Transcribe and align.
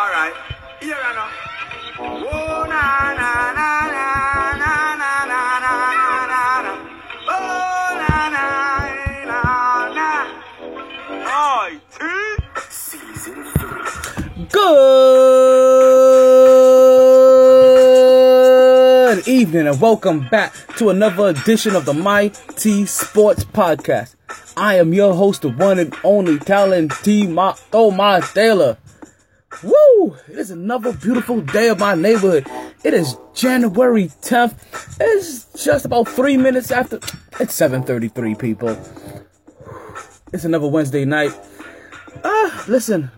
I 0.00 0.30
know. 1.16 1.26
Oh, 1.98 2.62
na, 2.68 2.82
na, 3.18 3.50
na, 3.58 3.66
na, 3.90 4.14
na, 4.54 4.72
na, 4.94 5.10
na, 5.26 5.42
na, 6.28 6.62
na. 6.62 6.72
Oh, 7.26 7.98
na, 7.98 8.30
na, 8.30 8.46
na, 9.26 9.40
na. 9.98 10.08
Season 12.70 13.40
3. 13.42 14.46
Good 19.08 19.26
evening 19.26 19.66
and 19.66 19.80
welcome 19.80 20.28
back 20.28 20.54
to 20.76 20.90
another 20.90 21.26
edition 21.30 21.74
of 21.74 21.86
the 21.86 21.94
My 21.94 22.28
T 22.54 22.86
Sports 22.86 23.42
Podcast. 23.42 24.14
I 24.56 24.76
am 24.76 24.94
your 24.94 25.14
host, 25.14 25.42
the 25.42 25.48
one 25.48 25.80
and 25.80 25.92
only 26.04 26.38
talent 26.38 26.92
T 27.02 27.26
Mato 27.26 27.90
Taylor. 28.20 28.76
It 30.38 30.42
is 30.42 30.50
another 30.52 30.92
beautiful 30.92 31.40
day 31.40 31.68
of 31.68 31.80
my 31.80 31.96
neighborhood. 31.96 32.46
It 32.84 32.94
is 32.94 33.16
January 33.34 34.04
10th. 34.22 34.54
It's 35.00 35.64
just 35.64 35.84
about 35.84 36.06
three 36.06 36.36
minutes 36.36 36.70
after. 36.70 36.98
It's 37.40 37.58
7:33, 37.58 38.36
people. 38.36 38.78
It's 40.32 40.44
another 40.44 40.68
Wednesday 40.68 41.04
night. 41.04 41.32
Ah, 42.22 42.64
listen. 42.68 43.10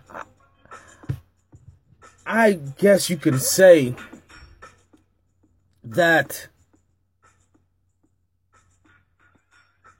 I 2.25 2.53
guess 2.79 3.07
you 3.11 3.17
can 3.17 3.37
say 3.37 3.93
that. 5.83 6.47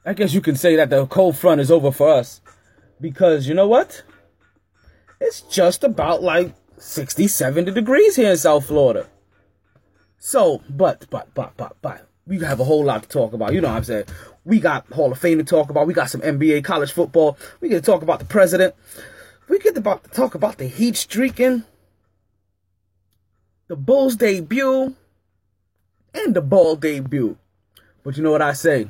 I 0.03 0.13
guess 0.15 0.33
you 0.33 0.41
can 0.41 0.55
say 0.55 0.75
that 0.75 0.89
the 0.89 1.05
cold 1.05 1.37
front 1.37 1.61
is 1.61 1.69
over 1.69 1.91
for 1.91 2.09
us. 2.09 2.41
Because 2.99 3.47
you 3.47 3.53
know 3.53 3.67
what? 3.67 4.01
It's 5.19 5.41
just 5.41 5.83
about 5.83 6.23
like 6.23 6.55
60, 6.81 7.27
70 7.27 7.71
degrees 7.71 8.15
here 8.15 8.31
in 8.31 8.37
South 8.37 8.65
Florida. 8.65 9.07
So, 10.17 10.61
but, 10.69 11.05
but, 11.09 11.33
but, 11.33 11.55
but, 11.55 11.77
but, 11.81 12.07
we 12.25 12.39
have 12.39 12.59
a 12.59 12.63
whole 12.63 12.83
lot 12.83 13.03
to 13.03 13.09
talk 13.09 13.33
about. 13.33 13.53
You 13.53 13.61
know 13.61 13.69
what 13.69 13.77
I'm 13.77 13.83
saying? 13.83 14.05
We 14.45 14.59
got 14.59 14.87
Hall 14.91 15.11
of 15.11 15.19
Fame 15.19 15.37
to 15.37 15.43
talk 15.43 15.69
about. 15.69 15.85
We 15.87 15.93
got 15.93 16.09
some 16.09 16.21
NBA, 16.21 16.63
college 16.63 16.91
football. 16.91 17.37
We 17.59 17.69
get 17.69 17.83
to 17.83 17.91
talk 17.91 18.01
about 18.01 18.19
the 18.19 18.25
president. 18.25 18.75
We 19.47 19.59
get 19.59 19.77
about 19.77 20.03
to 20.05 20.09
talk 20.09 20.33
about 20.33 20.57
the 20.57 20.67
Heat 20.67 20.95
streaking, 20.95 21.63
the 23.67 23.75
Bulls 23.75 24.15
debut, 24.15 24.95
and 26.13 26.35
the 26.35 26.41
Ball 26.41 26.75
debut. 26.75 27.37
But 28.03 28.17
you 28.17 28.23
know 28.23 28.31
what 28.31 28.41
I 28.41 28.53
say? 28.53 28.89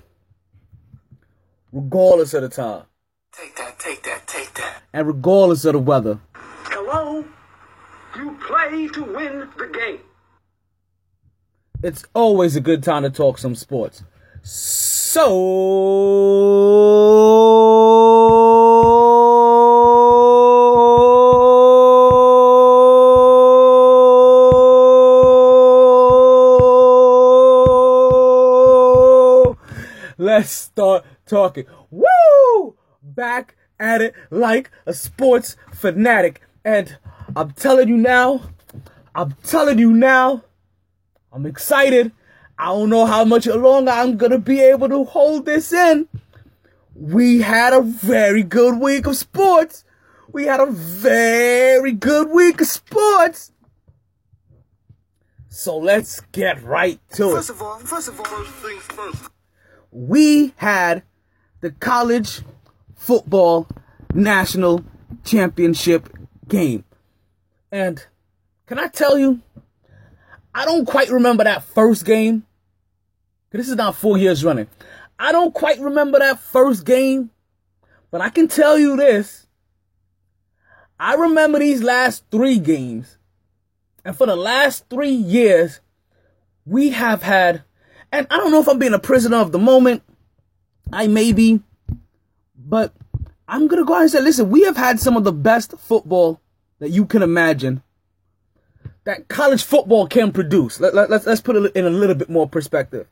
Regardless 1.72 2.34
of 2.34 2.44
the 2.44 2.50
time, 2.50 2.84
Take 3.34 3.56
that, 3.56 3.80
take 3.80 4.04
that, 4.04 4.28
take 4.28 4.54
that. 4.56 4.82
and 4.94 5.08
regardless 5.08 5.66
of 5.66 5.74
the 5.74 5.80
weather? 5.80 6.20
You 8.16 8.38
play 8.46 8.88
to 8.90 9.04
win 9.04 9.50
the 9.58 9.68
game. 9.68 10.00
it's 11.84 12.06
always 12.14 12.56
a 12.56 12.62
good 12.62 12.84
time 12.84 13.04
to 13.04 13.10
talk 13.10 13.38
some 13.38 13.56
sports. 13.56 14.04
So 14.44 15.32
let's 30.18 30.50
start 30.50 31.06
talking. 31.26 31.66
Woo! 31.90 32.76
Back 33.02 33.56
at 33.80 34.02
it 34.02 34.14
like 34.30 34.70
a 34.86 34.94
sports 34.94 35.56
fanatic. 35.74 36.42
And 36.64 36.98
I'm 37.36 37.52
telling 37.52 37.88
you 37.88 37.98
now, 37.98 38.42
I'm 39.16 39.36
telling 39.44 39.80
you 39.80 39.92
now, 39.94 40.44
I'm 41.32 41.46
excited. 41.46 42.12
I 42.58 42.66
don't 42.66 42.90
know 42.90 43.06
how 43.06 43.26
much 43.26 43.48
longer 43.48 43.92
I'm 43.92 44.18
gonna 44.18 44.38
be 44.38 44.60
able 44.62 44.90
to 44.90 45.04
hold 45.04 45.46
this 45.46 45.72
in. 45.72 46.08
We 46.96 47.42
had 47.42 47.74
a 47.74 47.82
very 47.82 48.44
good 48.44 48.80
week 48.80 49.08
of 49.08 49.16
sports. 49.16 49.84
We 50.32 50.46
had 50.46 50.60
a 50.60 50.68
very 50.68 51.92
good 51.92 52.30
week 52.30 52.62
of 52.62 52.68
sports. 52.68 53.52
So 55.50 55.78
let's 55.78 56.22
get 56.32 56.62
right 56.64 57.00
to 57.16 57.32
it. 57.32 57.36
First 57.36 57.50
of 57.50 57.62
all, 57.62 57.80
first 57.80 58.08
of 58.08 58.20
all, 58.20 58.26
first 58.26 58.52
things 58.52 58.84
first. 58.84 59.30
We 59.92 60.54
had 60.58 61.04
the 61.62 61.72
college 61.72 62.42
football 62.96 63.68
national 64.14 64.86
championship 65.26 66.10
game. 66.48 66.86
And 67.72 68.06
can 68.68 68.78
I 68.80 68.88
tell 68.88 69.18
you, 69.18 69.40
I 70.54 70.66
don't 70.66 70.86
quite 70.86 71.10
remember 71.10 71.44
that 71.44 71.64
first 71.64 72.06
game. 72.06 72.46
This 73.52 73.70
is 73.70 73.76
now 73.76 73.92
four 73.92 74.18
years 74.18 74.44
running. 74.44 74.68
I 75.18 75.32
don't 75.32 75.54
quite 75.54 75.80
remember 75.80 76.20
that 76.20 76.40
first 76.40 76.86
game, 76.86 77.30
but 78.10 78.22
I 78.22 78.30
can 78.30 78.48
tell 78.48 78.78
you 78.78 78.98
this. 78.98 79.48
I 81.00 81.16
remember 81.16 81.60
these 81.60 81.82
last 81.82 82.24
three 82.32 82.60
games. 82.60 83.18
And 84.04 84.16
for 84.18 84.26
the 84.26 84.36
last 84.36 84.90
three 84.90 85.12
years, 85.12 85.80
we 86.66 86.90
have 86.90 87.24
had, 87.24 87.64
and 88.12 88.28
I 88.30 88.38
don't 88.38 88.52
know 88.52 88.62
if 88.62 88.68
I'm 88.68 88.80
being 88.80 88.94
a 88.94 89.00
prisoner 89.00 89.38
of 89.38 89.52
the 89.52 89.60
moment. 89.60 90.04
I 90.92 91.08
may 91.08 91.32
be, 91.32 91.62
but 92.56 92.94
I'm 93.48 93.68
going 93.68 93.82
to 93.82 93.86
go 93.86 93.94
ahead 93.94 94.04
and 94.04 94.12
say, 94.12 94.22
listen, 94.22 94.50
we 94.50 94.64
have 94.64 94.78
had 94.78 95.00
some 95.00 95.16
of 95.16 95.24
the 95.24 95.32
best 95.32 95.78
football 95.78 96.42
that 96.82 96.90
you 96.90 97.06
can 97.06 97.22
imagine 97.22 97.84
that 99.04 99.28
college 99.28 99.64
football 99.64 100.08
can 100.08 100.32
produce. 100.32 100.80
Let, 100.80 100.96
let, 100.96 101.12
let's, 101.12 101.28
let's 101.28 101.40
put 101.40 101.56
it 101.56 101.76
in 101.76 101.86
a 101.86 101.92
little 101.92 102.16
bit 102.16 102.28
more 102.30 102.50
perspective. 102.50 103.08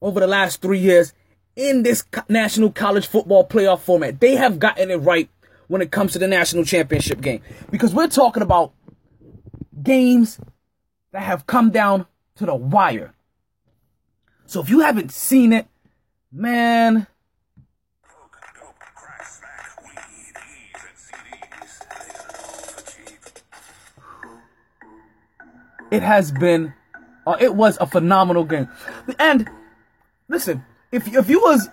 Over 0.00 0.20
the 0.20 0.28
last 0.28 0.62
three 0.62 0.78
years, 0.78 1.12
in 1.56 1.82
this 1.82 2.04
national 2.28 2.70
college 2.70 3.08
football 3.08 3.46
playoff 3.46 3.80
format, 3.80 4.20
they 4.20 4.36
have 4.36 4.60
gotten 4.60 4.92
it 4.92 4.96
right 4.98 5.28
when 5.66 5.82
it 5.82 5.90
comes 5.90 6.12
to 6.12 6.20
the 6.20 6.28
national 6.28 6.64
championship 6.64 7.20
game. 7.20 7.42
Because 7.70 7.92
we're 7.92 8.06
talking 8.06 8.44
about 8.44 8.72
games 9.82 10.38
that 11.10 11.22
have 11.22 11.48
come 11.48 11.70
down 11.70 12.06
to 12.36 12.46
the 12.46 12.54
wire. 12.54 13.12
So 14.44 14.60
if 14.60 14.70
you 14.70 14.80
haven't 14.80 15.10
seen 15.10 15.52
it, 15.52 15.66
man, 16.30 17.08
it 25.90 26.02
has 26.02 26.32
been, 26.32 26.72
uh, 27.26 27.36
it 27.40 27.54
was 27.54 27.78
a 27.80 27.86
phenomenal 27.86 28.44
game. 28.44 28.68
And 29.18 29.48
listen, 30.28 30.64
if 30.92 31.12
if 31.14 31.28
you 31.28 31.40
was, 31.40 31.68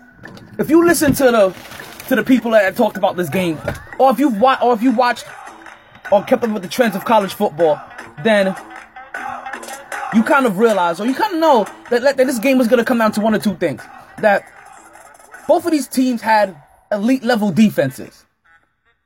if 0.59 0.69
you 0.69 0.85
listen 0.85 1.13
to 1.13 1.24
the 1.25 1.56
to 2.07 2.16
the 2.16 2.24
people 2.24 2.51
that 2.51 2.75
talked 2.75 2.97
about 2.97 3.16
this 3.16 3.29
game, 3.29 3.57
or 4.00 4.12
if 4.12 4.19
you've 4.19 4.40
wa- 4.40 4.59
or 4.62 4.74
if 4.74 4.81
you 4.81 4.91
watched 4.91 5.25
or 6.12 6.24
kept 6.24 6.44
up 6.44 6.51
with 6.51 6.63
the 6.63 6.69
trends 6.69 6.96
of 6.96 7.06
college 7.06 7.34
football, 7.34 7.81
then 8.24 8.56
you 10.13 10.24
kind 10.24 10.45
of 10.45 10.59
realize, 10.59 11.00
or 11.00 11.07
you 11.07 11.16
kind 11.16 11.34
of 11.34 11.40
know 11.40 11.66
that, 11.90 12.01
that 12.03 12.18
this 12.18 12.40
game 12.40 12.57
was 12.57 12.68
going 12.68 12.78
to 12.78 12.85
come 12.85 12.97
down 13.00 13.12
to 13.13 13.22
one 13.22 13.34
or 13.34 13.40
two 13.40 13.56
things. 13.56 13.81
That 14.19 14.44
both 15.47 15.66
of 15.66 15.72
these 15.72 15.88
teams 15.88 16.22
had 16.22 16.56
elite 16.91 17.24
level 17.24 17.51
defenses, 17.51 18.25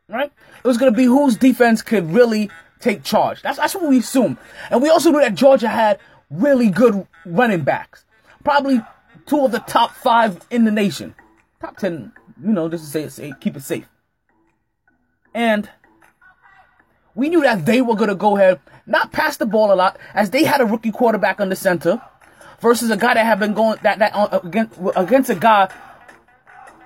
right? 0.09 0.31
It 0.63 0.67
was 0.67 0.77
going 0.77 0.91
to 0.91 0.97
be 0.97 1.05
whose 1.05 1.37
defense 1.37 1.81
could 1.81 2.11
really 2.11 2.49
take 2.79 3.03
charge. 3.03 3.41
That's 3.41 3.57
that's 3.57 3.75
what 3.75 3.89
we 3.89 3.99
assumed, 3.99 4.37
and 4.69 4.81
we 4.81 4.89
also 4.89 5.11
knew 5.11 5.21
that 5.21 5.35
Georgia 5.35 5.67
had 5.67 5.99
really 6.29 6.69
good 6.69 7.07
running 7.25 7.61
backs, 7.61 8.05
probably 8.43 8.81
two 9.25 9.45
of 9.45 9.51
the 9.51 9.59
top 9.59 9.91
five 9.91 10.45
in 10.49 10.65
the 10.65 10.71
nation, 10.71 11.15
top 11.59 11.77
ten. 11.77 12.11
You 12.43 12.51
know, 12.51 12.69
just 12.69 12.85
to 12.85 12.89
say 12.89 13.09
safe, 13.09 13.39
keep 13.39 13.55
it 13.55 13.63
safe, 13.63 13.87
and 15.33 15.69
we 17.15 17.29
knew 17.29 17.41
that 17.41 17.65
they 17.65 17.81
were 17.81 17.95
to 18.05 18.13
go 18.13 18.37
ahead, 18.37 18.59
not 18.85 19.11
pass 19.11 19.37
the 19.37 19.47
ball 19.47 19.73
a 19.73 19.75
lot, 19.75 19.97
as 20.13 20.29
they 20.29 20.43
had 20.43 20.61
a 20.61 20.65
rookie 20.65 20.91
quarterback 20.91 21.41
on 21.41 21.49
the 21.49 21.55
center, 21.55 21.99
versus 22.59 22.91
a 22.91 22.97
guy 22.97 23.15
that 23.15 23.25
had 23.25 23.39
been 23.39 23.53
going 23.53 23.79
that 23.83 23.99
that 23.99 24.13
uh, 24.13 24.39
against 24.43 24.79
against 24.95 25.29
a 25.29 25.35
guy 25.35 25.69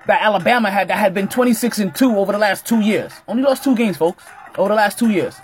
that 0.06 0.22
Alabama 0.22 0.70
had 0.70 0.88
that 0.88 0.98
had 0.98 1.14
been 1.14 1.28
26 1.28 1.78
and 1.78 1.94
two 1.94 2.16
over 2.16 2.32
the 2.32 2.38
last 2.38 2.66
two 2.66 2.80
years. 2.80 3.12
Only 3.28 3.42
lost 3.42 3.62
two 3.62 3.76
games, 3.76 3.96
folks, 3.96 4.24
over 4.56 4.68
the 4.68 4.74
last 4.74 4.98
two 4.98 5.10
years. 5.10 5.36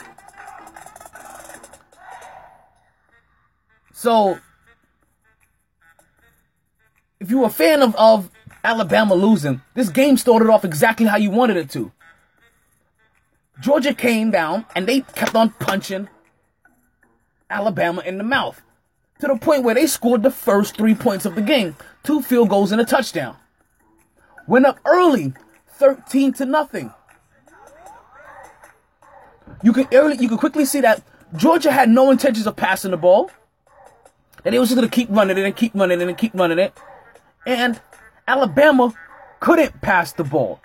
So, 3.98 4.38
if 7.18 7.32
you 7.32 7.40
were 7.40 7.46
a 7.46 7.50
fan 7.50 7.82
of, 7.82 7.96
of 7.96 8.30
Alabama 8.62 9.16
losing, 9.16 9.60
this 9.74 9.88
game 9.88 10.16
started 10.16 10.48
off 10.48 10.64
exactly 10.64 11.06
how 11.06 11.16
you 11.16 11.32
wanted 11.32 11.56
it 11.56 11.68
to. 11.70 11.90
Georgia 13.60 13.92
came 13.92 14.30
down 14.30 14.66
and 14.76 14.86
they 14.86 15.00
kept 15.00 15.34
on 15.34 15.50
punching 15.50 16.08
Alabama 17.50 18.00
in 18.06 18.18
the 18.18 18.22
mouth 18.22 18.62
to 19.18 19.26
the 19.26 19.34
point 19.34 19.64
where 19.64 19.74
they 19.74 19.88
scored 19.88 20.22
the 20.22 20.30
first 20.30 20.76
three 20.76 20.94
points 20.94 21.26
of 21.26 21.34
the 21.34 21.42
game 21.42 21.74
two 22.04 22.22
field 22.22 22.50
goals 22.50 22.70
and 22.70 22.80
a 22.80 22.84
touchdown. 22.84 23.36
Went 24.46 24.64
up 24.64 24.78
early, 24.84 25.34
13 25.70 26.34
to 26.34 26.46
nothing. 26.46 26.92
you 29.64 29.72
could 29.72 29.92
early, 29.92 30.18
you 30.18 30.28
could 30.28 30.38
quickly 30.38 30.66
see 30.66 30.82
that 30.82 31.02
Georgia 31.34 31.72
had 31.72 31.88
no 31.88 32.12
intentions 32.12 32.46
of 32.46 32.54
passing 32.54 32.92
the 32.92 32.96
ball. 32.96 33.32
And 34.48 34.54
they 34.54 34.58
was 34.58 34.70
just 34.70 34.76
gonna 34.76 34.88
keep 34.88 35.10
running 35.10 35.36
it 35.36 35.44
and 35.44 35.54
keep 35.54 35.74
running 35.74 36.00
it 36.00 36.08
and 36.08 36.16
keep 36.16 36.32
running 36.32 36.58
it. 36.58 36.72
And 37.44 37.78
Alabama 38.26 38.94
couldn't 39.40 39.82
pass 39.82 40.12
the 40.12 40.24
ball. 40.24 40.58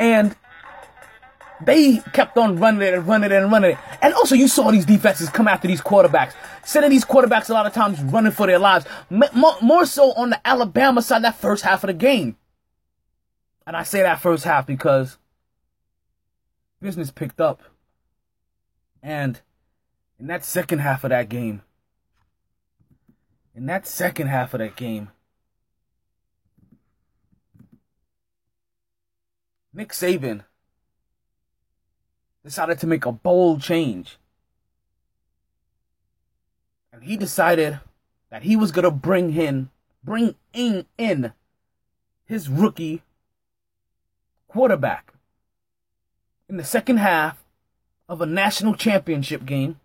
And 0.00 0.34
they 1.64 1.98
kept 2.12 2.36
on 2.38 2.56
running 2.56 2.82
it 2.82 2.92
and 2.92 3.06
running 3.06 3.30
it 3.30 3.40
and 3.40 3.52
running 3.52 3.70
it. 3.70 3.78
And 4.02 4.14
also, 4.14 4.34
you 4.34 4.48
saw 4.48 4.72
these 4.72 4.84
defenses 4.84 5.30
come 5.30 5.46
after 5.46 5.68
these 5.68 5.80
quarterbacks, 5.80 6.32
sending 6.64 6.90
these 6.90 7.04
quarterbacks 7.04 7.48
a 7.50 7.52
lot 7.52 7.66
of 7.66 7.72
times 7.72 8.02
running 8.02 8.32
for 8.32 8.48
their 8.48 8.58
lives. 8.58 8.84
more 9.08 9.86
so 9.86 10.12
on 10.14 10.30
the 10.30 10.44
Alabama 10.44 11.00
side, 11.02 11.22
that 11.22 11.36
first 11.36 11.62
half 11.62 11.84
of 11.84 11.86
the 11.86 11.94
game. 11.94 12.36
And 13.64 13.76
I 13.76 13.84
say 13.84 14.02
that 14.02 14.20
first 14.20 14.42
half 14.42 14.66
because 14.66 15.18
business 16.82 17.12
picked 17.12 17.40
up. 17.40 17.62
And 19.04 19.40
in 20.18 20.26
that 20.26 20.44
second 20.44 20.80
half 20.80 21.04
of 21.04 21.10
that 21.10 21.28
game, 21.28 21.62
in 23.54 23.66
that 23.66 23.86
second 23.86 24.28
half 24.28 24.54
of 24.54 24.58
that 24.58 24.76
game, 24.76 25.10
Nick 29.72 29.90
Saban 29.90 30.44
decided 32.44 32.78
to 32.80 32.86
make 32.86 33.04
a 33.06 33.12
bold 33.12 33.62
change. 33.62 34.18
And 36.92 37.04
he 37.04 37.16
decided 37.16 37.80
that 38.30 38.42
he 38.42 38.56
was 38.56 38.72
going 38.72 38.84
to 38.84 38.90
bring 38.90 39.34
in, 39.36 39.70
bring 40.02 40.34
in, 40.52 40.86
in 40.96 41.32
his 42.24 42.48
rookie 42.48 43.02
quarterback 44.48 45.12
in 46.48 46.56
the 46.56 46.64
second 46.64 46.96
half 46.96 47.44
of 48.08 48.20
a 48.20 48.26
national 48.26 48.74
championship 48.74 49.44
game. 49.44 49.78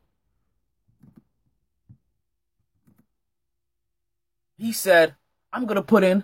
He 4.63 4.71
said, 4.71 5.15
I'm 5.51 5.65
going 5.65 5.75
to 5.75 5.81
put 5.81 6.06
in 6.06 6.24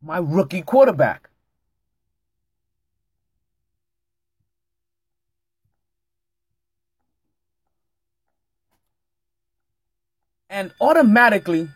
my 0.00 0.16
rookie 0.16 0.62
quarterback. 0.62 1.28
And 10.48 10.72
automatically, 10.80 11.68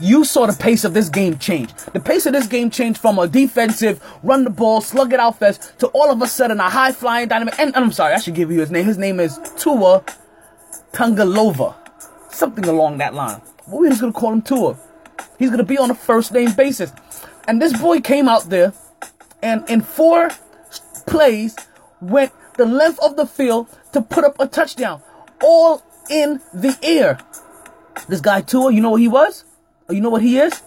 you 0.00 0.24
saw 0.24 0.46
the 0.46 0.54
pace 0.54 0.84
of 0.84 0.94
this 0.94 1.10
game 1.10 1.36
change. 1.36 1.74
The 1.92 2.00
pace 2.00 2.24
of 2.24 2.32
this 2.32 2.46
game 2.46 2.70
changed 2.70 3.02
from 3.02 3.18
a 3.18 3.28
defensive, 3.28 4.02
run 4.22 4.44
the 4.44 4.50
ball, 4.50 4.80
slug 4.80 5.12
it 5.12 5.20
out 5.20 5.38
fest, 5.38 5.78
to 5.80 5.88
all 5.88 6.10
of 6.10 6.22
a 6.22 6.26
sudden 6.26 6.58
a 6.58 6.70
high 6.70 6.92
flying 6.92 7.28
dynamic. 7.28 7.58
And, 7.58 7.76
and 7.76 7.84
I'm 7.84 7.92
sorry, 7.92 8.14
I 8.14 8.18
should 8.18 8.34
give 8.34 8.50
you 8.50 8.60
his 8.60 8.70
name. 8.70 8.86
His 8.86 8.96
name 8.96 9.20
is 9.20 9.38
Tua 9.58 10.02
Tagovailoa. 10.92 11.81
Something 12.32 12.64
along 12.64 12.98
that 12.98 13.14
line. 13.14 13.40
We're 13.66 13.90
just 13.90 14.00
to 14.00 14.12
call 14.12 14.32
him 14.32 14.42
Tua. 14.42 14.76
He's 15.38 15.50
to 15.50 15.62
be 15.62 15.78
on 15.78 15.90
a 15.90 15.94
first 15.94 16.32
name 16.32 16.52
basis. 16.52 16.92
And 17.46 17.60
this 17.60 17.78
boy 17.78 18.00
came 18.00 18.28
out 18.28 18.44
there 18.44 18.72
and 19.42 19.68
in 19.68 19.82
four 19.82 20.30
plays 21.06 21.56
went 22.00 22.32
the 22.56 22.64
length 22.64 22.98
of 23.02 23.16
the 23.16 23.26
field 23.26 23.68
to 23.92 24.00
put 24.00 24.24
up 24.24 24.36
a 24.40 24.46
touchdown. 24.46 25.02
All 25.42 25.82
in 26.08 26.40
the 26.52 26.76
air. 26.82 27.18
This 28.08 28.20
guy 28.20 28.40
Tua, 28.40 28.72
you 28.72 28.80
know 28.80 28.90
what 28.90 29.00
he 29.00 29.08
was? 29.08 29.44
You 29.90 30.00
know 30.00 30.10
what 30.10 30.22
he 30.22 30.38
is? 30.38 30.62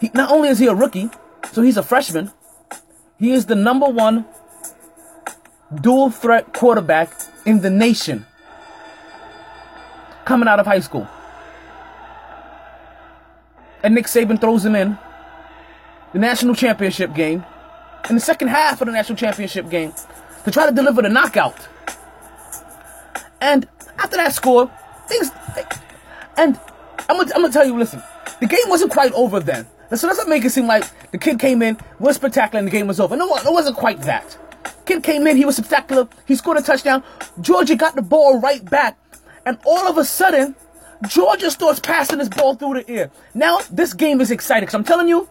He 0.00 0.10
not 0.14 0.30
only 0.30 0.48
is 0.48 0.58
he 0.58 0.66
a 0.66 0.74
rookie, 0.74 1.10
so 1.52 1.62
he's 1.62 1.76
a 1.76 1.82
freshman. 1.82 2.30
He 3.18 3.32
is 3.32 3.46
the 3.46 3.54
number 3.54 3.86
one 3.86 4.26
dual 5.74 6.10
threat 6.10 6.52
quarterback 6.52 7.10
in 7.44 7.60
the 7.62 7.70
nation 7.70 8.26
coming 10.28 10.46
out 10.46 10.60
of 10.60 10.66
high 10.66 10.80
school. 10.80 11.08
And 13.82 13.94
Nick 13.94 14.04
Saban 14.04 14.38
throws 14.38 14.62
him 14.62 14.76
in 14.76 14.98
the 16.12 16.18
national 16.18 16.54
championship 16.54 17.14
game, 17.14 17.46
in 18.10 18.14
the 18.14 18.20
second 18.20 18.48
half 18.48 18.80
of 18.82 18.86
the 18.86 18.92
national 18.92 19.16
championship 19.16 19.70
game, 19.70 19.94
to 20.44 20.50
try 20.50 20.66
to 20.66 20.72
deliver 20.72 21.00
the 21.00 21.08
knockout. 21.08 21.56
And 23.40 23.66
after 23.98 24.16
that 24.16 24.34
score, 24.34 24.70
things 25.06 25.30
and 26.36 26.60
I'm 27.08 27.16
gonna, 27.16 27.34
I'm 27.34 27.40
gonna 27.40 27.52
tell 27.52 27.66
you, 27.66 27.78
listen, 27.78 28.02
the 28.40 28.46
game 28.46 28.66
wasn't 28.66 28.92
quite 28.92 29.12
over 29.12 29.40
then. 29.40 29.66
So 29.94 30.06
doesn't 30.06 30.28
make 30.28 30.44
it 30.44 30.50
seem 30.50 30.66
like 30.66 30.84
the 31.10 31.18
kid 31.18 31.38
came 31.38 31.62
in, 31.62 31.78
was 31.98 32.16
spectacular, 32.16 32.58
and 32.58 32.68
the 32.68 32.72
game 32.72 32.86
was 32.86 33.00
over. 33.00 33.16
No, 33.16 33.34
it 33.34 33.44
wasn't 33.46 33.76
quite 33.76 34.02
that. 34.02 34.36
Kid 34.84 35.02
came 35.02 35.26
in, 35.26 35.38
he 35.38 35.46
was 35.46 35.56
spectacular, 35.56 36.06
he 36.26 36.36
scored 36.36 36.58
a 36.58 36.62
touchdown. 36.62 37.02
Georgia 37.40 37.76
got 37.76 37.94
the 37.94 38.02
ball 38.02 38.40
right 38.40 38.62
back, 38.68 38.98
and 39.48 39.58
all 39.64 39.88
of 39.88 39.96
a 39.96 40.04
sudden, 40.04 40.54
Georgia 41.08 41.50
starts 41.50 41.80
passing 41.80 42.18
this 42.18 42.28
ball 42.28 42.54
through 42.54 42.82
the 42.82 42.90
air. 42.90 43.10
Now, 43.32 43.60
this 43.70 43.94
game 43.94 44.20
is 44.20 44.30
exciting, 44.30 44.66
because 44.66 44.74
I'm 44.74 44.84
telling 44.84 45.08
you, 45.08 45.26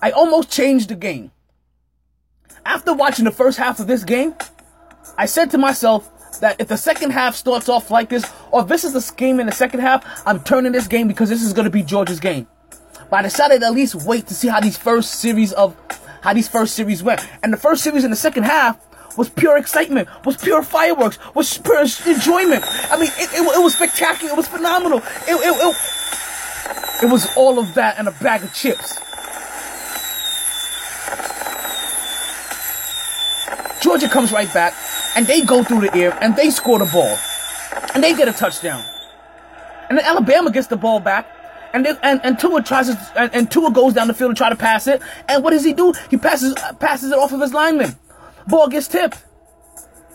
I 0.00 0.12
almost 0.12 0.48
changed 0.48 0.88
the 0.88 0.94
game. 0.94 1.32
After 2.64 2.94
watching 2.94 3.24
the 3.24 3.32
first 3.32 3.58
half 3.58 3.80
of 3.80 3.88
this 3.88 4.04
game, 4.04 4.36
I 5.18 5.26
said 5.26 5.50
to 5.50 5.58
myself, 5.58 6.08
that 6.40 6.60
if 6.60 6.68
the 6.68 6.76
second 6.76 7.10
half 7.10 7.34
starts 7.34 7.68
off 7.68 7.90
like 7.90 8.08
this, 8.08 8.24
or 8.50 8.62
if 8.62 8.68
this 8.68 8.84
is 8.84 8.92
the 8.94 9.14
game 9.16 9.38
in 9.38 9.46
the 9.46 9.52
second 9.52 9.80
half, 9.80 10.22
I'm 10.26 10.42
turning 10.42 10.72
this 10.72 10.86
game 10.86 11.06
because 11.08 11.28
this 11.28 11.42
is 11.42 11.52
going 11.52 11.66
to 11.66 11.70
be 11.70 11.82
Georgia's 11.82 12.20
game. 12.20 12.46
But 13.10 13.16
I 13.18 13.22
decided 13.22 13.60
to 13.60 13.66
at 13.66 13.72
least 13.72 13.94
wait 13.94 14.26
to 14.28 14.34
see 14.34 14.48
how 14.48 14.60
these 14.60 14.76
first 14.76 15.20
series 15.20 15.52
of 15.52 15.76
how 16.22 16.32
these 16.32 16.48
first 16.48 16.74
series 16.74 17.02
went. 17.02 17.26
And 17.42 17.52
the 17.52 17.56
first 17.56 17.82
series 17.82 18.04
in 18.04 18.10
the 18.10 18.16
second 18.16 18.44
half 18.44 18.78
was 19.16 19.28
pure 19.28 19.56
excitement, 19.56 20.08
was 20.24 20.36
pure 20.36 20.62
fireworks, 20.62 21.18
was 21.34 21.58
pure 21.58 21.84
enjoyment. 22.06 22.64
I 22.90 22.96
mean, 22.96 23.10
it, 23.18 23.32
it, 23.32 23.40
it 23.40 23.62
was 23.62 23.74
spectacular. 23.74 24.32
It 24.32 24.36
was 24.36 24.48
phenomenal. 24.48 24.98
It, 24.98 25.04
it, 25.28 25.56
it, 25.56 27.04
it 27.04 27.10
was 27.10 27.34
all 27.36 27.58
of 27.58 27.74
that 27.74 27.98
and 27.98 28.08
a 28.08 28.12
bag 28.12 28.42
of 28.42 28.54
chips. 28.54 28.98
Georgia 33.82 34.08
comes 34.08 34.30
right 34.32 34.52
back 34.54 34.74
and 35.16 35.26
they 35.26 35.42
go 35.42 35.64
through 35.64 35.80
the 35.80 35.94
air 35.94 36.16
and 36.20 36.36
they 36.36 36.50
score 36.50 36.78
the 36.78 36.86
ball 36.86 37.18
and 37.94 38.02
they 38.02 38.14
get 38.14 38.28
a 38.28 38.32
touchdown. 38.32 38.82
And 39.88 39.98
then 39.98 40.04
Alabama 40.04 40.50
gets 40.50 40.68
the 40.68 40.76
ball 40.76 41.00
back. 41.00 41.26
And, 41.74 41.86
then, 41.86 41.98
and 42.02 42.20
and 42.22 42.38
Tua 42.38 42.62
tries 42.62 42.88
to, 42.88 43.12
and, 43.16 43.34
and 43.34 43.50
Tua 43.50 43.70
goes 43.70 43.94
down 43.94 44.06
the 44.06 44.14
field 44.14 44.30
and 44.30 44.36
try 44.36 44.50
to 44.50 44.56
pass 44.56 44.86
it. 44.86 45.00
And 45.26 45.42
what 45.42 45.50
does 45.50 45.64
he 45.64 45.72
do? 45.72 45.94
He 46.10 46.18
passes 46.18 46.54
passes 46.78 47.10
it 47.12 47.18
off 47.18 47.32
of 47.32 47.40
his 47.40 47.54
lineman. 47.54 47.96
Ball 48.46 48.68
gets 48.68 48.88
tipped. 48.88 49.22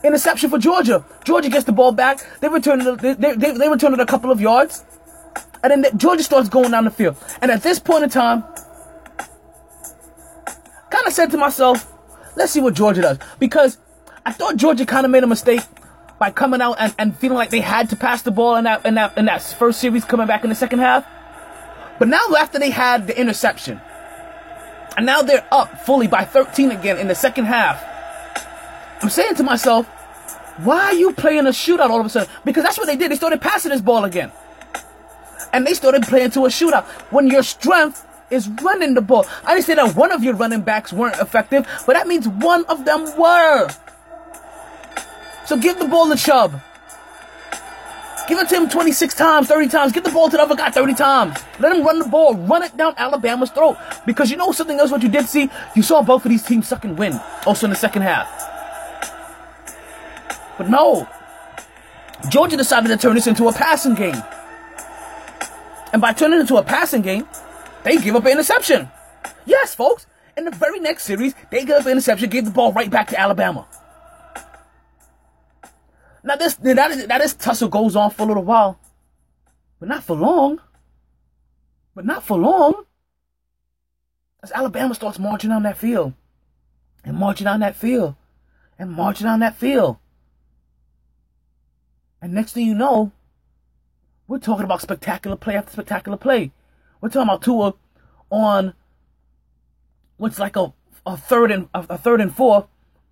Interception 0.04 0.50
for 0.50 0.58
Georgia. 0.58 1.04
Georgia 1.24 1.50
gets 1.50 1.66
the 1.66 1.72
ball 1.72 1.92
back. 1.92 2.20
They 2.40 2.48
return 2.48 2.82
it. 2.82 3.00
They, 3.00 3.14
they, 3.14 3.52
they 3.52 3.70
return 3.70 3.94
it 3.94 4.00
a 4.00 4.06
couple 4.06 4.32
of 4.32 4.40
yards. 4.40 4.86
And 5.64 5.72
then 5.72 5.82
the, 5.82 5.92
Georgia 5.98 6.24
starts 6.24 6.50
going 6.50 6.72
down 6.72 6.86
the 6.86 6.92
field. 6.92 7.18
And 7.42 7.52
at 7.52 7.64
this 7.64 7.80
point 7.80 8.04
in 8.04 8.10
time, 8.10 8.44
kind 10.90 11.08
of 11.08 11.14
said 11.14 11.32
to 11.32 11.38
myself, 11.38 11.92
let's 12.36 12.52
see 12.52 12.62
what 12.62 12.74
Georgia 12.74 13.02
does. 13.02 13.18
Because 13.40 13.78
I 14.26 14.32
thought 14.32 14.58
Georgia 14.58 14.86
kind 14.86 15.06
of 15.06 15.12
made 15.12 15.24
a 15.24 15.28
mistake 15.28 15.62
by 16.20 16.32
coming 16.32 16.62
out 16.62 16.78
and, 16.80 16.94
and 16.98 17.18
feeling 17.18 17.38
like 17.38 17.50
they 17.50 17.62
had 17.62 17.90
to 17.90 17.96
pass 17.96 18.22
the 18.22 18.32
ball 18.32 18.56
in 18.56 18.64
that, 18.64 18.86
in 18.86 18.96
that 18.96 19.18
in 19.18 19.26
that 19.26 19.42
first 19.42 19.80
series 19.80 20.04
coming 20.04 20.28
back 20.28 20.44
in 20.44 20.50
the 20.50 20.56
second 20.56 20.80
half. 20.80 21.06
But 22.00 22.08
now 22.08 22.24
after 22.38 22.60
they 22.60 22.70
had 22.70 23.08
the 23.08 23.20
interception, 23.20 23.82
and 24.96 25.06
now 25.06 25.22
they're 25.22 25.48
up 25.52 25.86
fully 25.86 26.08
by 26.08 26.26
13 26.26 26.72
again 26.72 26.98
in 26.98 27.08
the 27.08 27.16
second 27.16 27.46
half, 27.46 27.84
I'm 29.02 29.10
saying 29.10 29.36
to 29.36 29.44
myself, 29.44 29.88
why 30.64 30.86
are 30.86 30.94
you 30.94 31.14
playing 31.14 31.46
a 31.46 31.52
shootout 31.52 31.90
all 31.90 32.00
of 32.00 32.06
a 32.06 32.10
sudden? 32.10 32.30
Because 32.44 32.64
that's 32.64 32.78
what 32.78 32.88
they 32.88 32.96
did. 32.96 33.12
They 33.12 33.16
started 33.16 33.42
passing 33.42 33.72
this 33.72 33.82
ball 33.82 34.06
again. 34.06 34.32
And 35.54 35.66
they 35.66 35.74
started 35.74 36.04
playing 36.04 36.32
to 36.32 36.46
a 36.46 36.50
shootout. 36.50 36.86
When 37.12 37.28
your 37.28 37.44
strength 37.44 38.06
is 38.30 38.50
running 38.62 38.94
the 38.94 39.02
ball. 39.02 39.26
I 39.46 39.54
didn't 39.54 39.66
say 39.66 39.76
that 39.76 39.96
one 39.96 40.12
of 40.12 40.24
your 40.24 40.34
running 40.34 40.62
backs 40.62 40.92
weren't 40.92 41.18
effective, 41.18 41.68
but 41.86 41.94
that 41.94 42.08
means 42.08 42.28
one 42.28 42.66
of 42.66 42.86
them 42.86 43.04
were. 43.18 43.70
So 45.46 45.58
give 45.58 45.80
the 45.80 45.86
ball 45.86 46.10
to 46.10 46.16
Chubb. 46.18 46.60
Give 48.28 48.38
it 48.40 48.50
to 48.50 48.58
him 48.58 48.68
26 48.68 49.16
times, 49.16 49.48
30 49.48 49.70
times. 49.70 49.92
Give 49.94 50.04
the 50.04 50.12
ball 50.12 50.30
to 50.30 50.36
the 50.36 50.44
other 50.44 50.56
guy 50.56 50.70
30 50.70 50.94
times. 50.96 51.38
Let 51.60 51.74
him 51.74 51.86
run 51.86 52.00
the 52.00 52.10
ball. 52.10 52.36
Run 52.36 52.64
it 52.64 52.76
down 52.76 52.94
Alabama's 52.98 53.52
throat. 53.52 53.78
Because 54.06 54.30
you 54.30 54.36
know 54.36 54.52
something 54.52 54.78
else 54.78 54.92
what 54.92 55.02
you 55.02 55.08
did 55.08 55.28
see? 55.28 55.50
You 55.78 55.82
saw 55.82 56.02
both 56.02 56.26
of 56.26 56.30
these 56.30 56.44
teams 56.44 56.68
suck 56.68 56.84
and 56.84 56.98
win. 56.98 57.18
Also 57.46 57.66
in 57.66 57.70
the 57.70 57.78
second 57.78 58.02
half. 58.02 58.57
But 60.58 60.70
no. 60.70 61.08
Georgia 62.30 62.58
decided 62.58 62.88
to 62.90 62.98
turn 62.98 63.16
this 63.16 63.28
into 63.28 63.48
a 63.48 63.54
passing 63.54 63.96
game. 63.96 64.22
And 65.94 66.02
by 66.02 66.14
turning 66.14 66.40
it 66.40 66.42
into 66.42 66.58
a 66.58 66.64
passing 66.64 67.02
game, 67.02 67.28
they 67.84 67.98
give 67.98 68.16
up 68.16 68.26
an 68.26 68.32
interception. 68.32 68.90
Yes, 69.46 69.76
folks. 69.76 70.08
In 70.36 70.46
the 70.46 70.52
very 70.52 70.80
next 70.80 71.04
series, 71.04 71.34
they 71.52 71.66
give 71.66 71.78
up 71.78 71.86
an 71.86 71.94
interception, 71.94 72.30
gave 72.30 72.46
the 72.46 72.52
ball 72.52 72.74
right 72.74 72.90
back 72.90 73.08
to 73.10 73.20
Alabama. 73.20 73.68
Now 76.24 76.36
this 76.36 76.56
that 76.56 76.92
is, 76.92 77.08
that 77.08 77.22
this 77.22 77.34
tussle 77.34 77.70
goes 77.70 77.96
on 77.96 78.12
for 78.12 78.24
a 78.24 78.26
little 78.26 78.44
while, 78.44 78.80
but 79.80 79.88
not 79.88 80.04
for 80.04 80.16
long. 80.16 80.60
But 81.96 82.06
not 82.06 82.24
for 82.24 82.38
long. 82.38 82.86
As 84.44 84.52
Alabama 84.52 84.94
starts 84.94 85.18
marching 85.18 85.52
on 85.52 85.64
that 85.64 85.78
field, 85.78 86.14
and 87.08 87.18
marching 87.18 87.46
down 87.46 87.62
that 87.62 87.76
field 87.76 88.16
and 88.78 88.92
marching 88.92 89.26
down 89.26 89.40
that 89.40 89.56
field. 89.56 89.98
And 92.22 92.34
next 92.34 92.54
thing 92.54 92.66
you 92.66 92.76
know, 92.76 93.12
we're 94.28 94.40
talking 94.40 94.66
about 94.66 94.82
spectacular 94.82 95.38
play 95.38 95.56
after 95.56 95.72
spectacular 95.72 96.18
play. 96.18 96.52
We're 97.00 97.10
talking 97.10 97.30
about 97.30 97.44
Tua 97.44 97.76
on 98.30 98.74
what's 100.18 100.40
like 100.40 100.56
a, 100.56 100.74
a 101.06 101.16
third 101.16 101.52
and 101.52 101.70
a, 101.74 101.86
a 101.92 101.98
third 101.98 102.22
and 102.22 102.36
four. 102.36 102.68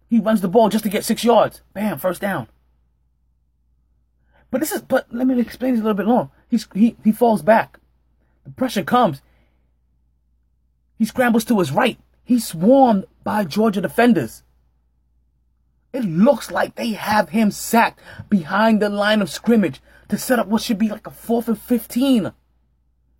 He 0.09 0.19
runs 0.19 0.41
the 0.41 0.47
ball 0.47 0.69
just 0.69 0.83
to 0.83 0.89
get 0.89 1.05
six 1.05 1.23
yards. 1.23 1.61
Bam, 1.73 1.97
first 1.97 2.21
down. 2.21 2.47
But 4.51 4.61
this 4.61 4.71
is 4.71 4.81
but 4.81 5.07
let 5.11 5.27
me 5.27 5.39
explain 5.39 5.73
this 5.73 5.81
a 5.81 5.83
little 5.83 5.97
bit 5.97 6.07
more. 6.07 6.29
He's 6.49 6.67
he 6.73 6.95
he 7.03 7.11
falls 7.11 7.41
back. 7.41 7.79
The 8.43 8.51
pressure 8.51 8.83
comes. 8.83 9.21
He 10.97 11.05
scrambles 11.05 11.45
to 11.45 11.59
his 11.59 11.71
right. 11.71 11.99
He's 12.23 12.47
swarmed 12.47 13.05
by 13.23 13.43
Georgia 13.43 13.81
defenders. 13.81 14.43
It 15.95 16.03
looks 16.03 16.51
like 16.51 16.75
they 16.75 16.89
have 16.91 17.29
him 17.29 17.51
sacked 17.51 18.01
behind 18.27 18.81
the 18.81 18.89
line 18.89 19.21
of 19.21 19.29
scrimmage 19.29 19.81
to 20.09 20.17
set 20.17 20.39
up 20.39 20.47
what 20.47 20.61
should 20.61 20.77
be 20.77 20.89
like 20.89 21.07
a 21.07 21.11
fourth 21.11 21.47
and 21.47 21.57
15. 21.57 22.33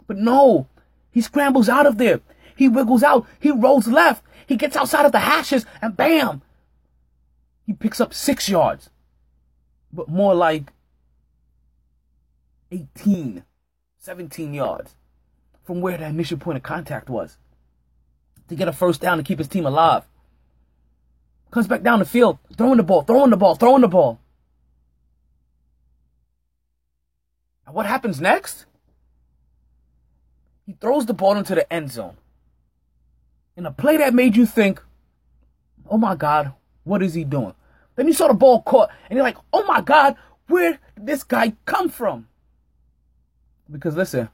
But 0.08 0.18
no, 0.18 0.68
he 1.10 1.22
scrambles 1.22 1.70
out 1.70 1.86
of 1.86 1.98
there. 1.98 2.20
He 2.54 2.68
wiggles 2.68 3.02
out. 3.02 3.26
He 3.40 3.50
rolls 3.50 3.88
left. 3.88 4.26
He 4.46 4.58
gets 4.58 4.76
outside 4.76 5.06
of 5.06 5.14
the 5.14 5.20
hashes 5.20 5.66
and 5.82 5.96
bam, 5.96 6.42
he 7.66 7.72
picks 7.72 8.02
up 8.02 8.14
six 8.14 8.50
yards. 8.50 8.90
But 9.94 10.10
more 10.10 10.36
like 10.36 10.74
18, 12.72 13.46
17 14.00 14.54
yards 14.54 14.96
from 15.64 15.80
where 15.80 15.98
the 15.98 16.08
initial 16.08 16.38
point 16.38 16.58
of 16.58 16.64
contact 16.64 17.10
was 17.10 17.38
to 18.50 18.56
get 18.56 18.68
a 18.68 18.74
first 18.74 19.00
down 19.00 19.18
and 19.18 19.26
keep 19.26 19.40
his 19.40 19.48
team 19.48 19.66
alive. 19.66 20.04
Comes 21.56 21.70
back 21.70 21.84
down 21.84 22.00
the 22.00 22.06
field, 22.06 22.38
throwing 22.58 22.76
the 22.76 22.84
ball, 22.84 23.04
throwing 23.04 23.30
the 23.30 23.38
ball, 23.38 23.56
throwing 23.56 23.80
the 23.80 23.88
ball. 23.88 24.20
And 27.66 27.74
what 27.74 27.86
happens 27.86 28.20
next? 28.20 28.66
He 30.66 30.74
throws 30.74 31.06
the 31.06 31.14
ball 31.14 31.38
into 31.38 31.56
the 31.56 31.72
end 31.72 31.94
zone. 31.94 32.18
In 33.56 33.66
a 33.66 33.72
play 33.72 33.96
that 33.96 34.14
made 34.14 34.36
you 34.36 34.46
think, 34.46 34.84
oh 35.90 35.98
my 35.98 36.14
God, 36.14 36.52
what 36.84 37.02
is 37.02 37.14
he 37.14 37.24
doing? 37.24 37.54
Then 37.96 38.08
you 38.08 38.14
saw 38.14 38.28
the 38.28 38.34
ball 38.34 38.62
caught, 38.62 38.90
and 39.10 39.16
you're 39.16 39.24
like, 39.24 39.38
oh 39.54 39.64
my 39.64 39.80
God, 39.80 40.18
where 40.48 40.78
did 40.98 41.06
this 41.06 41.24
guy 41.24 41.54
come 41.64 41.88
from? 41.88 42.28
Because 43.72 43.96
listen, 43.96 44.28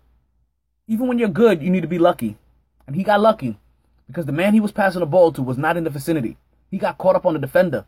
even 0.87 1.05
when 1.05 1.19
you're 1.19 1.29
good, 1.29 1.61
you 1.61 1.69
need 1.69 1.81
to 1.81 1.87
be 1.87 1.99
lucky. 1.99 2.39
And 2.87 2.95
he 2.95 3.03
got 3.03 3.21
lucky 3.21 3.59
because 4.07 4.25
the 4.25 4.31
man 4.31 4.55
he 4.55 4.59
was 4.59 4.71
passing 4.71 5.01
the 5.01 5.05
ball 5.05 5.31
to 5.33 5.43
was 5.43 5.59
not 5.59 5.77
in 5.77 5.83
the 5.83 5.91
vicinity. 5.91 6.37
He 6.71 6.77
got 6.77 6.97
caught 6.97 7.17
up 7.17 7.25
on 7.25 7.33
the 7.33 7.39
defender. 7.39 7.85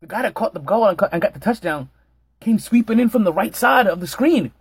The 0.00 0.06
guy 0.06 0.22
that 0.22 0.32
caught 0.32 0.54
the 0.54 0.60
goal 0.60 0.86
and 0.86 0.96
got 0.96 1.34
the 1.34 1.40
touchdown 1.40 1.90
came 2.40 2.58
sweeping 2.58 2.98
in 2.98 3.10
from 3.10 3.24
the 3.24 3.32
right 3.32 3.54
side 3.54 3.86
of 3.86 4.00
the 4.00 4.06
screen 4.06 4.52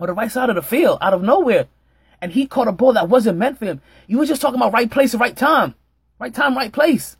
or 0.00 0.08
the 0.08 0.12
right 0.12 0.30
side 0.30 0.50
of 0.50 0.56
the 0.56 0.62
field 0.62 0.98
out 1.00 1.14
of 1.14 1.22
nowhere. 1.22 1.68
And 2.20 2.32
he 2.32 2.46
caught 2.48 2.66
a 2.66 2.72
ball 2.72 2.94
that 2.94 3.08
wasn't 3.08 3.38
meant 3.38 3.58
for 3.58 3.66
him. 3.66 3.80
You 4.08 4.18
were 4.18 4.26
just 4.26 4.42
talking 4.42 4.56
about 4.56 4.72
right 4.72 4.90
place 4.90 5.14
and 5.14 5.20
right 5.20 5.36
time. 5.36 5.76
Right 6.18 6.34
time, 6.34 6.56
right 6.56 6.72
place. 6.72 7.16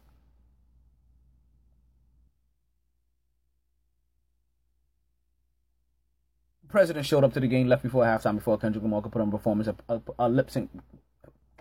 The 6.63 6.69
president 6.69 7.07
showed 7.07 7.23
up 7.23 7.33
to 7.35 7.41
the 7.41 7.47
game, 7.47 7.69
left 7.69 7.85
before 7.85 8.05
halftime, 8.05 8.35
before 8.35 8.59
Kendrick 8.59 8.83
Lamar 8.83 9.03
could 9.03 9.13
put 9.13 9.23
on 9.23 9.29
a 9.29 9.31
performance, 9.31 9.69
a, 9.69 9.77
a, 9.89 10.01
a 10.19 10.29
lip 10.29 10.51
sync 10.51 10.71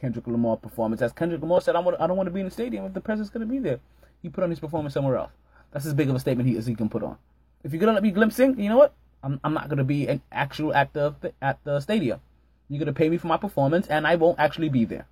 Kendrick 0.04 0.28
Lamar 0.28 0.58
performance. 0.58 1.02
As 1.02 1.14
Kendrick 1.14 1.42
Lamar 1.42 1.62
said, 1.62 1.78
I, 1.78 1.80
want, 1.80 1.96
I 1.98 2.08
don't 2.08 2.18
want 2.18 2.28
to 2.28 2.32
be 2.32 2.42
in 2.42 2.46
the 2.48 2.52
stadium 2.52 2.84
if 2.84 2.94
the 2.94 3.00
president's 3.00 3.30
going 3.30 3.48
to 3.48 3.50
be 3.50 3.58
there. 3.58 3.80
He 4.22 4.28
put 4.28 4.44
on 4.44 4.50
his 4.50 4.60
performance 4.60 4.94
somewhere 4.94 5.16
else. 5.16 5.32
That's 5.72 5.86
as 5.86 5.94
big 5.94 6.10
of 6.10 6.16
a 6.16 6.20
statement 6.20 6.50
he, 6.50 6.58
as 6.58 6.66
he 6.66 6.76
can 6.76 6.90
put 6.90 7.04
on. 7.04 7.18
If 7.64 7.72
you're 7.72 7.80
going 7.80 7.88
to 7.88 7.94
let 7.94 8.04
me 8.04 8.12
glimpsing, 8.12 8.60
you 8.60 8.68
know 8.68 8.78
what? 8.78 8.94
I'm, 9.24 9.40
I'm 9.46 9.54
not 9.54 9.70
going 9.70 9.78
to 9.78 9.86
be 9.86 10.10
an 10.10 10.22
actual 10.30 10.74
actor 10.74 11.16
at 11.42 11.64
the 11.64 11.80
stadium. 11.80 12.20
You're 12.68 12.80
going 12.80 12.88
to 12.88 12.94
pay 12.94 13.08
me 13.08 13.18
for 13.18 13.28
my 13.28 13.38
performance, 13.38 13.88
and 13.88 14.06
I 14.06 14.16
won't 14.16 14.40
actually 14.40 14.68
be 14.68 14.84
there. 14.84 15.08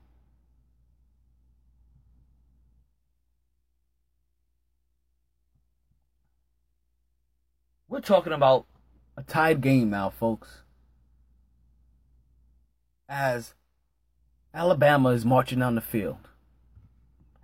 We're 7.87 8.01
talking 8.01 8.33
about 8.33 8.65
a 9.15 9.23
tied 9.23 9.61
game 9.61 9.89
now, 9.89 10.09
folks. 10.09 10.63
As 13.07 13.53
Alabama 14.53 15.09
is 15.09 15.23
marching 15.23 15.59
down 15.59 15.75
the 15.75 15.81
field. 15.81 16.27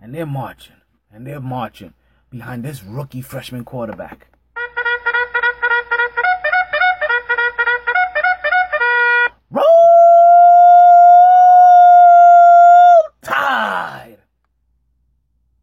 And 0.00 0.14
they're 0.14 0.26
marching. 0.26 0.76
And 1.10 1.26
they're 1.26 1.40
marching 1.40 1.94
behind 2.28 2.62
this 2.62 2.84
rookie 2.84 3.22
freshman 3.22 3.64
quarterback. 3.64 4.26
Roll 9.50 9.64
Tide! 13.22 14.18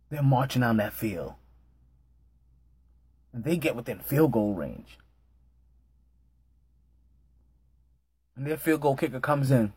They're 0.09 0.23
marching 0.23 0.61
down 0.61 0.77
that 0.77 0.93
field. 0.93 1.35
And 3.31 3.43
they 3.43 3.57
get 3.57 3.75
within 3.75 3.99
field 3.99 4.31
goal 4.31 4.55
range. 4.55 4.97
And 8.35 8.47
their 8.47 8.57
field 8.57 8.81
goal 8.81 8.95
kicker 8.95 9.19
comes 9.19 9.51
in 9.51 9.73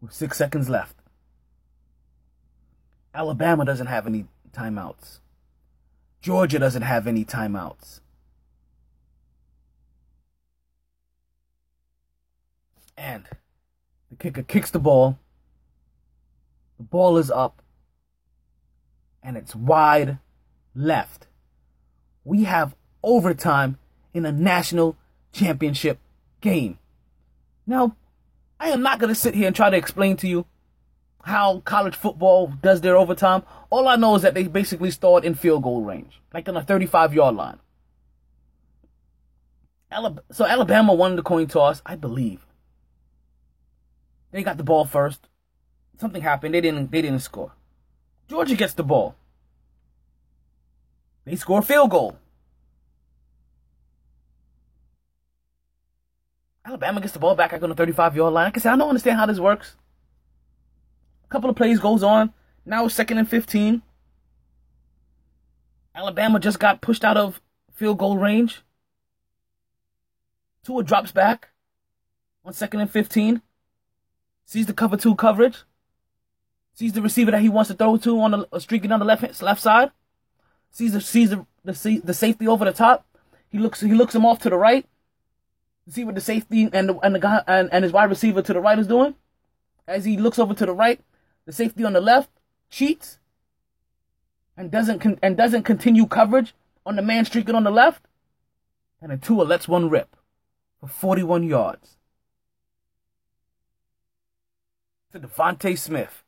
with 0.00 0.12
six 0.12 0.38
seconds 0.38 0.68
left. 0.68 0.96
Alabama 3.14 3.64
doesn't 3.64 3.88
have 3.88 4.06
any 4.06 4.26
timeouts. 4.52 5.20
Georgia 6.20 6.58
doesn't 6.58 6.82
have 6.82 7.06
any 7.06 7.24
timeouts. 7.24 8.00
And 12.96 13.24
the 14.10 14.16
kicker 14.16 14.42
kicks 14.42 14.70
the 14.70 14.78
ball. 14.78 15.18
The 16.76 16.84
ball 16.84 17.16
is 17.16 17.30
up. 17.30 17.62
And 19.22 19.36
it's 19.36 19.54
wide 19.54 20.18
left. 20.74 21.26
We 22.24 22.44
have 22.44 22.74
overtime 23.02 23.78
in 24.12 24.26
a 24.26 24.32
national 24.32 24.96
championship 25.32 25.98
game. 26.40 26.78
Now, 27.66 27.96
I 28.60 28.68
am 28.68 28.82
not 28.82 28.98
going 28.98 29.08
to 29.08 29.18
sit 29.18 29.34
here 29.34 29.46
and 29.46 29.56
try 29.56 29.70
to 29.70 29.76
explain 29.76 30.18
to 30.18 30.28
you 30.28 30.44
how 31.24 31.60
college 31.60 31.96
football 31.96 32.48
does 32.62 32.82
their 32.82 32.96
overtime. 32.96 33.42
All 33.70 33.88
I 33.88 33.96
know 33.96 34.14
is 34.14 34.22
that 34.22 34.34
they 34.34 34.44
basically 34.44 34.90
start 34.90 35.24
in 35.24 35.34
field 35.34 35.62
goal 35.62 35.82
range, 35.82 36.20
like 36.32 36.48
on 36.48 36.56
a 36.56 36.62
35 36.62 37.14
yard 37.14 37.34
line. 37.34 37.58
so 40.30 40.44
Alabama 40.44 40.92
won 40.92 41.16
the 41.16 41.22
coin 41.22 41.46
toss, 41.46 41.80
I 41.86 41.96
believe. 41.96 42.46
They 44.30 44.42
got 44.42 44.58
the 44.58 44.62
ball 44.62 44.84
first. 44.84 45.28
Something 45.98 46.22
happened. 46.22 46.54
They 46.54 46.60
didn't. 46.60 46.90
They 46.90 47.02
didn't 47.02 47.20
score. 47.20 47.52
Georgia 48.28 48.54
gets 48.54 48.74
the 48.74 48.84
ball. 48.84 49.16
They 51.24 51.36
score 51.36 51.58
a 51.58 51.62
field 51.62 51.90
goal. 51.90 52.16
Alabama 56.70 57.00
gets 57.00 57.12
the 57.12 57.18
ball 57.18 57.34
back 57.34 57.52
on 57.52 57.68
the 57.68 57.74
35 57.74 58.14
yard 58.14 58.32
line. 58.32 58.44
Like 58.44 58.56
I 58.56 58.60
said, 58.60 58.72
I 58.72 58.76
don't 58.76 58.88
understand 58.88 59.18
how 59.18 59.26
this 59.26 59.40
works. 59.40 59.74
A 61.24 61.28
couple 61.28 61.50
of 61.50 61.56
plays 61.56 61.80
goes 61.80 62.04
on. 62.04 62.32
Now 62.64 62.86
it's 62.86 62.94
second 62.94 63.18
and 63.18 63.28
15. 63.28 63.82
Alabama 65.96 66.38
just 66.38 66.60
got 66.60 66.80
pushed 66.80 67.04
out 67.04 67.16
of 67.16 67.40
field 67.72 67.98
goal 67.98 68.18
range. 68.18 68.62
Tua 70.62 70.84
drops 70.84 71.10
back 71.10 71.48
on 72.44 72.52
second 72.52 72.82
and 72.82 72.90
15. 72.90 73.42
Sees 74.44 74.66
the 74.66 74.72
cover 74.72 74.96
two 74.96 75.16
coverage. 75.16 75.64
Sees 76.74 76.92
the 76.92 77.02
receiver 77.02 77.32
that 77.32 77.40
he 77.40 77.48
wants 77.48 77.66
to 77.66 77.74
throw 77.74 77.96
to 77.96 78.20
on 78.20 78.30
the 78.30 78.60
streaking 78.60 78.92
on 78.92 79.00
the 79.00 79.04
left 79.04 79.42
left 79.42 79.60
side. 79.60 79.90
Sees 80.70 80.92
the 80.92 81.00
sees 81.00 81.30
the, 81.30 81.44
the, 81.64 82.00
the 82.04 82.14
safety 82.14 82.46
over 82.46 82.64
the 82.64 82.72
top. 82.72 83.04
He 83.48 83.58
looks 83.58 83.80
he 83.80 83.92
looks 83.92 84.14
him 84.14 84.24
off 84.24 84.38
to 84.42 84.50
the 84.50 84.56
right 84.56 84.86
see 85.90 86.04
what 86.04 86.14
the 86.14 86.20
safety 86.20 86.68
and 86.72 86.88
the 86.88 86.98
and 86.98 87.14
the 87.14 87.18
guy 87.18 87.42
and, 87.46 87.68
and 87.72 87.84
his 87.84 87.92
wide 87.92 88.10
receiver 88.10 88.42
to 88.42 88.52
the 88.52 88.60
right 88.60 88.78
is 88.78 88.86
doing? 88.86 89.14
As 89.86 90.04
he 90.04 90.16
looks 90.16 90.38
over 90.38 90.54
to 90.54 90.66
the 90.66 90.72
right, 90.72 91.00
the 91.46 91.52
safety 91.52 91.84
on 91.84 91.92
the 91.92 92.00
left 92.00 92.30
cheats 92.68 93.18
and 94.56 94.70
doesn't 94.70 95.00
con- 95.00 95.18
and 95.22 95.36
doesn't 95.36 95.64
continue 95.64 96.06
coverage 96.06 96.54
on 96.84 96.96
the 96.96 97.02
man 97.02 97.24
streaking 97.24 97.54
on 97.54 97.64
the 97.64 97.70
left, 97.70 98.04
and 99.00 99.12
a 99.12 99.16
Tua 99.16 99.42
lets 99.42 99.68
one 99.68 99.88
rip 99.88 100.16
for 100.80 100.86
41 100.86 101.44
yards. 101.44 101.96
To 105.12 105.20
DeVonta 105.20 105.76
Smith. 105.78 106.22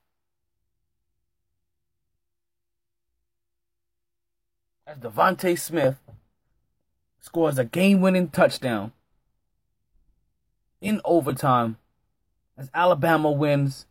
As 4.86 4.98
DeVonta 4.98 5.58
Smith 5.58 6.00
scores 7.20 7.58
a 7.58 7.64
game-winning 7.64 8.28
touchdown 8.28 8.92
in 10.82 11.00
overtime 11.04 11.78
as 12.58 12.68
Alabama 12.74 13.30
wins 13.30 13.86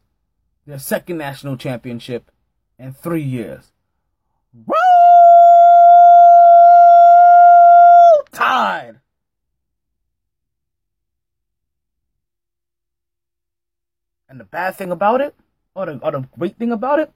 their 0.67 0.77
second 0.77 1.17
national 1.17 1.57
championship 1.57 2.29
in 2.77 2.93
three 2.93 3.23
years. 3.23 3.71
Roll 4.53 4.75
Tide! 8.31 8.99
And 14.29 14.39
the 14.39 14.43
bad 14.45 14.75
thing 14.75 14.91
about 14.91 15.21
it, 15.21 15.33
or 15.73 15.85
the, 15.85 15.97
or 16.03 16.11
the 16.11 16.27
great 16.37 16.57
thing 16.57 16.71
about 16.71 16.99
it, 16.99 17.11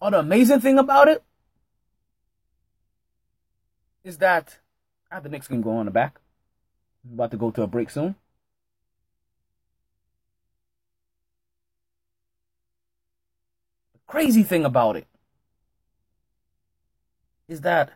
or 0.00 0.10
the 0.12 0.20
amazing 0.20 0.60
thing 0.60 0.78
about 0.78 1.08
it, 1.08 1.22
is 4.02 4.18
that 4.18 4.58
I 5.10 5.16
have 5.16 5.24
the 5.24 5.28
next 5.28 5.48
game 5.48 5.62
going 5.62 5.78
on 5.78 5.86
the 5.86 5.92
back. 5.92 6.20
I'm 7.04 7.14
about 7.14 7.30
to 7.32 7.36
go 7.36 7.50
to 7.50 7.62
a 7.62 7.66
break 7.66 7.90
soon. 7.90 8.16
Crazy 14.06 14.42
thing 14.42 14.64
about 14.64 14.96
it 14.96 15.06
is 17.48 17.60
that 17.62 17.90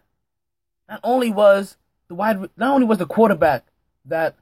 not 0.88 1.00
only 1.02 1.30
was 1.30 1.76
the 2.08 2.14
wide, 2.14 2.50
not 2.56 2.74
only 2.74 2.86
was 2.86 2.98
the 2.98 3.06
quarterback 3.06 3.66
that 4.04 4.36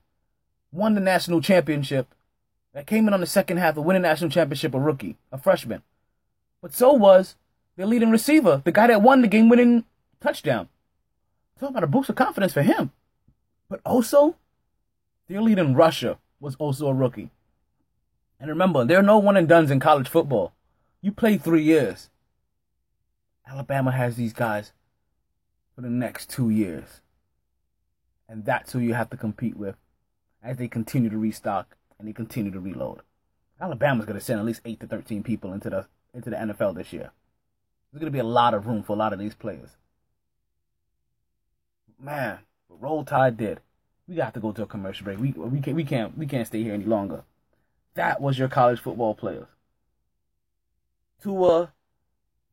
won 0.72 0.94
the 0.94 1.00
national 1.00 1.40
championship, 1.40 2.14
that 2.75 2.87
came 2.87 3.08
in 3.08 3.14
on 3.14 3.20
the 3.20 3.26
second 3.26 3.56
half 3.56 3.76
of 3.76 3.84
winning 3.84 4.02
the 4.02 4.08
national 4.08 4.30
championship, 4.30 4.75
a 4.75 4.78
rookie, 4.78 5.16
a 5.32 5.38
freshman, 5.38 5.82
but 6.60 6.75
so 6.75 6.92
was 6.92 7.37
their 7.76 7.87
leading 7.87 8.10
receiver, 8.10 8.60
the 8.64 8.72
guy 8.72 8.88
that 8.88 9.02
won 9.02 9.22
the 9.22 9.28
game-winning 9.28 9.84
touchdown. 10.20 10.68
Talking 11.58 11.75
about 11.75 11.84
a 11.84 11.88
boost 11.88 12.08
of 12.08 12.16
confidence 12.16 12.52
for 12.52 12.62
him. 12.62 12.92
But 13.68 13.80
also, 13.84 14.37
their 15.28 15.40
leading 15.40 15.75
rusher 15.75 16.18
was 16.40 16.56
also 16.56 16.88
a 16.88 16.94
rookie. 16.94 17.30
And 18.40 18.48
remember, 18.48 18.84
there 18.84 18.98
are 18.98 19.02
no 19.02 19.18
one 19.18 19.37
and 19.37 19.48
dones 19.48 19.70
in 19.70 19.80
college 19.80 20.08
football. 20.08 20.52
You 21.00 21.12
play 21.12 21.38
three 21.38 21.62
years. 21.62 22.11
Alabama 23.47 23.93
has 23.93 24.17
these 24.17 24.33
guys 24.33 24.73
for 25.75 25.81
the 25.81 25.90
next 25.90 26.28
two 26.28 26.50
years. 26.50 27.00
And 28.28 28.45
that's 28.45 28.73
who 28.73 28.78
you 28.78 28.95
have 28.95 29.11
to 29.11 29.17
compete 29.17 29.57
with 29.57 29.76
as 30.43 30.57
they 30.57 30.69
continue 30.69 31.09
to 31.11 31.19
restock 31.19 31.76
and 31.99 32.07
they 32.07 32.12
continue 32.12 32.50
to 32.52 32.61
reload. 32.61 33.00
Alabama's 33.61 34.05
going 34.07 34.19
to 34.19 34.25
send 34.25 34.38
at 34.38 34.47
least 34.47 34.61
8 34.64 34.81
to 34.81 34.87
13 34.87 35.23
people 35.23 35.52
into 35.52 35.71
the 35.71 35.87
into 36.14 36.31
the 36.31 36.37
NFL 36.37 36.76
this 36.76 36.93
year. 36.93 37.11
There's 37.90 38.00
going 38.00 38.12
to 38.12 38.17
be 38.17 38.19
a 38.19 38.25
lot 38.25 38.55
of 38.55 38.67
room 38.67 38.83
for 38.83 38.93
a 38.93 38.97
lot 38.97 39.12
of 39.12 39.19
these 39.19 39.35
players 39.35 39.71
man, 41.99 42.38
Roll 42.69 43.05
Tide 43.05 43.37
did. 43.37 43.61
We 44.07 44.17
got 44.17 44.35
to 44.35 44.40
go 44.40 44.52
to 44.52 44.62
a 44.62 44.67
commercial 44.67 45.05
break. 45.05 45.19
We 45.19 45.33
we 45.33 45.61
can't 45.61 45.76
we 45.76 45.85
can't 45.85 46.17
we 46.17 46.26
can't 46.26 46.47
stay 46.47 46.62
here 46.62 46.75
any 46.75 46.85
longer. 46.85 47.25
That 47.95 48.21
was 48.21 48.38
your 48.38 48.49
college 48.49 48.81
football 48.81 49.14
players. 49.14 49.47
Tua 51.20 51.72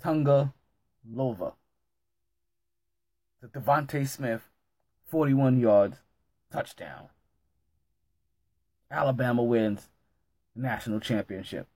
Tunga 0.02 0.54
Lova. 1.08 1.54
The 3.42 3.48
DeVonta 3.48 4.08
Smith, 4.08 4.50
41 5.06 5.60
yards, 5.60 5.98
touchdown. 6.52 7.10
Alabama 8.90 9.44
wins 9.44 9.90
national 10.56 11.00
championship. 11.00 11.68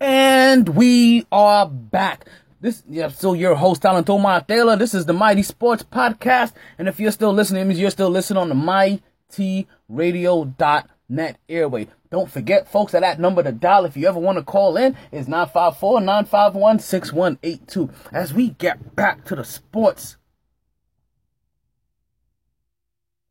And 0.00 0.68
we 0.70 1.26
are 1.32 1.68
back. 1.68 2.26
This, 2.60 2.82
yeah, 2.88 3.08
so 3.08 3.34
your 3.34 3.54
host, 3.54 3.84
Alan 3.84 4.04
Tomar 4.04 4.40
Taylor. 4.42 4.76
This 4.76 4.94
is 4.94 5.06
the 5.06 5.12
Mighty 5.12 5.42
Sports 5.42 5.82
Podcast. 5.82 6.52
And 6.78 6.88
if 6.88 6.98
you're 6.98 7.12
still 7.12 7.32
listening, 7.32 7.62
it 7.62 7.66
means 7.66 7.78
you're 7.78 7.90
still 7.90 8.10
listening 8.10 8.38
on 8.38 8.48
the 8.48 8.54
mightyradio.com 8.54 10.88
net 11.08 11.38
airway. 11.48 11.88
Don't 12.10 12.30
forget, 12.30 12.70
folks, 12.70 12.92
that 12.92 13.00
that 13.00 13.18
number 13.20 13.42
to 13.42 13.52
dial 13.52 13.84
if 13.84 13.96
you 13.96 14.06
ever 14.06 14.18
want 14.18 14.38
to 14.38 14.44
call 14.44 14.76
in 14.76 14.96
is 15.10 15.26
954-951-6182. 15.26 17.92
As 18.12 18.32
we 18.32 18.50
get 18.50 18.94
back 18.94 19.24
to 19.26 19.34
the 19.34 19.44
sports, 19.44 20.16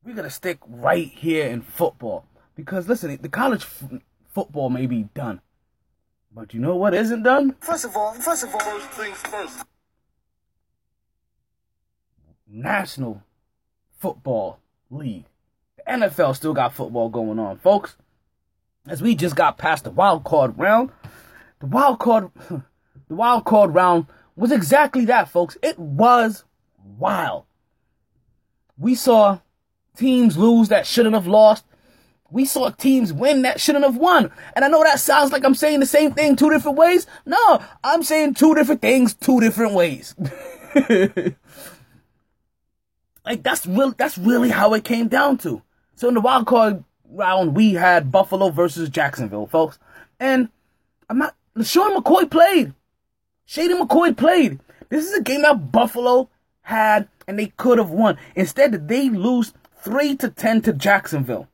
we're 0.03 0.15
going 0.15 0.27
to 0.27 0.29
stick 0.29 0.59
right 0.67 1.07
here 1.07 1.47
in 1.47 1.61
football. 1.61 2.25
Because, 2.55 2.87
listen, 2.87 3.17
the 3.21 3.29
college 3.29 3.63
f- 3.63 3.83
football 4.33 4.69
may 4.69 4.85
be 4.85 5.03
done. 5.15 5.41
But 6.35 6.53
you 6.53 6.59
know 6.59 6.75
what 6.75 6.93
isn't 6.93 7.23
done? 7.23 7.55
First 7.61 7.85
of 7.85 7.95
all, 7.95 8.13
first 8.13 8.43
of 8.43 8.53
all, 8.53 8.59
first 8.59 8.89
things 8.89 9.17
first. 9.17 9.63
National 12.47 13.23
Football 13.99 14.59
League. 14.89 15.25
NFL 15.87 16.35
still 16.35 16.53
got 16.53 16.73
football 16.73 17.09
going 17.09 17.39
on, 17.39 17.57
folks. 17.57 17.95
As 18.87 19.01
we 19.01 19.15
just 19.15 19.35
got 19.35 19.57
past 19.57 19.85
the 19.85 19.91
wild 19.91 20.23
card 20.23 20.57
round, 20.57 20.91
the 21.59 21.67
wild 21.67 21.99
card, 21.99 22.29
the 22.49 22.63
wild 23.15 23.45
card 23.45 23.73
round 23.73 24.07
was 24.35 24.51
exactly 24.51 25.05
that, 25.05 25.29
folks. 25.29 25.57
It 25.61 25.79
was 25.79 26.43
wild. 26.83 27.45
We 28.77 28.95
saw 28.95 29.39
teams 29.95 30.37
lose 30.37 30.69
that 30.69 30.85
shouldn't 30.87 31.15
have 31.15 31.27
lost. 31.27 31.65
We 32.29 32.45
saw 32.45 32.69
teams 32.71 33.13
win 33.13 33.43
that 33.43 33.61
shouldn't 33.61 33.85
have 33.85 33.95
won. 33.95 34.31
And 34.55 34.65
I 34.65 34.67
know 34.67 34.83
that 34.83 34.99
sounds 34.99 35.31
like 35.31 35.45
I'm 35.45 35.53
saying 35.53 35.79
the 35.79 35.85
same 35.85 36.13
thing 36.13 36.35
two 36.35 36.49
different 36.49 36.77
ways. 36.77 37.05
No, 37.25 37.61
I'm 37.83 38.01
saying 38.01 38.33
two 38.33 38.55
different 38.55 38.81
things 38.81 39.13
two 39.13 39.39
different 39.39 39.73
ways. 39.73 40.15
like 43.23 43.43
that's 43.43 43.67
real 43.67 43.93
that's 43.95 44.17
really 44.17 44.49
how 44.49 44.73
it 44.73 44.83
came 44.83 45.07
down 45.09 45.37
to. 45.39 45.61
So 45.95 46.07
in 46.07 46.13
the 46.13 46.21
wild 46.21 46.47
card 46.47 46.83
round, 47.09 47.55
we 47.55 47.73
had 47.73 48.11
Buffalo 48.11 48.49
versus 48.49 48.89
Jacksonville, 48.89 49.47
folks. 49.47 49.79
And 50.19 50.49
I'm 51.09 51.17
not 51.17 51.35
Sean 51.63 51.95
McCoy 51.95 52.29
played. 52.29 52.73
Shady 53.45 53.73
McCoy 53.73 54.15
played. 54.15 54.59
This 54.89 55.05
is 55.05 55.13
a 55.13 55.21
game 55.21 55.43
that 55.43 55.71
Buffalo 55.71 56.29
had 56.61 57.07
and 57.27 57.37
they 57.37 57.47
could 57.47 57.77
have 57.77 57.89
won. 57.89 58.17
Instead, 58.35 58.87
they 58.87 59.09
lose 59.09 59.53
three 59.77 60.15
to 60.17 60.29
ten 60.29 60.61
to 60.63 60.73
Jacksonville. 60.73 61.47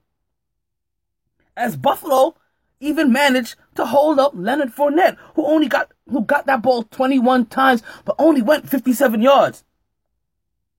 As 1.55 1.75
Buffalo 1.75 2.35
even 2.79 3.11
managed 3.11 3.55
to 3.75 3.85
hold 3.85 4.19
up 4.19 4.31
Leonard 4.35 4.73
Fournette, 4.73 5.17
who 5.35 5.45
only 5.45 5.67
got 5.67 5.91
who 6.09 6.21
got 6.21 6.45
that 6.45 6.61
ball 6.61 6.83
21 6.83 7.47
times, 7.47 7.83
but 8.05 8.15
only 8.17 8.41
went 8.41 8.69
57 8.69 9.21
yards. 9.21 9.63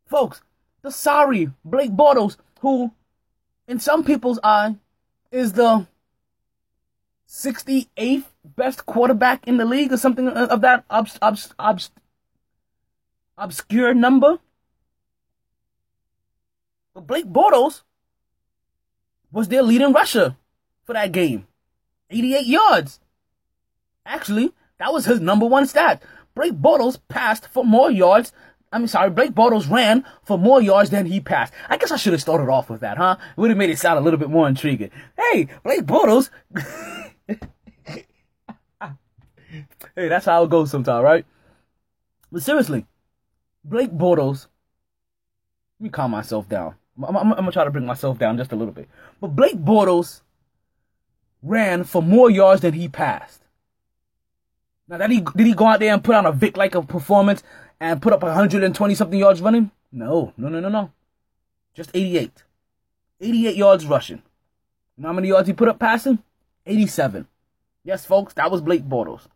Folks, 0.07 0.41
the 0.83 0.91
sorry 0.91 1.51
Blake 1.65 1.93
Bortles, 1.93 2.37
who 2.61 2.93
in 3.71 3.79
some 3.79 4.03
people's 4.03 4.41
eye, 4.43 4.75
is 5.31 5.53
the 5.53 5.87
68th 7.29 8.25
best 8.45 8.85
quarterback 8.85 9.47
in 9.47 9.59
the 9.59 9.65
league 9.65 9.93
or 9.93 9.97
something 9.97 10.27
of 10.27 10.61
that 10.63 10.85
obs- 10.91 11.19
obs- 11.23 11.55
obs- 11.57 11.93
obscure 13.39 13.95
number. 13.95 14.41
But 16.93 17.07
Blake 17.07 17.27
Bortles 17.27 17.83
was 19.31 19.47
their 19.47 19.63
leading 19.63 19.93
rusher 19.93 20.35
for 20.83 20.95
that 20.95 21.13
game. 21.13 21.47
88 22.11 22.47
yards. 22.47 22.99
Actually, 24.05 24.53
that 24.79 24.93
was 24.93 25.05
his 25.05 25.21
number 25.21 25.47
one 25.47 25.69
stat. 25.69 26.03
Blake 26.35 26.55
Bortles 26.55 26.99
passed 27.07 27.47
for 27.47 27.65
more 27.65 27.89
yards 27.89 28.33
I'm 28.73 28.87
sorry, 28.87 29.11
Blake 29.11 29.33
Bortles 29.33 29.69
ran 29.69 30.05
for 30.23 30.39
more 30.39 30.63
yards 30.63 30.91
than 30.91 31.07
he 31.07 31.21
passed. 31.21 31.53
I 31.69 31.77
guess 31.77 31.91
I 31.91 31.97
should 31.97 32.13
have 32.13 32.23
started 32.23 32.49
off 32.49 32.71
with 32.71 32.81
that, 32.83 32.99
huh? 32.99 33.17
It 33.37 33.41
would 33.41 33.51
have 33.51 33.59
made 33.59 33.71
it 33.71 33.79
sound 33.79 33.99
a 33.99 34.03
little 34.03 34.19
bit 34.19 34.31
more 34.31 34.47
intriguing. 34.47 34.91
Hey, 35.19 35.49
Blake 35.65 35.83
Bortles. 35.83 36.31
hey, 37.29 38.09
that's 39.97 40.27
how 40.27 40.45
it 40.45 40.51
goes 40.51 40.71
sometimes, 40.71 41.03
right? 41.03 41.27
But 42.31 42.43
seriously, 42.43 42.87
Blake 43.65 43.91
Bortles 43.91 44.47
Let 45.79 45.85
me 45.85 45.91
calm 45.91 46.13
myself 46.13 46.49
down. 46.49 46.77
I'm, 46.97 47.17
I'm, 47.17 47.33
I'm 47.33 47.39
gonna 47.39 47.53
try 47.53 47.65
to 47.65 47.71
bring 47.71 47.87
myself 47.87 48.19
down 48.19 48.37
just 48.37 48.53
a 48.53 48.57
little 48.57 48.75
bit. 48.75 48.89
But 49.21 49.35
Blake 49.35 49.57
Bortles 49.57 50.21
ran 51.43 51.83
for 51.83 52.03
more 52.03 52.31
yards 52.31 52.63
than 52.63 52.75
he 52.75 52.89
passed. 52.89 53.43
Now, 54.87 54.99
that 54.99 55.11
he 55.11 55.21
did 55.21 55.47
he 55.47 55.55
go 55.55 55.67
out 55.67 55.81
there 55.81 55.93
and 55.93 56.05
put 56.05 56.15
on 56.15 56.27
a 56.27 56.33
Vick 56.33 56.57
like 56.57 56.75
a 56.75 56.83
performance 56.83 57.43
and 57.81 58.03
put 58.03 58.13
up 58.13 58.23
120 58.23 58.95
something 58.95 59.19
yards 59.19 59.41
running? 59.41 59.71
No, 59.91 60.33
no, 60.37 60.49
no, 60.49 60.61
no, 60.61 60.69
no. 60.69 60.93
Just 61.75 61.91
88. 61.95 62.45
88 63.21 63.57
yards 63.57 63.87
rushing. 63.87 64.23
You 64.97 65.03
know 65.03 65.09
how 65.09 65.15
many 65.15 65.29
yards 65.29 65.49
he 65.49 65.55
put 65.55 65.69
up 65.69 65.79
passing? 65.79 66.19
87. 66.67 67.27
Yes, 67.83 68.05
folks, 68.05 68.35
that 68.35 68.51
was 68.51 68.61
Blake 68.61 68.87
Bortles. 68.87 69.27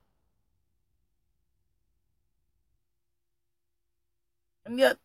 And 4.66 4.78
yet, 4.78 4.98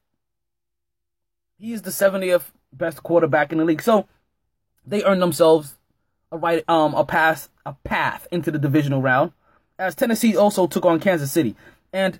he 1.57 1.73
is 1.73 1.81
the 1.81 1.91
70th 1.91 2.51
best 2.71 3.03
quarterback 3.03 3.51
in 3.51 3.57
the 3.57 3.65
league. 3.65 3.81
So 3.81 4.07
they 4.85 5.03
earned 5.03 5.21
themselves 5.21 5.75
a 6.31 6.37
right 6.37 6.63
um 6.67 6.93
a 6.93 7.03
pass 7.03 7.49
a 7.65 7.73
path 7.83 8.27
into 8.31 8.51
the 8.51 8.59
divisional 8.59 9.01
round. 9.01 9.31
As 9.77 9.95
Tennessee 9.95 10.35
also 10.35 10.67
took 10.67 10.85
on 10.85 10.99
Kansas 10.99 11.31
City. 11.31 11.55
And 11.91 12.19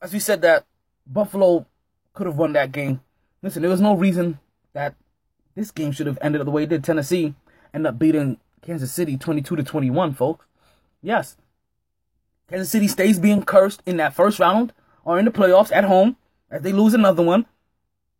as 0.00 0.12
we 0.12 0.18
said 0.18 0.42
that 0.42 0.64
Buffalo 1.06 1.66
could 2.12 2.26
have 2.26 2.36
won 2.36 2.52
that 2.52 2.72
game. 2.72 3.00
Listen, 3.42 3.62
there 3.62 3.70
was 3.70 3.80
no 3.80 3.94
reason 3.94 4.38
that 4.72 4.94
this 5.54 5.70
game 5.70 5.92
should 5.92 6.06
have 6.06 6.18
ended 6.20 6.44
the 6.44 6.50
way 6.50 6.64
it 6.64 6.68
did. 6.68 6.84
Tennessee 6.84 7.34
ended 7.72 7.88
up 7.88 7.98
beating 7.98 8.38
Kansas 8.62 8.92
City 8.92 9.16
22 9.16 9.56
to 9.56 9.62
21, 9.62 10.14
folks. 10.14 10.46
Yes. 11.02 11.36
Kansas 12.48 12.70
City 12.70 12.88
stays 12.88 13.18
being 13.18 13.44
cursed 13.44 13.82
in 13.86 13.96
that 13.98 14.14
first 14.14 14.38
round 14.38 14.72
or 15.04 15.18
in 15.18 15.24
the 15.24 15.30
playoffs 15.30 15.72
at 15.72 15.84
home 15.84 16.16
as 16.50 16.62
they 16.62 16.72
lose 16.72 16.94
another 16.94 17.22
one. 17.22 17.46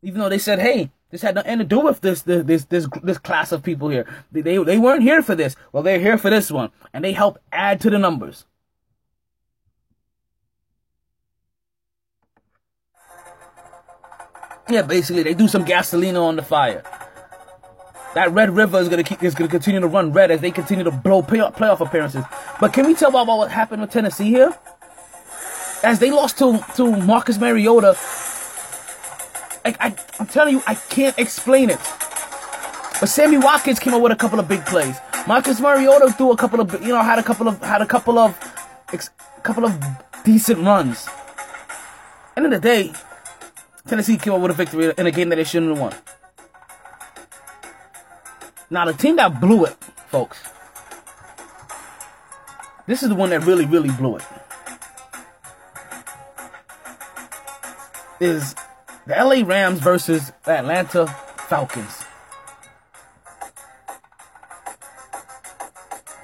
Even 0.02 0.20
though 0.20 0.28
they 0.28 0.38
said, 0.38 0.60
"Hey, 0.60 0.90
this 1.10 1.22
had 1.22 1.34
nothing 1.34 1.58
to 1.58 1.64
do 1.64 1.80
with 1.80 2.00
this 2.02 2.22
this 2.22 2.44
this 2.44 2.64
this, 2.66 2.86
this 3.02 3.18
class 3.18 3.50
of 3.50 3.64
people 3.64 3.88
here. 3.88 4.06
They, 4.30 4.42
they 4.42 4.62
they 4.62 4.78
weren't 4.78 5.02
here 5.02 5.22
for 5.22 5.34
this. 5.34 5.56
Well, 5.72 5.82
they're 5.82 5.98
here 5.98 6.18
for 6.18 6.30
this 6.30 6.52
one, 6.52 6.70
and 6.92 7.04
they 7.04 7.12
help 7.12 7.38
add 7.50 7.80
to 7.80 7.90
the 7.90 7.98
numbers." 7.98 8.44
Yeah, 14.70 14.82
basically, 14.82 15.22
they 15.22 15.34
do 15.34 15.48
some 15.48 15.64
gasoline 15.64 16.16
on 16.16 16.36
the 16.36 16.42
fire. 16.42 16.82
That 18.14 18.32
Red 18.32 18.50
River 18.50 18.80
is 18.80 18.88
gonna 18.88 19.04
keep 19.04 19.22
is 19.22 19.34
gonna 19.34 19.50
continue 19.50 19.80
to 19.80 19.86
run 19.86 20.12
red 20.12 20.30
as 20.30 20.40
they 20.40 20.50
continue 20.50 20.84
to 20.84 20.90
blow 20.90 21.22
playoff, 21.22 21.54
playoff 21.56 21.80
appearances. 21.80 22.24
But 22.60 22.72
can 22.72 22.86
we 22.86 22.94
tell 22.94 23.10
about 23.10 23.26
what 23.26 23.50
happened 23.50 23.80
with 23.80 23.90
Tennessee 23.90 24.28
here? 24.28 24.54
As 25.82 25.98
they 25.98 26.10
lost 26.10 26.38
to 26.38 26.58
to 26.76 26.96
Marcus 26.96 27.38
Mariota, 27.38 27.96
I, 29.64 29.74
I 29.80 29.96
I'm 30.18 30.26
telling 30.26 30.54
you, 30.54 30.62
I 30.66 30.74
can't 30.74 31.18
explain 31.18 31.70
it. 31.70 31.80
But 33.00 33.08
Sammy 33.08 33.38
Watkins 33.38 33.78
came 33.78 33.94
up 33.94 34.02
with 34.02 34.12
a 34.12 34.16
couple 34.16 34.40
of 34.40 34.48
big 34.48 34.64
plays. 34.66 34.96
Marcus 35.26 35.60
Mariota 35.60 36.12
threw 36.12 36.32
a 36.32 36.36
couple 36.36 36.60
of 36.60 36.72
you 36.82 36.88
know 36.88 37.02
had 37.02 37.18
a 37.18 37.22
couple 37.22 37.46
of 37.46 37.62
had 37.62 37.82
a 37.82 37.86
couple 37.86 38.18
of 38.18 38.36
ex, 38.92 39.10
couple 39.42 39.64
of 39.64 39.78
decent 40.24 40.58
runs. 40.60 41.08
End 42.36 42.46
of 42.46 42.52
the 42.52 42.58
day, 42.58 42.92
Tennessee 43.88 44.18
came 44.18 44.34
up 44.34 44.42
with 44.42 44.50
a 44.50 44.54
victory 44.54 44.92
in 44.98 45.06
a 45.06 45.10
game 45.10 45.30
that 45.30 45.36
they 45.36 45.44
shouldn't 45.44 45.70
have 45.70 45.80
won. 45.80 45.94
Now, 48.68 48.84
the 48.84 48.92
team 48.92 49.16
that 49.16 49.40
blew 49.40 49.64
it, 49.64 49.74
folks, 50.08 50.38
this 52.86 53.02
is 53.02 53.08
the 53.08 53.14
one 53.14 53.30
that 53.30 53.44
really, 53.44 53.64
really 53.64 53.90
blew 53.90 54.16
it. 54.16 54.24
Is 58.20 58.54
the 59.06 59.14
LA 59.14 59.42
Rams 59.46 59.80
versus 59.80 60.32
the 60.44 60.58
Atlanta 60.58 61.06
Falcons. 61.48 62.04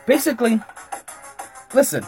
Basically, 0.07 0.61
listen, 1.73 2.05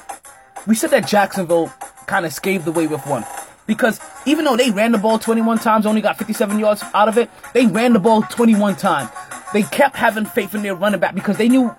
we 0.67 0.75
said 0.75 0.91
that 0.91 1.07
Jacksonville 1.07 1.73
kind 2.07 2.27
of 2.27 2.33
scathed 2.35 2.69
away 2.69 2.87
with 2.87 3.07
one. 3.07 3.25
Because 3.67 4.01
even 4.27 4.45
though 4.45 4.57
they 4.57 4.71
ran 4.71 4.93
the 4.93 4.99
ball 4.99 5.19
21 5.19 5.59
times, 5.59 5.87
only 5.87 6.01
got 6.01 6.19
57 6.19 6.59
yards 6.59 6.83
out 6.95 7.09
of 7.09 7.19
it, 7.19 7.31
they 7.53 7.67
ran 7.67 7.93
the 7.93 7.99
ball 7.99 8.23
21 8.23 8.77
times. 8.77 9.11
They 9.53 9.63
kept 9.63 9.97
having 9.97 10.25
faith 10.25 10.55
in 10.55 10.63
their 10.63 10.75
running 10.75 11.01
back 11.01 11.15
because 11.15 11.37
they 11.37 11.49
knew 11.49 11.75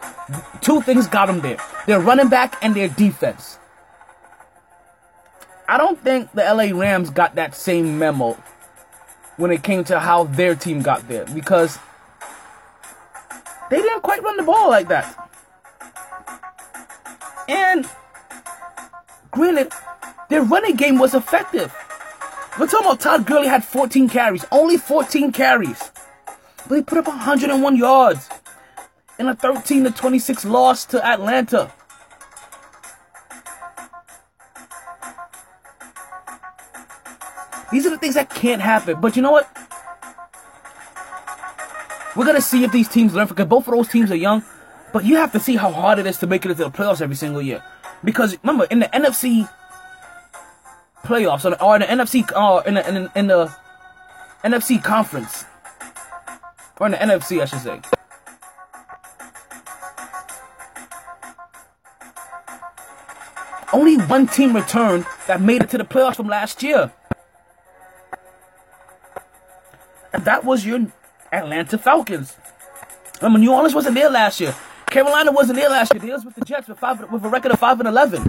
two 0.62 0.82
things 0.82 1.08
got 1.08 1.28
them 1.28 1.42
there 1.42 1.58
their 1.86 2.00
running 2.00 2.28
back 2.28 2.58
and 2.62 2.76
their 2.76 2.90
defense. 2.90 3.58
I 5.68 5.78
don't 5.78 6.02
think 6.02 6.32
the 6.32 6.44
LA 6.44 6.78
Rams 6.78 7.10
got 7.10 7.36
that 7.36 7.56
same 7.56 8.00
memo 8.00 8.34
when 9.36 9.52
it 9.52 9.64
came 9.64 9.84
to 9.86 10.00
how 10.00 10.24
their 10.24 10.56
team 10.56 10.82
got 10.82 11.08
there 11.08 11.26
because 11.26 11.78
they 13.70 13.78
didn't 13.78 14.02
quite 14.02 14.24
run 14.24 14.38
the 14.38 14.44
ball 14.44 14.70
like 14.70 14.88
that. 14.88 15.30
And 17.50 17.88
granted, 19.32 19.72
their 20.30 20.44
running 20.44 20.76
game 20.76 21.00
was 21.00 21.14
effective. 21.14 21.74
We're 22.60 22.68
talking 22.68 22.88
about 22.88 23.00
Todd 23.00 23.26
Gurley 23.26 23.48
had 23.48 23.64
14 23.64 24.10
carries, 24.10 24.46
only 24.52 24.78
14 24.78 25.32
carries. 25.32 25.92
But 26.68 26.76
he 26.76 26.82
put 26.82 26.98
up 26.98 27.08
101 27.08 27.76
yards 27.76 28.30
in 29.20 29.28
a 29.28 29.36
13 29.36 29.86
to 29.86 29.92
26 29.92 30.46
loss 30.46 30.86
to 30.86 31.06
Atlanta. 31.06 31.72
These 37.72 37.86
are 37.86 37.90
the 37.90 37.98
things 37.98 38.16
that 38.16 38.30
can't 38.30 38.62
happen. 38.62 39.00
But 39.00 39.16
you 39.16 39.22
know 39.22 39.32
what? 39.32 39.50
We're 42.16 42.26
gonna 42.26 42.42
see 42.42 42.64
if 42.64 42.72
these 42.72 42.88
teams 42.88 43.14
learn 43.14 43.28
because 43.28 43.46
both 43.46 43.68
of 43.68 43.74
those 43.76 43.90
teams 43.90 44.10
are 44.10 44.16
young. 44.16 44.44
But 44.94 45.04
you 45.06 45.18
have 45.18 45.32
to 45.34 45.40
see 45.40 45.58
how 45.58 45.72
hard 45.72 46.00
it 46.00 46.08
is 46.08 46.18
to 46.20 46.28
make 46.28 46.46
it 46.46 46.52
into 46.52 46.64
the 46.64 46.72
playoffs 46.72 47.02
every 47.02 47.16
single 47.16 47.42
year. 47.42 47.62
Because 48.04 48.38
remember, 48.42 48.66
in 48.66 48.80
the 48.80 48.88
NFC 48.88 49.48
playoffs 51.08 51.46
or, 51.46 51.76
in 51.76 51.82
the 51.82 51.88
NFC 51.88 52.30
or 52.32 52.60
uh, 52.60 52.64
in 52.64 52.74
the, 52.76 52.88
in, 52.88 52.94
the, 52.96 53.12
in 53.16 53.28
the 53.28 53.56
NFC 54.44 54.84
conference 54.84 55.46
or 56.80 56.88
in 56.88 56.92
the 56.92 56.98
NFC, 56.98 57.42
I 57.42 57.46
should 57.46 57.62
say. 57.62 57.82
Only 63.74 63.98
one 63.98 64.28
team 64.28 64.56
returned 64.56 65.06
that 65.28 65.42
made 65.42 65.62
it 65.62 65.70
to 65.70 65.78
the 65.78 65.84
playoffs 65.84 66.16
from 66.16 66.28
last 66.28 66.64
year. 66.64 66.92
And 70.14 70.26
that 70.26 70.44
was 70.44 70.66
your 70.66 70.88
Atlanta 71.32 71.78
Falcons. 71.78 72.36
Remember, 73.22 73.40
New 73.40 73.52
Orleans 73.52 73.76
wasn't 73.76 73.96
there 73.96 74.10
last 74.10 74.40
year. 74.40 74.56
Carolina 74.90 75.32
wasn't 75.32 75.58
there 75.60 75.70
last 75.70 75.94
year. 75.94 76.02
They 76.02 76.10
was 76.10 76.24
with 76.24 76.36
the 76.36 76.46
Jets 76.46 76.68
with 76.68 76.80
five 76.80 77.12
with 77.12 77.24
a 77.26 77.30
record 77.30 77.52
of 77.52 77.60
five 77.60 77.80
and 77.80 77.88
eleven. 77.88 78.26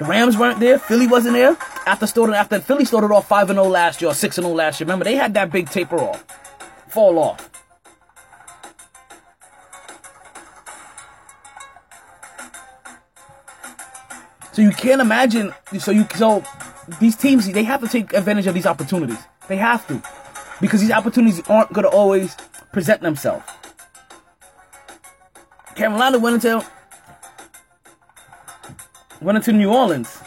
The 0.00 0.06
Rams 0.06 0.38
weren't 0.38 0.60
there. 0.60 0.78
Philly 0.78 1.06
wasn't 1.06 1.34
there. 1.34 1.58
After 1.84 2.06
starting 2.06 2.34
after 2.34 2.58
Philly 2.58 2.86
started 2.86 3.12
off 3.12 3.28
five 3.28 3.50
and 3.50 3.58
zero 3.58 3.68
last 3.68 4.00
year 4.00 4.14
six 4.14 4.38
and 4.38 4.46
zero 4.46 4.56
last 4.56 4.80
year. 4.80 4.86
Remember 4.86 5.04
they 5.04 5.14
had 5.14 5.34
that 5.34 5.52
big 5.52 5.68
taper 5.68 5.98
off, 5.98 6.24
fall 6.88 7.18
off. 7.18 7.50
So 14.54 14.62
you 14.62 14.70
can't 14.70 15.02
imagine. 15.02 15.52
So 15.78 15.90
you 15.90 16.06
so 16.16 16.42
these 16.98 17.14
teams 17.14 17.52
they 17.52 17.64
have 17.64 17.82
to 17.82 17.88
take 17.88 18.14
advantage 18.14 18.46
of 18.46 18.54
these 18.54 18.64
opportunities. 18.64 19.18
They 19.48 19.56
have 19.56 19.86
to 19.88 20.02
because 20.62 20.80
these 20.80 20.92
opportunities 20.92 21.46
aren't 21.46 21.74
going 21.74 21.84
to 21.84 21.90
always 21.90 22.34
present 22.72 23.02
themselves. 23.02 23.44
Carolina 25.74 26.18
went 26.18 26.36
into 26.36 26.64
went 29.20 29.36
into 29.36 29.52
New 29.52 29.72
Orleans. 29.72 30.20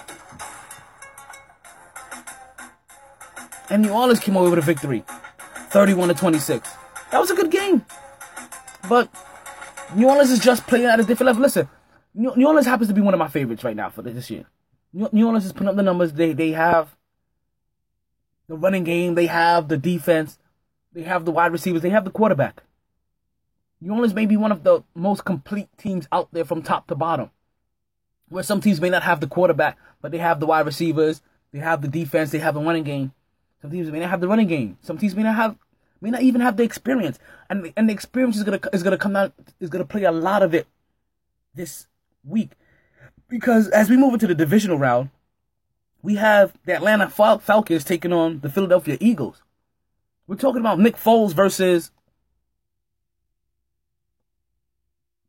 And 3.69 3.81
New 3.81 3.91
Orleans 3.91 4.19
came 4.19 4.35
away 4.35 4.49
with 4.49 4.59
a 4.59 4.63
victory. 4.63 5.03
31 5.69 6.09
to 6.09 6.13
26. 6.13 6.69
That 7.11 7.19
was 7.19 7.31
a 7.31 7.35
good 7.35 7.49
game. 7.49 7.85
But 8.87 9.09
New 9.95 10.09
Orleans 10.09 10.31
is 10.31 10.39
just 10.39 10.67
playing 10.67 10.85
at 10.85 10.99
a 10.99 11.03
different 11.03 11.27
level. 11.27 11.41
Listen, 11.41 11.67
New 12.13 12.47
Orleans 12.47 12.67
happens 12.67 12.89
to 12.89 12.93
be 12.93 13.01
one 13.01 13.13
of 13.13 13.19
my 13.19 13.27
favorites 13.27 13.63
right 13.63 13.75
now 13.75 13.89
for 13.89 14.01
this 14.01 14.29
year. 14.29 14.45
New 14.93 15.25
Orleans 15.25 15.45
is 15.45 15.53
putting 15.53 15.69
up 15.69 15.75
the 15.75 15.83
numbers. 15.83 16.13
They 16.13 16.33
they 16.33 16.51
have 16.51 16.95
the 18.47 18.55
running 18.55 18.83
game, 18.83 19.15
they 19.15 19.25
have 19.25 19.67
the 19.67 19.77
defense, 19.77 20.37
they 20.91 21.01
have 21.01 21.25
the 21.25 21.31
wide 21.31 21.51
receivers, 21.51 21.81
they 21.81 21.89
have 21.89 22.05
the 22.05 22.11
quarterback. 22.11 22.61
New 23.81 23.93
Orleans 23.93 24.13
may 24.13 24.25
be 24.25 24.37
one 24.37 24.51
of 24.51 24.63
the 24.63 24.83
most 24.93 25.25
complete 25.25 25.69
teams 25.77 26.07
out 26.11 26.29
there 26.31 26.45
from 26.45 26.61
top 26.61 26.87
to 26.87 26.95
bottom. 26.95 27.31
Where 28.33 28.43
some 28.43 28.61
teams 28.61 28.81
may 28.81 28.89
not 28.89 29.03
have 29.03 29.19
the 29.19 29.27
quarterback, 29.27 29.77
but 30.01 30.11
they 30.11 30.17
have 30.17 30.39
the 30.39 30.47
wide 30.47 30.65
receivers, 30.65 31.21
they 31.51 31.59
have 31.59 31.83
the 31.83 31.87
defense, 31.87 32.31
they 32.31 32.39
have 32.39 32.55
the 32.55 32.61
running 32.61 32.83
game. 32.83 33.11
Some 33.61 33.69
teams 33.69 33.91
may 33.91 33.99
not 33.99 34.09
have 34.09 34.21
the 34.21 34.27
running 34.27 34.47
game. 34.47 34.79
Some 34.81 34.97
teams 34.97 35.15
may 35.15 35.21
not 35.21 35.35
have 35.35 35.55
may 36.01 36.09
not 36.09 36.23
even 36.23 36.41
have 36.41 36.57
the 36.57 36.63
experience. 36.63 37.19
And 37.47 37.71
and 37.77 37.87
the 37.87 37.93
experience 37.93 38.35
is 38.35 38.43
gonna 38.43 38.59
is 38.73 38.81
gonna 38.81 38.97
come 38.97 39.15
out 39.15 39.33
is 39.59 39.69
gonna 39.69 39.85
play 39.85 40.03
a 40.05 40.11
lot 40.11 40.41
of 40.41 40.55
it 40.55 40.65
this 41.53 41.85
week. 42.23 42.49
Because 43.29 43.69
as 43.69 43.87
we 43.87 43.97
move 43.97 44.13
into 44.13 44.25
the 44.25 44.33
divisional 44.33 44.79
round, 44.79 45.11
we 46.01 46.15
have 46.15 46.57
the 46.65 46.75
Atlanta 46.75 47.11
Fal- 47.11 47.37
Falcons 47.37 47.83
taking 47.83 48.11
on 48.11 48.39
the 48.39 48.49
Philadelphia 48.49 48.97
Eagles. 48.99 49.43
We're 50.25 50.37
talking 50.37 50.59
about 50.59 50.79
Nick 50.79 50.97
Foles 50.97 51.33
versus 51.35 51.91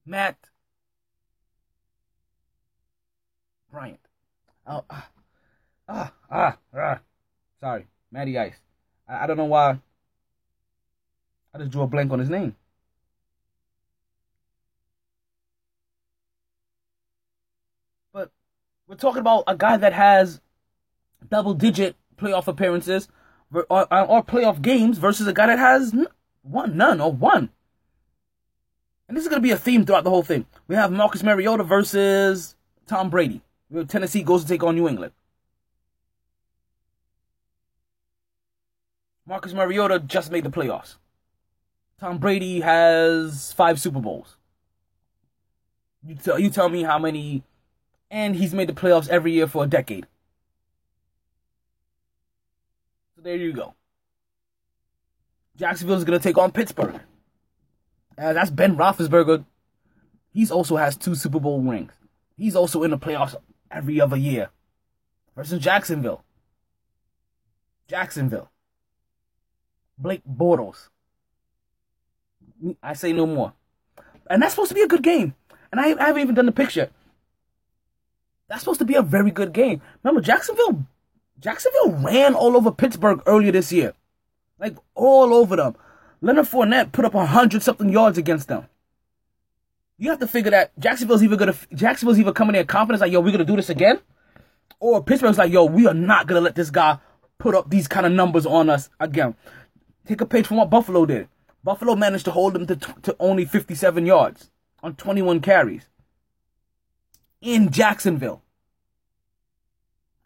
Matt 0.06 0.38
Bryant. 3.74 3.98
Oh, 4.68 4.84
ah, 4.88 5.10
ah, 5.88 6.12
ah, 6.30 6.56
ah. 6.78 7.00
Sorry, 7.58 7.88
Matty 8.12 8.38
Ice. 8.38 8.54
I, 9.08 9.24
I 9.24 9.26
don't 9.26 9.36
know 9.36 9.46
why. 9.46 9.80
I 11.52 11.58
just 11.58 11.72
drew 11.72 11.82
a 11.82 11.88
blank 11.88 12.12
on 12.12 12.20
his 12.20 12.30
name. 12.30 12.54
But 18.12 18.30
we're 18.86 18.94
talking 18.94 19.18
about 19.18 19.42
a 19.48 19.56
guy 19.56 19.76
that 19.76 19.92
has 19.92 20.40
double 21.28 21.54
digit 21.54 21.96
playoff 22.16 22.46
appearances 22.46 23.08
or, 23.52 23.66
or, 23.68 23.92
or 23.92 24.22
playoff 24.22 24.62
games 24.62 24.98
versus 24.98 25.26
a 25.26 25.32
guy 25.32 25.48
that 25.48 25.58
has 25.58 25.92
one, 26.42 26.76
none, 26.76 27.00
or 27.00 27.10
one. 27.10 27.50
And 29.08 29.16
this 29.16 29.24
is 29.24 29.28
going 29.28 29.42
to 29.42 29.46
be 29.46 29.50
a 29.50 29.58
theme 29.58 29.84
throughout 29.84 30.04
the 30.04 30.10
whole 30.10 30.22
thing. 30.22 30.46
We 30.68 30.76
have 30.76 30.92
Marcus 30.92 31.24
Mariota 31.24 31.64
versus 31.64 32.54
Tom 32.86 33.10
Brady. 33.10 33.42
Tennessee 33.82 34.22
goes 34.22 34.42
to 34.42 34.48
take 34.48 34.62
on 34.62 34.76
New 34.76 34.88
England. 34.88 35.12
Marcus 39.26 39.52
Mariota 39.52 39.98
just 39.98 40.30
made 40.30 40.44
the 40.44 40.50
playoffs. 40.50 40.96
Tom 41.98 42.18
Brady 42.18 42.60
has 42.60 43.52
five 43.52 43.80
Super 43.80 44.00
Bowls. 44.00 44.36
You 46.06 46.14
tell 46.14 46.38
you 46.38 46.50
tell 46.50 46.68
me 46.68 46.82
how 46.82 46.98
many, 46.98 47.42
and 48.10 48.36
he's 48.36 48.52
made 48.52 48.68
the 48.68 48.74
playoffs 48.74 49.08
every 49.08 49.32
year 49.32 49.46
for 49.46 49.64
a 49.64 49.66
decade. 49.66 50.06
So 53.16 53.22
there 53.22 53.36
you 53.36 53.52
go. 53.52 53.74
Jacksonville 55.56 55.96
is 55.96 56.04
gonna 56.04 56.18
take 56.18 56.36
on 56.36 56.52
Pittsburgh. 56.52 57.00
Uh, 58.18 58.34
that's 58.34 58.50
Ben 58.50 58.76
Roethlisberger. 58.76 59.44
He's 60.32 60.50
also 60.50 60.76
has 60.76 60.96
two 60.96 61.14
Super 61.14 61.40
Bowl 61.40 61.62
rings. 61.62 61.92
He's 62.36 62.56
also 62.56 62.82
in 62.82 62.90
the 62.90 62.98
playoffs 62.98 63.36
every 63.74 64.00
other 64.00 64.16
year. 64.16 64.50
Versus 65.36 65.60
Jacksonville. 65.60 66.24
Jacksonville. 67.88 68.50
Blake 69.98 70.22
Bortles. 70.24 70.88
I 72.82 72.94
say 72.94 73.12
no 73.12 73.26
more. 73.26 73.52
And 74.30 74.40
that's 74.40 74.54
supposed 74.54 74.70
to 74.70 74.74
be 74.74 74.82
a 74.82 74.88
good 74.88 75.02
game. 75.02 75.34
And 75.70 75.80
I, 75.80 75.88
I 76.00 76.06
haven't 76.06 76.22
even 76.22 76.34
done 76.34 76.46
the 76.46 76.52
picture. 76.52 76.90
That's 78.48 78.60
supposed 78.60 78.78
to 78.78 78.84
be 78.84 78.94
a 78.94 79.02
very 79.02 79.30
good 79.30 79.52
game. 79.52 79.82
Remember, 80.02 80.20
Jacksonville 80.20 80.86
Jacksonville 81.40 81.92
ran 81.92 82.34
all 82.34 82.56
over 82.56 82.70
Pittsburgh 82.70 83.22
earlier 83.26 83.52
this 83.52 83.72
year. 83.72 83.92
Like 84.58 84.76
all 84.94 85.34
over 85.34 85.56
them. 85.56 85.76
Leonard 86.20 86.46
Fournette 86.46 86.92
put 86.92 87.04
up 87.04 87.14
a 87.14 87.26
hundred 87.26 87.62
something 87.62 87.90
yards 87.90 88.16
against 88.16 88.48
them. 88.48 88.66
You 89.96 90.10
have 90.10 90.18
to 90.18 90.26
figure 90.26 90.50
that 90.50 90.78
Jacksonville's 90.78 91.22
either 91.22 91.36
gonna 91.36 91.54
Jacksonville's 91.72 92.18
either 92.18 92.32
coming 92.32 92.56
in 92.56 92.66
confidence 92.66 93.00
like, 93.00 93.12
yo, 93.12 93.20
we're 93.20 93.30
gonna 93.30 93.44
do 93.44 93.56
this 93.56 93.70
again, 93.70 94.00
or 94.80 95.02
Pittsburgh's 95.02 95.38
like, 95.38 95.52
yo, 95.52 95.64
we 95.64 95.86
are 95.86 95.94
not 95.94 96.26
gonna 96.26 96.40
let 96.40 96.56
this 96.56 96.70
guy 96.70 96.98
put 97.38 97.54
up 97.54 97.70
these 97.70 97.86
kind 97.86 98.06
of 98.06 98.12
numbers 98.12 98.46
on 98.46 98.68
us 98.70 98.90
again. 98.98 99.34
Take 100.06 100.20
a 100.20 100.26
page 100.26 100.46
from 100.46 100.58
what 100.58 100.70
Buffalo 100.70 101.06
did. 101.06 101.28
Buffalo 101.62 101.94
managed 101.96 102.26
to 102.26 102.30
hold 102.30 102.54
them 102.54 102.66
to, 102.66 102.76
to 102.76 103.16
only 103.18 103.44
57 103.44 104.04
yards 104.04 104.50
on 104.82 104.94
21 104.96 105.40
carries 105.40 105.88
in 107.40 107.70
Jacksonville. 107.70 108.42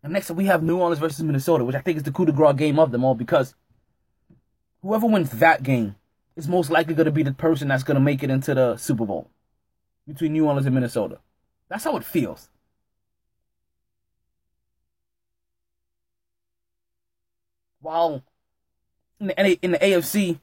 And 0.03 0.13
next 0.13 0.31
up, 0.31 0.37
we 0.37 0.47
have 0.47 0.63
New 0.63 0.79
Orleans 0.79 0.99
versus 0.99 1.23
Minnesota, 1.23 1.65
which 1.65 1.77
I 1.77 1.81
think 1.81 1.97
is 1.97 2.03
the 2.03 2.11
coup 2.11 2.25
de 2.25 2.33
grace 2.33 2.57
game 2.57 2.79
of 2.79 2.91
them 2.91 3.05
all 3.05 3.15
because 3.15 3.55
whoever 4.83 5.07
wins 5.07 5.31
that 5.31 5.63
game 5.63 5.97
is 6.37 6.49
most 6.49 6.71
likely 6.71 6.95
going 6.95 7.07
to 7.07 7.13
be 7.13 7.23
the 7.23 7.33
person 7.33 7.69
that's 7.69 7.83
going 7.83 7.97
to 7.97 8.01
make 8.01 8.23
it 8.23 8.31
into 8.31 8.55
the 8.55 8.77
Super 8.77 9.05
Bowl 9.07 9.31
between 10.09 10.33
New 10.33 10.47
Orleans 10.47 10.67
and 10.67 10.75
Minnesota. 10.75 11.19
That's 11.69 11.85
how 11.85 11.97
it 11.97 12.05
feels. 12.05 12.49
While 17.81 18.25
in 19.21 19.29
the, 19.29 19.59
in 19.63 19.73
the 19.73 19.79
AFC, 19.79 20.41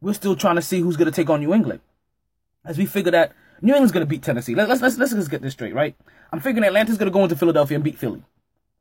we're 0.00 0.14
still 0.14 0.34
trying 0.34 0.56
to 0.56 0.62
see 0.62 0.80
who's 0.80 0.96
going 0.96 1.06
to 1.06 1.12
take 1.12 1.30
on 1.30 1.40
New 1.40 1.54
England. 1.54 1.80
As 2.64 2.78
we 2.78 2.86
figure 2.86 3.12
that 3.12 3.32
New 3.60 3.72
England's 3.72 3.92
going 3.92 4.04
to 4.04 4.10
beat 4.10 4.22
Tennessee. 4.22 4.54
Let's, 4.54 4.82
let's, 4.82 4.98
let's, 4.98 5.12
let's 5.12 5.28
get 5.28 5.42
this 5.42 5.52
straight, 5.52 5.74
right? 5.74 5.94
I'm 6.32 6.40
figuring 6.40 6.66
Atlanta's 6.66 6.98
going 6.98 7.10
to 7.10 7.12
go 7.12 7.22
into 7.22 7.36
Philadelphia 7.36 7.76
and 7.76 7.84
beat 7.84 7.98
Philly 7.98 8.24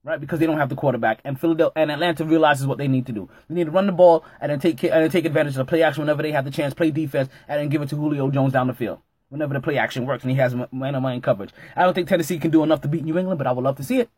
right? 0.03 0.19
Because 0.19 0.39
they 0.39 0.45
don't 0.45 0.57
have 0.57 0.69
the 0.69 0.75
quarterback, 0.75 1.19
and 1.23 1.39
Philadelphia 1.39 1.81
and 1.81 1.91
Atlanta 1.91 2.25
realizes 2.25 2.65
what 2.65 2.77
they 2.77 2.87
need 2.87 3.05
to 3.05 3.11
do. 3.11 3.29
They 3.47 3.55
need 3.55 3.65
to 3.65 3.71
run 3.71 3.85
the 3.85 3.91
ball 3.91 4.25
and 4.39 4.51
then 4.51 4.59
take 4.59 4.81
and 4.83 4.93
then 4.93 5.09
take 5.09 5.25
advantage 5.25 5.53
of 5.53 5.57
the 5.57 5.65
play 5.65 5.83
action 5.83 6.01
whenever 6.01 6.23
they 6.23 6.31
have 6.31 6.45
the 6.45 6.51
chance, 6.51 6.73
play 6.73 6.91
defense, 6.91 7.29
and 7.47 7.61
then 7.61 7.69
give 7.69 7.81
it 7.81 7.89
to 7.89 7.95
Julio 7.95 8.29
Jones 8.31 8.53
down 8.53 8.67
the 8.67 8.73
field. 8.73 8.99
Whenever 9.31 9.53
the 9.53 9.61
play 9.61 9.77
action 9.77 10.05
works 10.05 10.23
and 10.23 10.31
he 10.31 10.37
has 10.37 10.53
man 10.53 10.93
on 10.93 11.01
man 11.01 11.21
coverage. 11.21 11.51
I 11.73 11.83
don't 11.83 11.93
think 11.93 12.09
Tennessee 12.09 12.37
can 12.37 12.51
do 12.51 12.63
enough 12.63 12.81
to 12.81 12.89
beat 12.89 13.05
New 13.05 13.17
England, 13.17 13.37
but 13.37 13.47
I 13.47 13.53
would 13.53 13.63
love 13.63 13.77
to 13.77 13.83
see 13.83 14.01
it. 14.01 14.09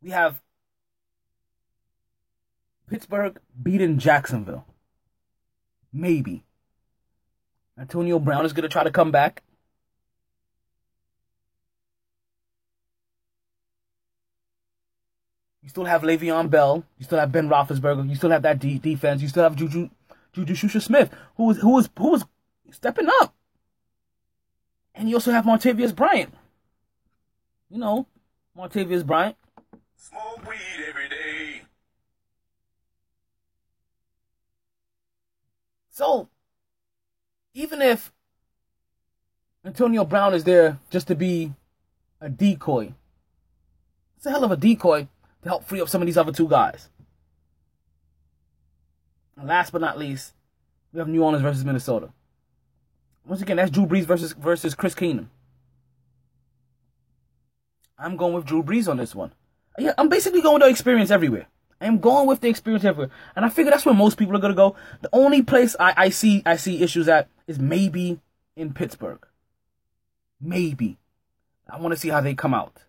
We 0.00 0.10
have 0.10 0.40
Pittsburgh 2.88 3.40
beating 3.60 3.98
Jacksonville. 3.98 4.64
Maybe. 5.92 6.44
Antonio 7.76 8.20
Brown 8.20 8.46
is 8.46 8.52
going 8.52 8.62
to 8.62 8.68
try 8.68 8.84
to 8.84 8.90
come 8.92 9.10
back. 9.10 9.42
You 15.62 15.68
still 15.68 15.86
have 15.86 16.02
Le'Veon 16.02 16.50
Bell. 16.50 16.84
You 16.98 17.04
still 17.04 17.18
have 17.18 17.32
Ben 17.32 17.48
Roethlisberger. 17.48 18.08
You 18.08 18.14
still 18.14 18.30
have 18.30 18.42
that 18.42 18.60
de- 18.60 18.78
defense. 18.78 19.22
You 19.22 19.28
still 19.28 19.42
have 19.42 19.56
Juju 19.56 19.90
Juju 20.32 20.80
Smith, 20.80 21.10
who 21.36 21.44
was 21.44 21.58
who 21.58 21.70
was 21.70 21.88
who 21.98 22.10
was 22.10 22.24
stepping 22.70 23.08
up. 23.20 23.34
And 24.94 25.08
you 25.08 25.16
also 25.16 25.32
have 25.32 25.44
Martavius 25.44 25.94
Bryant. 25.94 26.34
You 27.70 27.78
know, 27.78 28.06
Martavius 28.56 29.04
Bryant. 29.04 29.36
Smoke 29.96 30.46
weed 30.48 30.84
every 30.88 31.08
day. 31.08 31.62
So, 35.90 36.28
even 37.54 37.82
if 37.82 38.12
Antonio 39.64 40.04
Brown 40.04 40.34
is 40.34 40.44
there 40.44 40.78
just 40.90 41.06
to 41.08 41.14
be 41.14 41.52
a 42.20 42.28
decoy, 42.28 42.94
it's 44.16 44.26
a 44.26 44.30
hell 44.30 44.44
of 44.44 44.50
a 44.50 44.56
decoy 44.56 45.08
to 45.42 45.48
help 45.48 45.64
free 45.64 45.80
up 45.80 45.88
some 45.88 46.00
of 46.02 46.06
these 46.06 46.16
other 46.16 46.32
two 46.32 46.48
guys. 46.48 46.88
And 49.42 49.48
last 49.48 49.72
but 49.72 49.80
not 49.80 49.98
least, 49.98 50.34
we 50.92 51.00
have 51.00 51.08
New 51.08 51.24
Orleans 51.24 51.42
versus 51.42 51.64
Minnesota. 51.64 52.10
Once 53.26 53.42
again, 53.42 53.56
that's 53.56 53.72
Drew 53.72 53.86
Brees 53.86 54.04
versus 54.04 54.34
versus 54.34 54.76
Case 54.76 54.94
Keenum. 54.94 55.26
I'm 57.98 58.16
going 58.16 58.34
with 58.34 58.44
Drew 58.44 58.62
Brees 58.62 58.88
on 58.88 58.98
this 58.98 59.16
one. 59.16 59.32
Yeah, 59.80 59.94
I'm 59.98 60.08
basically 60.08 60.42
going 60.42 60.54
with 60.54 60.62
the 60.62 60.68
experience 60.68 61.10
everywhere. 61.10 61.48
I'm 61.80 61.98
going 61.98 62.28
with 62.28 62.40
the 62.40 62.48
experience 62.48 62.84
everywhere, 62.84 63.10
and 63.34 63.44
I 63.44 63.48
figure 63.48 63.72
that's 63.72 63.84
where 63.84 63.96
most 63.96 64.16
people 64.16 64.36
are 64.36 64.38
gonna 64.38 64.54
go. 64.54 64.76
The 65.00 65.10
only 65.12 65.42
place 65.42 65.74
I, 65.80 65.92
I 65.96 66.08
see 66.10 66.44
I 66.46 66.54
see 66.54 66.80
issues 66.80 67.08
at 67.08 67.28
is 67.48 67.58
maybe 67.58 68.20
in 68.54 68.72
Pittsburgh. 68.72 69.26
Maybe. 70.40 70.98
I 71.68 71.80
want 71.80 71.94
to 71.94 71.98
see 71.98 72.10
how 72.10 72.20
they 72.20 72.34
come 72.34 72.54
out. 72.54 72.84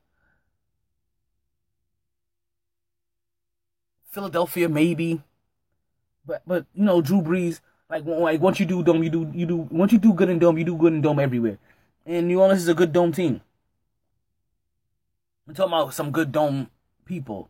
Philadelphia, 4.11 4.69
maybe. 4.69 5.23
But 6.25 6.41
but 6.45 6.65
you 6.73 6.83
know, 6.83 7.01
Drew 7.01 7.21
Brees, 7.21 7.59
like 7.89 8.05
like 8.05 8.41
once 8.41 8.59
you 8.59 8.65
do 8.65 8.83
dome, 8.83 9.03
you 9.03 9.09
do 9.09 9.31
you 9.33 9.45
do 9.45 9.57
once 9.69 9.91
you 9.91 9.99
do 9.99 10.13
good 10.13 10.29
in 10.29 10.39
dome, 10.39 10.57
you 10.57 10.63
do 10.63 10.77
good 10.77 10.93
in 10.93 11.01
dome 11.01 11.19
everywhere. 11.19 11.57
And 12.05 12.27
New 12.27 12.41
Orleans 12.41 12.61
is 12.61 12.67
a 12.67 12.73
good 12.73 12.93
dome 12.93 13.11
team. 13.11 13.41
I'm 15.47 15.53
talking 15.53 15.73
about 15.73 15.93
some 15.93 16.11
good 16.11 16.31
dome 16.31 16.69
people. 17.05 17.49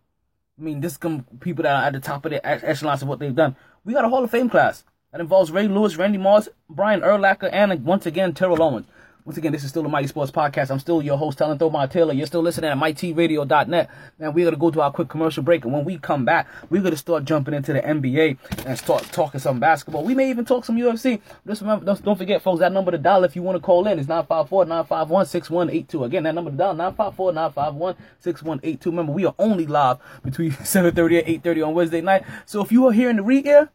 I 0.60 0.64
mean, 0.64 0.82
this 0.82 0.98
come 0.98 1.26
people 1.40 1.64
that 1.64 1.76
are 1.76 1.88
at 1.88 1.94
the 1.94 2.00
top 2.00 2.26
of 2.26 2.32
the 2.32 2.46
echelons 2.46 3.02
of 3.02 3.08
what 3.08 3.20
they've 3.20 3.36
done. 3.36 3.56
We 3.84 3.94
got 3.94 4.06
a 4.06 4.10
Hall 4.10 4.24
of 4.24 4.32
Fame 4.32 4.50
class 4.50 4.84
that 5.12 5.22
involves 5.22 5.52
Ray 5.52 5.68
Lewis, 5.68 5.96
Randy 5.96 6.18
Moss, 6.18 6.50
Brian 6.70 7.02
Urlacher, 7.02 7.50
and 7.52 7.86
once 7.86 8.06
again 8.06 8.34
Terrell 8.34 8.62
Owens. 8.62 8.88
Once 9.26 9.38
again, 9.38 9.54
this 9.54 9.64
is 9.64 9.70
still 9.70 9.84
the 9.84 9.90
Mighty 9.90 10.08
Sports 10.08 10.32
Podcast. 10.32 10.70
I'm 10.70 10.80
still 10.80 11.02
your 11.02 11.18
host, 11.18 11.38
Talent 11.38 11.62
Thomar 11.62 11.90
Taylor. 11.90 12.14
You're 12.14 12.28
still 12.28 12.42
listening 12.42 12.70
at 12.70 12.78
MyTRadio.net. 12.78 13.90
And 14.20 14.36
we're 14.36 14.44
going 14.44 14.54
to 14.54 14.60
go 14.60 14.70
to 14.70 14.82
our 14.82 14.92
quick 14.92 15.08
commercial 15.08 15.44
break. 15.44 15.64
And 15.64 15.74
when 15.74 15.86
we 15.86 15.98
come 15.98 16.26
back, 16.26 16.46
we're 16.70 16.82
going 16.82 16.92
to 16.92 16.98
start 16.98 17.24
jumping 17.24 17.54
into 17.54 17.72
the 17.72 17.80
NBA 17.80 18.38
and 18.66 18.78
start 18.78 19.04
talking 19.14 19.40
some 19.40 19.62
basketball. 19.62 20.04
We 20.04 20.14
may 20.14 20.30
even 20.30 20.44
talk 20.44 20.66
some 20.66 20.76
UFC. 20.76 21.22
Just 21.48 21.62
remember, 21.62 21.86
don't, 21.86 22.04
don't 22.04 22.18
forget, 22.18 22.42
folks, 22.42 22.60
that 22.60 22.74
number 22.74 22.92
to 22.92 22.98
dial 22.98 23.24
if 23.24 23.34
you 23.34 23.44
want 23.44 23.56
to 23.56 23.62
call 23.62 23.88
in 23.88 23.98
is 23.98 24.08
954-951-6182. 24.08 26.06
Again, 26.06 26.24
that 26.24 26.36
number 26.36 26.52
to 26.52 26.58
dial, 26.58 26.76
954-951-6182. 26.76 28.86
Remember, 28.88 29.14
we 29.14 29.26
are 29.26 29.36
only 29.40 29.68
live 29.68 30.00
between 30.22 30.52
7.30 30.52 31.26
and 31.26 31.42
8.30 31.44 31.68
on 31.68 31.74
Wednesday 31.74 32.02
night. 32.02 32.26
So 32.46 32.62
if 32.62 32.74
you 32.74 32.86
are 32.88 32.92
here 32.92 33.10
in 33.10 33.16
the 33.16 33.24
re-air, 33.24 33.70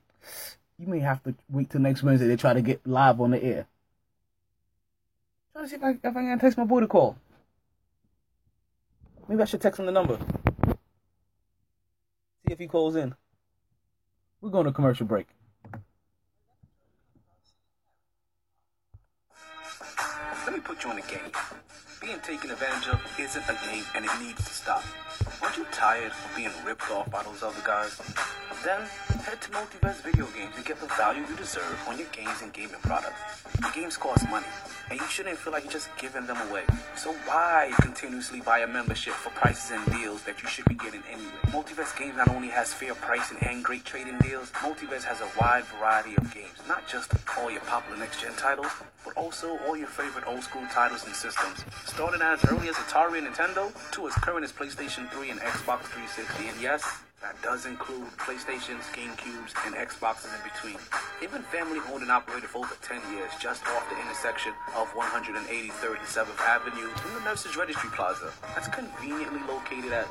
you 0.78 0.88
may 0.88 1.00
have 1.00 1.22
to 1.22 1.34
wait 1.48 1.70
till 1.70 1.80
next 1.80 2.02
Wednesday 2.02 2.28
to 2.28 2.36
try 2.36 2.52
to 2.52 2.60
get 2.60 2.86
live 2.86 3.18
on 3.18 3.30
the 3.30 3.42
air 3.42 3.66
trying 5.58 5.68
to 5.68 5.70
see 5.70 5.76
if 5.76 5.82
I, 6.04 6.08
if 6.08 6.16
I 6.16 6.20
can 6.22 6.38
text 6.38 6.58
my 6.58 6.64
boy 6.64 6.80
to 6.80 6.86
call. 6.86 7.16
Maybe 9.28 9.42
I 9.42 9.44
should 9.44 9.60
text 9.60 9.80
him 9.80 9.86
the 9.86 9.92
number. 9.92 10.18
See 12.46 12.52
if 12.52 12.58
he 12.58 12.66
calls 12.66 12.96
in. 12.96 13.14
We're 14.40 14.50
going 14.50 14.66
to 14.66 14.72
commercial 14.72 15.06
break. 15.06 15.26
Let 20.46 20.54
me 20.54 20.60
put 20.60 20.82
you 20.84 20.92
in 20.92 20.98
a 20.98 21.02
game. 21.02 21.32
Being 22.00 22.20
taken 22.20 22.50
advantage 22.50 22.88
of 22.88 23.00
isn't 23.18 23.42
a 23.42 23.58
game 23.68 23.84
and 23.96 24.04
it 24.04 24.10
needs 24.20 24.44
to 24.44 24.52
stop. 24.54 24.84
Aren't 25.42 25.56
you 25.56 25.66
tired 25.72 26.12
of 26.12 26.32
being 26.36 26.50
ripped 26.64 26.90
off 26.90 27.10
by 27.10 27.22
those 27.22 27.42
other 27.42 27.60
guys? 27.64 28.00
Then 28.64 28.80
head 29.24 29.40
to 29.42 29.50
Multiverse 29.50 30.02
Video 30.02 30.26
Games 30.36 30.54
and 30.56 30.64
get 30.64 30.80
the 30.80 30.86
value 30.86 31.22
you 31.28 31.36
deserve 31.36 31.78
on 31.88 31.98
your 31.98 32.08
games 32.08 32.42
and 32.42 32.52
gaming 32.52 32.80
products. 32.82 33.42
The 33.56 33.70
games 33.74 33.96
cost 33.96 34.28
money, 34.28 34.46
and 34.90 34.98
you 34.98 35.06
shouldn't 35.06 35.38
feel 35.38 35.52
like 35.52 35.64
you're 35.64 35.72
just 35.72 35.88
giving 35.96 36.26
them 36.26 36.36
away. 36.50 36.62
So 36.96 37.12
why 37.26 37.72
continuously 37.80 38.40
buy 38.40 38.60
a 38.60 38.66
membership 38.66 39.14
for 39.14 39.30
prices 39.30 39.70
and 39.70 39.84
deals 39.92 40.22
that 40.24 40.42
you 40.42 40.48
should 40.48 40.64
be 40.64 40.74
getting 40.74 41.02
anyway? 41.10 41.30
Multiverse 41.48 41.96
Games 41.96 42.16
not 42.16 42.28
only 42.28 42.48
has 42.48 42.72
fair 42.72 42.94
pricing 42.94 43.38
and 43.42 43.64
great 43.64 43.84
trading 43.84 44.18
deals, 44.18 44.50
Multiverse 44.50 45.04
has 45.04 45.20
a 45.20 45.28
wide 45.40 45.64
variety 45.78 46.16
of 46.16 46.32
games, 46.34 46.58
not 46.66 46.86
just 46.88 47.12
all 47.38 47.50
your 47.50 47.60
popular 47.62 47.98
next-gen 47.98 48.34
titles, 48.34 48.72
but 49.04 49.14
also 49.14 49.58
all 49.66 49.76
your 49.76 49.86
favorite 49.88 50.26
old-school 50.26 50.66
titles 50.72 51.04
and 51.06 51.14
systems, 51.14 51.64
starting 51.86 52.20
as 52.22 52.44
early 52.46 52.68
as 52.68 52.74
Atari 52.76 53.18
and 53.18 53.26
Nintendo 53.28 53.72
to 53.92 54.08
as 54.08 54.14
current 54.14 54.44
as 54.44 54.52
PlayStation 54.52 55.07
3 55.10 55.30
and 55.30 55.40
Xbox 55.40 55.82
360. 55.92 56.48
And 56.48 56.60
yes, 56.60 56.82
that 57.20 57.34
does 57.42 57.66
include 57.66 58.06
PlayStations, 58.16 58.86
GameCubes, 58.94 59.52
and 59.66 59.74
Xboxes 59.74 60.30
in 60.30 60.42
between. 60.46 60.78
They've 61.20 61.30
been 61.30 61.42
family 61.50 61.80
owned 61.90 62.02
and 62.02 62.12
operated 62.12 62.48
for 62.48 62.58
over 62.64 62.76
10 62.80 63.00
years 63.12 63.30
just 63.40 63.66
off 63.66 63.88
the 63.90 64.00
intersection 64.00 64.52
of 64.76 64.86
183rd 64.94 65.98
and 65.98 66.06
7th 66.06 66.38
Avenue 66.40 66.86
in 66.86 67.14
the 67.14 67.20
Nurses 67.24 67.56
Registry 67.56 67.90
Plaza. 67.90 68.30
That's 68.54 68.68
conveniently 68.68 69.40
located 69.48 69.92
at 69.92 70.06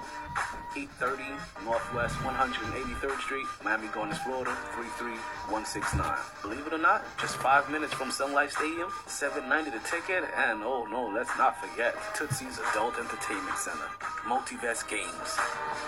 830 0.76 1.24
Northwest 1.63 2.15
183rd 2.22 3.20
Street, 3.22 3.48
Miami 3.63 3.88
Gardens, 3.88 4.20
Florida 4.20 4.52
33169. 4.76 6.17
Believe 6.43 6.67
it 6.67 6.74
or 6.74 6.78
not, 6.78 7.06
just 7.17 7.38
five 7.38 7.70
minutes 7.72 7.93
from 7.93 8.12
Sun 8.12 8.34
Life 8.34 8.52
Stadium, 8.52 8.91
790 9.08 9.72
the 9.72 9.84
ticket, 9.88 10.28
and 10.36 10.62
oh 10.63 10.86
no, 10.91 11.08
let's 11.08 11.32
not 11.38 11.56
forget 11.60 11.96
Tootsie's 12.13 12.60
Adult 12.72 13.00
Entertainment 13.00 13.58
Center. 13.58 13.88
Multiverse 14.28 14.88
Games, 14.89 15.32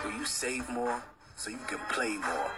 where 0.01 0.15
you 0.15 0.25
save 0.25 0.67
more 0.69 1.03
so 1.39 1.49
you 1.49 1.57
can 1.67 1.79
play 1.87 2.17
more. 2.17 2.51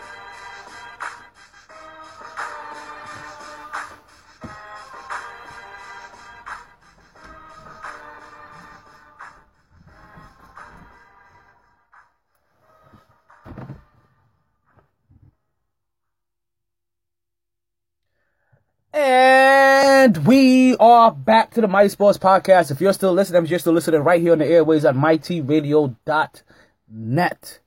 And 18.93 20.25
we 20.25 20.75
are 20.77 21.11
back 21.11 21.51
to 21.51 21.61
the 21.61 21.67
Mighty 21.67 21.89
Sports 21.89 22.17
Podcast. 22.17 22.71
If 22.71 22.81
you're 22.81 22.93
still 22.93 23.13
listening, 23.13 23.45
you're 23.45 23.59
still 23.59 23.73
listening 23.73 24.01
right 24.01 24.19
here 24.19 24.31
on 24.31 24.39
the 24.39 24.47
airways 24.47 24.85
at 24.85 24.95
mightyradio.net. 24.95 27.59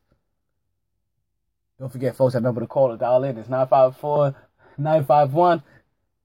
Don't 1.84 1.90
forget, 1.90 2.16
folks, 2.16 2.32
that 2.32 2.42
number 2.42 2.62
to 2.62 2.66
call 2.66 2.92
or 2.92 2.96
dial 2.96 3.24
in 3.24 3.36
is 3.36 3.50
954 3.50 4.34
951. 4.78 5.62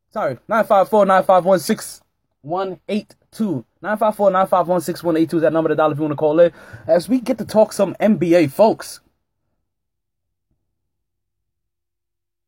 Sorry, 0.09 0.37
954 0.47 1.05
951 1.05 1.59
6182. 1.59 3.65
954 3.81 4.31
951 4.31 4.79
6182 4.79 5.35
is 5.35 5.41
that 5.41 5.51
number 5.51 5.67
to 5.67 5.75
dial 5.75 5.91
if 5.91 5.97
you 5.97 6.03
want 6.03 6.13
to 6.13 6.15
call 6.15 6.39
in. 6.39 6.53
As 6.87 7.09
we 7.09 7.19
get 7.19 7.39
to 7.39 7.45
talk 7.45 7.73
some 7.73 7.93
NBA, 7.95 8.53
folks. 8.53 9.01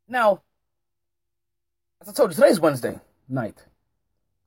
Now, 0.08 0.42
as 2.00 2.08
I 2.08 2.14
told 2.14 2.32
you, 2.32 2.36
today's 2.36 2.62
Wednesday 2.62 2.98
night. 3.28 3.66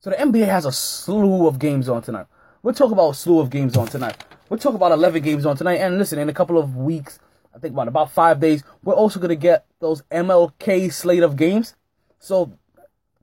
So 0.01 0.09
the 0.09 0.17
NBA 0.17 0.47
has 0.47 0.65
a 0.65 0.73
slew 0.73 1.47
of 1.47 1.59
games 1.59 1.91
on 1.91 2.01
tonight. 2.01 2.29
We'll 2.63 2.73
talk 2.73 2.93
about 2.93 3.11
a 3.11 3.15
slew 3.15 3.41
of 3.41 3.51
games 3.51 3.77
on 3.77 3.89
tonight. 3.89 4.25
We'll 4.49 4.59
talk 4.59 4.75
about 4.75 4.93
11 4.93 5.21
games 5.21 5.45
on 5.45 5.55
tonight. 5.55 5.81
And 5.81 5.99
listen, 5.99 6.19
in 6.19 6.31
a 6.31 6.33
couple 6.33 6.57
of 6.57 6.77
weeks, 6.77 7.19
I 7.55 7.59
think 7.59 7.73
about 7.73 7.89
about 7.89 8.11
five 8.11 8.41
days, 8.41 8.65
we're 8.83 8.95
also 8.95 9.21
to 9.21 9.37
get 9.37 9.65
those 9.81 10.03
MLK 10.11 10.93
slate 10.93 11.23
of 11.23 11.37
games. 11.37 11.75
So 12.19 12.53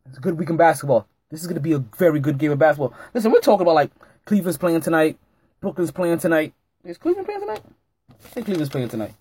it's 0.07 0.17
a 0.17 0.21
good 0.21 0.37
week 0.39 0.49
in 0.49 0.57
basketball. 0.57 1.07
This 1.29 1.41
is 1.41 1.47
to 1.47 1.59
be 1.59 1.73
a 1.73 1.79
very 1.79 2.19
good 2.19 2.37
game 2.37 2.51
of 2.51 2.59
basketball. 2.59 2.93
Listen, 3.13 3.31
we're 3.31 3.39
talking 3.39 3.63
about 3.63 3.75
like 3.75 3.91
Cleveland's 4.25 4.57
playing 4.57 4.81
tonight, 4.81 5.17
Brooklyn's 5.59 5.91
playing 5.91 6.19
tonight. 6.19 6.53
Is 6.83 6.97
Cleveland 6.97 7.25
playing 7.25 7.41
tonight? 7.41 7.61
I 8.09 8.27
think 8.29 8.45
Cleveland's 8.45 8.69
playing 8.69 8.89
tonight. 8.89 9.13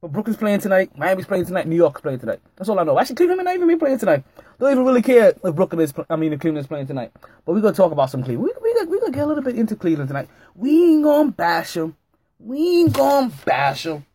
But 0.00 0.12
Brooklyn's 0.12 0.36
playing 0.36 0.60
tonight, 0.60 0.96
Miami's 0.96 1.26
playing 1.26 1.46
tonight, 1.46 1.66
New 1.66 1.76
York's 1.76 2.00
playing 2.00 2.20
tonight. 2.20 2.40
That's 2.56 2.68
all 2.68 2.78
I 2.78 2.84
know. 2.84 2.98
Actually, 2.98 3.16
Cleveland 3.16 3.38
may 3.38 3.44
not 3.44 3.54
even 3.56 3.66
be 3.66 3.76
playing 3.76 3.98
tonight. 3.98 4.22
Don't 4.58 4.70
even 4.70 4.84
really 4.84 5.02
care 5.02 5.34
if 5.42 5.54
Brooklyn 5.54 5.80
is, 5.80 5.92
I 6.08 6.16
mean, 6.16 6.32
if 6.32 6.40
Cleveland's 6.40 6.68
playing 6.68 6.86
tonight. 6.86 7.10
But 7.44 7.54
we're 7.54 7.60
going 7.60 7.74
to 7.74 7.76
talk 7.76 7.90
about 7.90 8.08
some 8.08 8.22
Cleveland. 8.22 8.52
We're 8.62 8.62
we, 8.62 8.72
we, 8.74 8.86
we 8.86 9.00
going 9.00 9.12
to 9.12 9.16
get 9.16 9.24
a 9.24 9.26
little 9.26 9.42
bit 9.42 9.56
into 9.56 9.74
Cleveland 9.74 10.08
tonight. 10.08 10.28
We 10.54 10.94
ain't 10.94 11.02
going 11.02 11.28
to 11.28 11.32
bash 11.32 11.74
them. 11.74 11.96
We 12.38 12.82
ain't 12.82 12.92
going 12.92 13.30
to 13.30 13.36
bash 13.44 13.82
them. 13.82 14.06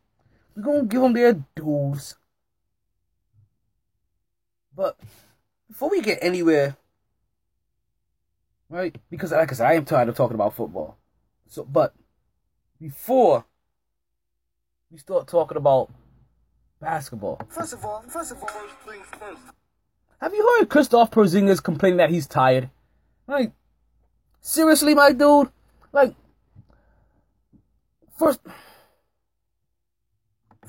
We're 0.55 0.63
going 0.63 0.81
to 0.81 0.87
give 0.87 1.01
them 1.01 1.13
their 1.13 1.43
dues. 1.55 2.15
But 4.75 4.99
before 5.67 5.89
we 5.89 6.01
get 6.01 6.19
anywhere, 6.21 6.77
right? 8.69 8.95
Because 9.09 9.31
like 9.31 9.51
I 9.51 9.55
said, 9.55 9.67
I 9.67 9.73
am 9.73 9.85
tired 9.85 10.09
of 10.09 10.15
talking 10.15 10.35
about 10.35 10.55
football. 10.55 10.97
So, 11.47 11.63
but 11.63 11.93
before 12.81 13.45
we 14.91 14.97
start 14.97 15.27
talking 15.27 15.57
about 15.57 15.91
basketball. 16.79 17.41
First 17.49 17.73
of 17.73 17.85
all, 17.85 18.03
first 18.07 18.31
of 18.31 18.41
all, 18.41 18.47
first 18.47 18.75
things 18.87 19.05
first. 19.19 19.41
Have 20.21 20.33
you 20.33 20.57
heard 20.59 20.69
Kristaps 20.69 21.11
Porzingis 21.11 21.61
complaining 21.61 21.97
that 21.97 22.09
he's 22.09 22.27
tired? 22.27 22.69
Like, 23.27 23.51
seriously, 24.41 24.93
my 24.95 25.11
dude? 25.11 25.49
Like, 25.91 26.15
first, 28.17 28.39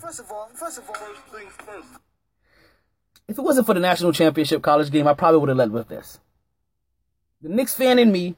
First 0.05 0.21
of 0.21 0.31
all, 0.31 0.51
first 0.55 0.77
of 0.77 0.87
all, 0.87 0.95
first 0.95 1.21
things 1.33 1.53
first. 1.65 1.89
if 3.27 3.39
it 3.39 3.41
wasn't 3.41 3.65
for 3.65 3.73
the 3.73 3.81
national 3.81 4.13
championship 4.13 4.61
college 4.61 4.91
game, 4.91 5.09
I 5.09 5.15
probably 5.15 5.41
would 5.41 5.49
have 5.49 5.57
led 5.57 5.71
with 5.71 5.89
this. 5.89 6.21
The 7.41 7.49
Knicks 7.49 7.75
fan 7.75 7.99
in 7.99 8.13
me 8.13 8.37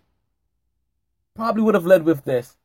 probably 1.35 1.63
would 1.63 1.75
have 1.75 1.85
led 1.85 2.05
with 2.05 2.25
this 2.25 2.57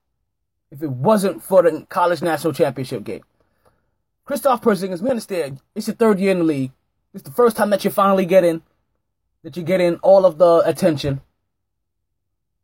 if 0.69 0.83
it 0.83 0.91
wasn't 0.91 1.41
for 1.41 1.63
the 1.63 1.87
college 1.89 2.21
national 2.21 2.53
championship 2.53 3.03
game. 3.03 3.23
Kristaps 4.27 4.61
Porzingis, 4.61 5.01
we 5.01 5.09
understand 5.09 5.61
it's 5.73 5.87
your 5.87 5.95
third 5.95 6.19
year 6.19 6.33
in 6.33 6.37
the 6.37 6.43
league. 6.43 6.71
It's 7.11 7.23
the 7.23 7.31
first 7.31 7.57
time 7.57 7.71
that 7.71 7.83
you're 7.83 7.91
finally 7.91 8.27
getting 8.27 8.61
that 9.41 9.57
you're 9.57 9.65
getting 9.65 9.95
all 10.03 10.27
of 10.27 10.37
the 10.37 10.61
attention. 10.63 11.21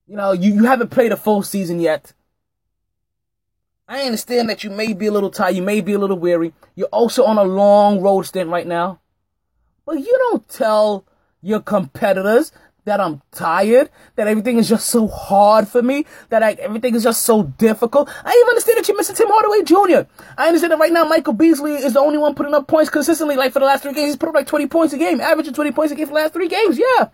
You 0.05 0.17
know, 0.17 0.33
you, 0.33 0.53
you 0.53 0.65
haven't 0.65 0.91
played 0.91 1.11
a 1.11 1.17
full 1.17 1.41
season 1.41 1.79
yet. 1.79 2.13
I 3.87 4.01
understand 4.01 4.49
that 4.49 4.63
you 4.63 4.69
may 4.69 4.93
be 4.93 5.07
a 5.07 5.11
little 5.11 5.29
tired, 5.29 5.55
you 5.55 5.61
may 5.61 5.81
be 5.81 5.93
a 5.93 5.99
little 5.99 6.19
weary. 6.19 6.53
You're 6.75 6.87
also 6.87 7.23
on 7.23 7.37
a 7.37 7.43
long 7.43 8.01
road 8.01 8.23
stint 8.23 8.49
right 8.49 8.67
now. 8.67 8.99
But 9.85 9.99
you 9.99 10.17
don't 10.29 10.47
tell 10.49 11.05
your 11.41 11.61
competitors 11.61 12.51
that 12.83 12.99
I'm 13.01 13.21
tired, 13.31 13.89
that 14.15 14.27
everything 14.27 14.57
is 14.57 14.67
just 14.67 14.87
so 14.87 15.07
hard 15.07 15.67
for 15.67 15.81
me, 15.81 16.05
that 16.29 16.41
I, 16.41 16.53
everything 16.53 16.95
is 16.95 17.03
just 17.03 17.23
so 17.23 17.43
difficult. 17.43 18.09
I 18.23 18.31
even 18.31 18.49
understand 18.49 18.77
that 18.77 18.87
you're 18.87 18.97
missing 18.97 19.15
Tim 19.15 19.27
Hardaway 19.29 19.63
Jr. 19.63 20.09
I 20.37 20.47
understand 20.47 20.71
that 20.71 20.79
right 20.79 20.91
now 20.91 21.03
Michael 21.03 21.33
Beasley 21.33 21.73
is 21.75 21.93
the 21.93 21.99
only 21.99 22.17
one 22.17 22.33
putting 22.33 22.53
up 22.53 22.67
points 22.67 22.89
consistently, 22.89 23.35
like 23.35 23.51
for 23.51 23.59
the 23.59 23.65
last 23.65 23.83
three 23.83 23.93
games. 23.93 24.07
He's 24.07 24.15
put 24.15 24.29
up 24.29 24.35
like 24.35 24.47
20 24.47 24.67
points 24.67 24.93
a 24.93 24.97
game, 24.97 25.19
averaging 25.19 25.53
20 25.53 25.71
points 25.73 25.91
a 25.91 25.95
game 25.95 26.07
for 26.07 26.13
the 26.13 26.19
last 26.21 26.33
three 26.33 26.47
games, 26.47 26.79
yeah. 26.79 27.09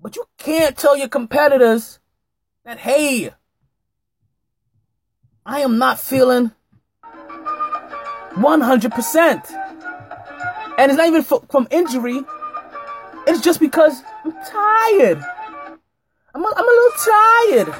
But 0.00 0.16
you 0.16 0.26
can't 0.36 0.76
tell 0.76 0.96
your 0.96 1.08
competitors 1.08 2.00
that, 2.64 2.78
hey, 2.78 3.32
I 5.46 5.60
am 5.60 5.76
not 5.76 6.00
feeling 6.00 6.52
100%. 8.32 9.50
And 10.78 10.90
it's 10.90 10.96
not 10.96 11.06
even 11.06 11.22
from 11.22 11.68
injury. 11.70 12.22
It's 13.26 13.40
just 13.42 13.60
because 13.60 14.02
I'm 14.24 14.32
tired. 14.32 15.22
I'm 16.34 16.42
a, 16.42 16.52
I'm 16.56 16.64
a 16.64 16.72
little 16.72 16.92
tired. 17.04 17.74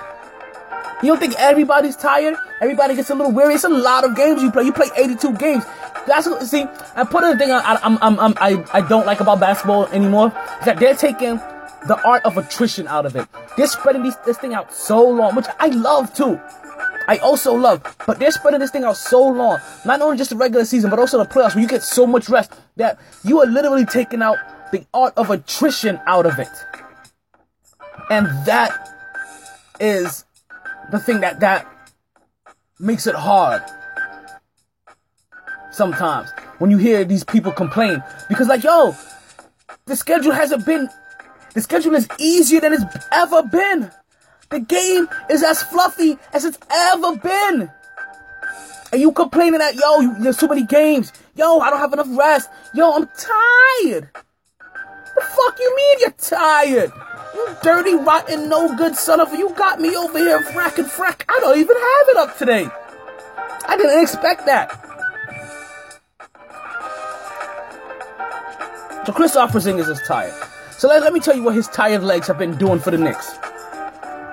You 1.03 1.09
don't 1.09 1.19
think 1.19 1.35
everybody's 1.39 1.97
tired? 1.97 2.37
Everybody 2.61 2.95
gets 2.97 3.11
a 3.11 3.15
little 3.15 3.33
weary. 3.33 3.55
It's 3.55 3.65
a 3.65 3.69
lot 3.69 4.05
of 4.05 4.15
games 4.15 4.43
you 4.43 4.51
play. 4.53 4.65
You 4.65 4.73
play 4.73 4.91
82 4.97 5.33
games. 5.37 5.65
That's 6.07 6.27
what, 6.27 6.47
see. 6.47 6.67
I 6.95 7.05
put 7.05 7.23
the 7.23 7.37
thing 7.39 7.51
I, 7.51 7.79
I'm, 7.83 7.99
I, 8.03 8.63
I 8.73 8.81
don't 8.83 9.07
like 9.07 9.21
about 9.21 9.41
basketball 9.41 9.87
anymore 9.87 10.29
is 10.61 10.67
that 10.67 10.79
they're 10.79 10.95
taking 10.95 11.37
the 11.87 11.99
art 12.05 12.25
of 12.25 12.37
attrition 12.37 12.87
out 12.89 13.07
of 13.07 13.17
it. 13.17 13.27
They're 13.57 13.67
spreading 13.67 14.03
this, 14.03 14.17
this 14.17 14.37
thing 14.39 14.53
out 14.55 14.73
so 14.73 15.03
long, 15.09 15.35
which 15.35 15.47
I 15.59 15.69
love 15.69 16.15
too. 16.15 16.41
I 17.07 17.19
also 17.19 17.55
love, 17.55 17.97
but 18.07 18.19
they're 18.19 18.31
spreading 18.31 18.61
this 18.61 18.71
thing 18.71 18.85
out 18.85 18.97
so 18.97 19.27
long. 19.27 19.59
Not 19.85 20.01
only 20.01 20.17
just 20.17 20.31
the 20.31 20.37
regular 20.37 20.65
season, 20.65 20.91
but 20.91 20.99
also 20.99 21.19
the 21.19 21.25
playoffs, 21.25 21.55
where 21.55 21.63
you 21.63 21.69
get 21.69 21.83
so 21.83 22.07
much 22.07 22.29
rest 22.29 22.53
that 22.77 22.99
you 23.25 23.41
are 23.41 23.47
literally 23.47 23.85
taking 23.85 24.23
out 24.23 24.39
the 24.73 24.87
art 24.95 25.13
of 25.17 25.31
attrition 25.31 26.01
out 26.07 26.27
of 26.27 26.39
it. 26.39 26.49
And 28.11 28.27
that 28.47 28.95
is 29.81 30.25
the 30.91 30.99
thing 30.99 31.21
that 31.21 31.41
that 31.41 31.67
makes 32.79 33.07
it 33.07 33.15
hard 33.15 33.63
sometimes 35.73 36.31
when 36.59 36.71
you 36.71 36.77
hear 36.77 37.05
these 37.05 37.25
people 37.25 37.51
complain 37.51 38.03
because 38.29 38.49
like 38.49 38.63
yo 38.63 38.95
the 39.87 39.97
schedule 39.97 40.33
hasn't 40.33 40.65
been 40.67 40.89
the 41.55 41.61
schedule 41.61 41.95
is 41.95 42.09
easier 42.19 42.61
than 42.61 42.73
it's 42.73 42.85
ever 43.13 43.43
been 43.43 43.91
the 44.51 44.61
game 44.61 45.09
is 45.31 45.43
as 45.43 45.63
fluffy 45.63 46.17
as 46.33 46.45
it's 46.45 46.59
ever 46.71 47.17
been 47.17 47.71
and 48.93 49.01
you 49.01 49.11
complaining 49.13 49.59
that 49.59 49.75
yo 49.75 50.15
there's 50.21 50.37
too 50.37 50.49
many 50.49 50.65
games 50.65 51.13
yo 51.35 51.59
i 51.61 51.71
don't 51.71 51.81
have 51.81 51.93
enough 51.93 52.09
rest 52.11 52.51
yo 52.75 52.93
i'm 52.93 53.07
tired 53.07 54.09
the 55.15 55.21
fuck 55.21 55.59
you 55.59 55.77
mean 55.77 55.97
you're 56.01 56.11
tired 56.13 56.93
you 57.35 57.57
dirty, 57.63 57.95
rotten, 57.95 58.49
no 58.49 58.75
good 58.77 58.95
son 58.95 59.21
of 59.21 59.33
a. 59.33 59.37
You 59.37 59.51
got 59.51 59.81
me 59.81 59.97
over 59.97 60.19
here 60.19 60.41
frack 60.41 60.79
and 60.79 60.87
frack. 60.87 61.25
I 61.29 61.39
don't 61.41 61.59
even 61.59 61.77
have 61.77 62.09
it 62.09 62.17
up 62.17 62.39
today. 62.39 62.69
I 63.67 63.77
didn't 63.77 64.01
expect 64.01 64.47
that. 64.47 64.71
So 69.05 69.13
Kristaps 69.13 69.49
Porzingis 69.49 69.89
is 69.89 70.01
tired. 70.07 70.33
So 70.79 70.89
let, 70.89 71.03
let 71.03 71.13
me 71.13 71.21
tell 71.21 71.35
you 71.35 71.43
what 71.43 71.55
his 71.55 71.67
tired 71.69 72.03
legs 72.03 72.27
have 72.29 72.39
been 72.39 72.57
doing 72.57 72.79
for 72.79 72.91
the 72.91 72.99
Knicks. 72.99 73.37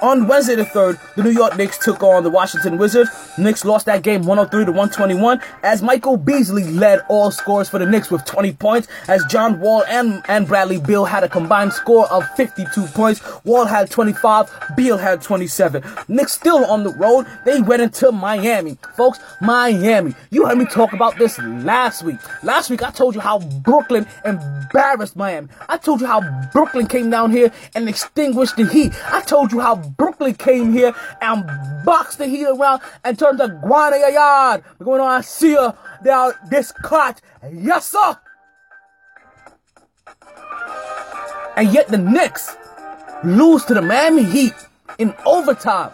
On 0.02 0.28
Wednesday 0.28 0.56
the 0.56 0.66
3rd, 0.66 1.00
the 1.14 1.22
New 1.22 1.30
York 1.30 1.56
Knicks 1.58 1.78
took 1.78 2.02
on 2.02 2.24
the 2.24 2.30
Washington 2.32 2.80
Wizards. 2.80 3.12
Knicks 3.38 3.64
lost 3.64 3.86
that 3.86 4.02
game 4.02 4.24
103 4.24 4.66
to 4.66 4.72
121 4.72 5.40
as 5.62 5.84
Michael 5.84 6.18
Beasley 6.18 6.64
led 6.64 7.02
all 7.08 7.30
scores 7.30 7.70
for 7.70 7.78
the 7.78 7.86
Knicks 7.86 8.10
with 8.10 8.26
20 8.26 8.54
points 8.54 8.88
as 9.08 9.24
John 9.26 9.60
Wall 9.60 9.84
and, 9.88 10.24
and 10.28 10.48
Bradley 10.48 10.80
Beal 10.80 11.06
had 11.06 11.24
a 11.24 11.30
combined 11.30 11.72
score 11.74 12.12
of 12.12 12.28
52 12.36 12.88
points. 12.88 13.22
Wall 13.46 13.66
had 13.66 13.92
25, 13.92 14.52
Beal 14.76 14.98
had 14.98 15.22
27. 15.22 15.84
Knicks 16.08 16.32
still 16.32 16.66
on 16.66 16.84
the 16.84 16.94
road. 16.96 17.28
They 17.46 17.62
went 17.62 17.84
into 17.84 18.12
Miami. 18.12 18.80
Folks, 18.98 19.20
Miami. 19.40 20.16
You 20.32 20.48
heard 20.48 20.58
me 20.58 20.66
talk 20.66 20.94
about 20.94 21.20
this 21.20 21.38
last 21.38 22.02
week. 22.02 22.18
Last 22.42 22.72
week 22.72 22.82
I 22.82 22.90
told 22.90 23.14
you 23.14 23.22
how 23.22 23.38
Brooklyn 23.38 24.08
embarrassed 24.26 25.16
Miami. 25.16 25.50
I 25.70 25.78
told 25.78 26.02
you 26.02 26.08
how 26.08 26.22
Brooklyn 26.52 26.88
came 26.88 27.12
down 27.12 27.30
here 27.30 27.52
and 27.76 27.88
extinguished 27.88 28.56
the 28.56 28.66
heat. 28.66 28.94
I 29.12 29.22
told 29.22 29.52
you 29.52 29.60
how 29.60 29.91
Brooklyn 29.98 30.36
came 30.36 30.74
here 30.74 30.94
and 31.22 31.46
boxed 31.86 32.18
the 32.18 32.28
heat 32.28 32.46
around 32.46 32.82
and 33.04 33.18
turned 33.18 33.40
the 33.40 33.48
guana 33.48 33.98
yard. 34.12 34.64
We're 34.80 34.86
going 34.86 35.02
on 35.02 35.24
you 35.42 35.74
down 36.04 36.34
this 36.50 36.72
clot. 36.72 37.22
Yes, 37.52 37.88
sir. 37.88 38.18
And 41.56 41.74
yet 41.74 41.90
the 41.90 41.98
Knicks 41.98 42.56
lose 43.24 43.66
to 43.66 43.74
the 43.74 43.82
Miami 43.82 44.24
Heat 44.24 44.54
in 44.98 45.14
overtime. 45.26 45.92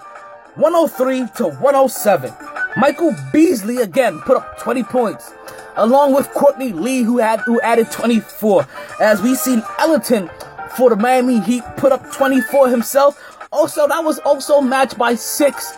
103 0.55 1.27
to 1.37 1.55
107. 1.59 2.33
Michael 2.77 3.15
Beasley 3.31 3.77
again 3.77 4.19
put 4.21 4.37
up 4.37 4.57
20 4.59 4.83
points, 4.83 5.33
along 5.75 6.13
with 6.15 6.29
Courtney 6.31 6.73
Lee, 6.73 7.03
who 7.03 7.17
had 7.17 7.39
who 7.41 7.59
added 7.61 7.91
24. 7.91 8.67
As 8.99 9.21
we 9.21 9.35
seen 9.35 9.63
Ellington 9.79 10.29
for 10.75 10.89
the 10.89 10.95
Miami 10.95 11.39
Heat 11.39 11.63
put 11.77 11.91
up 11.91 12.11
24 12.11 12.69
himself, 12.69 13.36
also, 13.51 13.87
that 13.87 14.03
was 14.03 14.19
also 14.19 14.61
matched 14.61 14.97
by 14.97 15.15
six. 15.15 15.77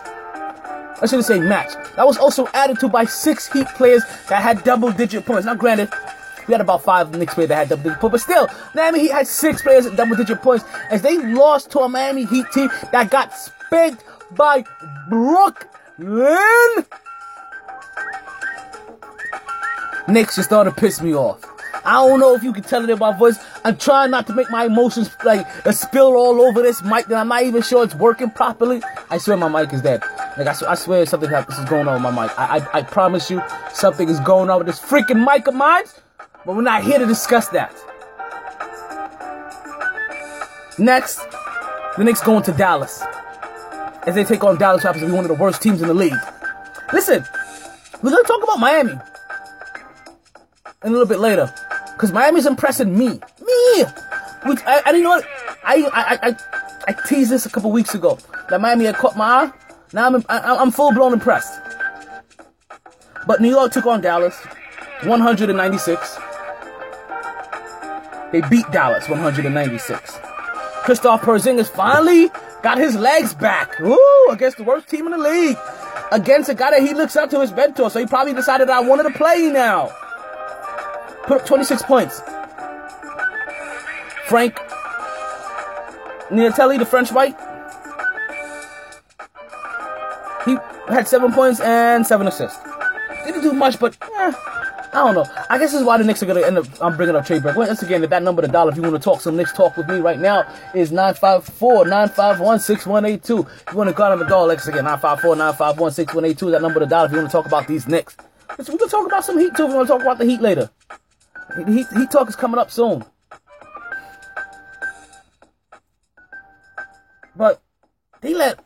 I 1.02 1.06
shouldn't 1.06 1.24
say 1.24 1.40
match. 1.40 1.72
That 1.96 2.06
was 2.06 2.18
also 2.18 2.46
added 2.48 2.78
to 2.80 2.88
by 2.88 3.04
six 3.04 3.50
Heat 3.50 3.66
players 3.68 4.02
that 4.28 4.42
had 4.42 4.62
double 4.64 4.92
digit 4.92 5.24
points. 5.24 5.46
Now, 5.46 5.54
granted, 5.54 5.90
we 6.46 6.52
had 6.52 6.60
about 6.60 6.82
five 6.82 7.16
Knicks 7.16 7.34
players 7.34 7.48
that 7.48 7.56
had 7.56 7.68
double 7.70 7.84
digit 7.84 8.00
points, 8.00 8.12
but 8.12 8.20
still, 8.20 8.48
Miami 8.74 9.00
Heat 9.00 9.12
had 9.12 9.26
six 9.26 9.62
players 9.62 9.86
at 9.86 9.96
double 9.96 10.16
digit 10.16 10.42
points 10.42 10.64
as 10.90 11.00
they 11.02 11.16
lost 11.18 11.70
to 11.72 11.80
a 11.80 11.88
Miami 11.88 12.26
Heat 12.26 12.46
team 12.52 12.68
that 12.92 13.10
got 13.10 13.32
spanked 13.32 14.04
by 14.32 14.64
Brooklyn. 15.08 16.84
Knicks 20.08 20.36
just 20.36 20.48
started 20.48 20.74
to 20.74 20.80
piss 20.80 21.00
me 21.00 21.14
off. 21.14 21.49
I 21.84 22.06
don't 22.06 22.20
know 22.20 22.34
if 22.34 22.42
you 22.42 22.52
can 22.52 22.62
tell 22.62 22.82
it 22.84 22.90
in 22.90 22.98
my 22.98 23.16
voice. 23.16 23.38
I'm 23.64 23.76
trying 23.76 24.10
not 24.10 24.26
to 24.28 24.34
make 24.34 24.50
my 24.50 24.66
emotions 24.66 25.10
like 25.24 25.46
a 25.64 25.72
spill 25.72 26.14
all 26.14 26.40
over 26.40 26.62
this 26.62 26.82
mic 26.82 27.06
that 27.06 27.18
I'm 27.18 27.28
not 27.28 27.42
even 27.42 27.62
sure 27.62 27.84
it's 27.84 27.94
working 27.94 28.30
properly. 28.30 28.82
I 29.10 29.18
swear 29.18 29.36
my 29.36 29.48
mic 29.48 29.72
is 29.72 29.82
dead. 29.82 30.02
Like 30.36 30.46
I, 30.46 30.54
I 30.70 30.74
swear 30.74 31.04
something 31.06 31.30
is 31.30 31.68
going 31.68 31.88
on 31.88 31.94
with 31.94 32.14
my 32.14 32.22
mic. 32.26 32.38
I, 32.38 32.58
I, 32.58 32.78
I 32.78 32.82
promise 32.82 33.30
you 33.30 33.42
something 33.72 34.08
is 34.08 34.20
going 34.20 34.50
on 34.50 34.58
with 34.58 34.66
this 34.66 34.80
freaking 34.80 35.24
mic 35.24 35.46
of 35.46 35.54
mine. 35.54 35.84
But 36.46 36.56
we're 36.56 36.62
not 36.62 36.84
here 36.84 36.98
to 36.98 37.06
discuss 37.06 37.48
that. 37.48 37.74
Next, 40.78 41.20
the 41.96 42.04
Knicks 42.04 42.22
going 42.22 42.42
to 42.44 42.52
Dallas 42.52 43.02
as 44.06 44.14
they 44.14 44.24
take 44.24 44.42
on 44.44 44.56
Dallas 44.56 44.82
Raptors, 44.82 45.06
be 45.06 45.12
one 45.12 45.24
of 45.24 45.28
the 45.28 45.34
worst 45.34 45.60
teams 45.62 45.82
in 45.82 45.88
the 45.88 45.94
league. 45.94 46.14
Listen, 46.92 47.24
we're 48.02 48.10
gonna 48.10 48.22
talk 48.22 48.42
about 48.42 48.58
Miami 48.58 48.94
a 50.82 50.90
little 50.90 51.06
bit 51.06 51.18
later. 51.18 51.52
Because 51.92 52.12
Miami's 52.12 52.46
impressing 52.46 52.96
me. 52.96 53.08
Me! 53.08 53.84
Which 54.46 54.60
I, 54.66 54.82
I 54.86 54.92
didn't 54.92 55.02
know. 55.02 55.22
I, 55.64 55.88
I, 55.92 56.28
I, 56.28 56.36
I 56.88 56.96
teased 57.06 57.30
this 57.30 57.44
a 57.46 57.50
couple 57.50 57.70
weeks 57.70 57.94
ago. 57.94 58.18
That 58.48 58.60
Miami 58.60 58.86
had 58.86 58.96
caught 58.96 59.16
my 59.16 59.24
eye. 59.24 59.52
Now 59.92 60.06
I'm, 60.06 60.24
I, 60.28 60.56
I'm 60.56 60.70
full 60.70 60.92
blown 60.92 61.12
impressed. 61.12 61.60
But 63.26 63.40
New 63.40 63.50
York 63.50 63.72
took 63.72 63.86
on 63.86 64.00
Dallas 64.00 64.34
196. 65.02 66.18
They 68.32 68.40
beat 68.48 68.64
Dallas 68.70 69.08
196. 69.08 70.12
Kristaps 70.82 71.20
Porzingis 71.20 71.68
finally 71.68 72.30
got 72.62 72.78
his 72.78 72.96
legs 72.96 73.34
back. 73.34 73.78
Woo! 73.80 73.98
Against 74.30 74.56
the 74.56 74.64
worst 74.64 74.88
team 74.88 75.06
in 75.06 75.12
the 75.12 75.18
league. 75.18 75.58
Against 76.12 76.48
a 76.48 76.54
guy 76.54 76.70
that 76.70 76.80
he 76.80 76.94
looks 76.94 77.14
up 77.16 77.28
to 77.30 77.40
his 77.40 77.52
mentor. 77.52 77.90
So 77.90 78.00
he 78.00 78.06
probably 78.06 78.32
decided 78.32 78.70
I 78.70 78.80
wanted 78.80 79.02
to 79.04 79.10
play 79.10 79.50
now 79.52 79.92
put 81.30 81.42
up 81.42 81.46
26 81.46 81.82
points. 81.84 82.20
Frank 84.26 84.56
Niatelli, 86.30 86.78
the 86.78 86.84
French 86.84 87.12
white, 87.12 87.36
he 90.44 90.56
had 90.92 91.06
seven 91.06 91.32
points 91.32 91.60
and 91.60 92.04
seven 92.04 92.26
assists. 92.26 92.58
Didn't 93.24 93.42
do 93.42 93.52
much, 93.52 93.78
but 93.78 93.96
eh, 94.02 94.32
I 94.92 94.94
don't 95.04 95.14
know. 95.14 95.24
I 95.48 95.58
guess 95.58 95.70
this 95.70 95.80
is 95.80 95.86
why 95.86 95.98
the 95.98 96.04
Knicks 96.04 96.20
are 96.20 96.26
gonna 96.26 96.40
end 96.40 96.58
up. 96.58 96.66
I'm 96.80 96.96
bringing 96.96 97.14
up 97.14 97.24
trade 97.24 97.42
break. 97.42 97.54
Once 97.54 97.80
again, 97.80 98.02
that 98.02 98.22
number, 98.24 98.42
the 98.42 98.48
dollar. 98.48 98.72
If 98.72 98.76
you 98.76 98.82
want 98.82 98.96
to 98.96 99.00
talk 99.00 99.20
some 99.20 99.36
Knicks 99.36 99.52
talk 99.52 99.76
with 99.76 99.86
me 99.86 100.00
right 100.00 100.18
now, 100.18 100.52
is 100.74 100.90
954-951-6182. 100.90 103.22
If 103.22 103.30
you 103.70 103.78
want 103.78 103.88
to 103.88 103.94
call 103.94 104.12
him 104.12 104.20
a 104.20 104.28
dog, 104.28 104.48
like 104.48 104.66
again, 104.66 104.82
954-951-6182. 104.84 106.50
That 106.50 106.62
number, 106.62 106.80
the 106.80 106.86
dollar. 106.86 107.06
If 107.06 107.12
you 107.12 107.18
want 107.18 107.30
to 107.30 107.36
talk 107.36 107.46
about 107.46 107.68
these 107.68 107.86
Knicks, 107.86 108.16
we 108.58 108.64
can 108.64 108.88
talk 108.88 109.06
about 109.06 109.24
some 109.24 109.38
Heat 109.38 109.54
too. 109.54 109.66
If 109.66 109.70
you 109.70 109.76
want 109.76 109.86
to 109.86 109.92
talk 109.92 110.02
about 110.02 110.18
the 110.18 110.24
Heat 110.24 110.40
later. 110.40 110.68
Heat, 111.56 111.86
heat 111.96 112.10
talk 112.10 112.28
is 112.28 112.36
coming 112.36 112.58
up 112.58 112.70
soon. 112.70 113.04
But 117.36 117.62
they 118.20 118.34
let 118.34 118.60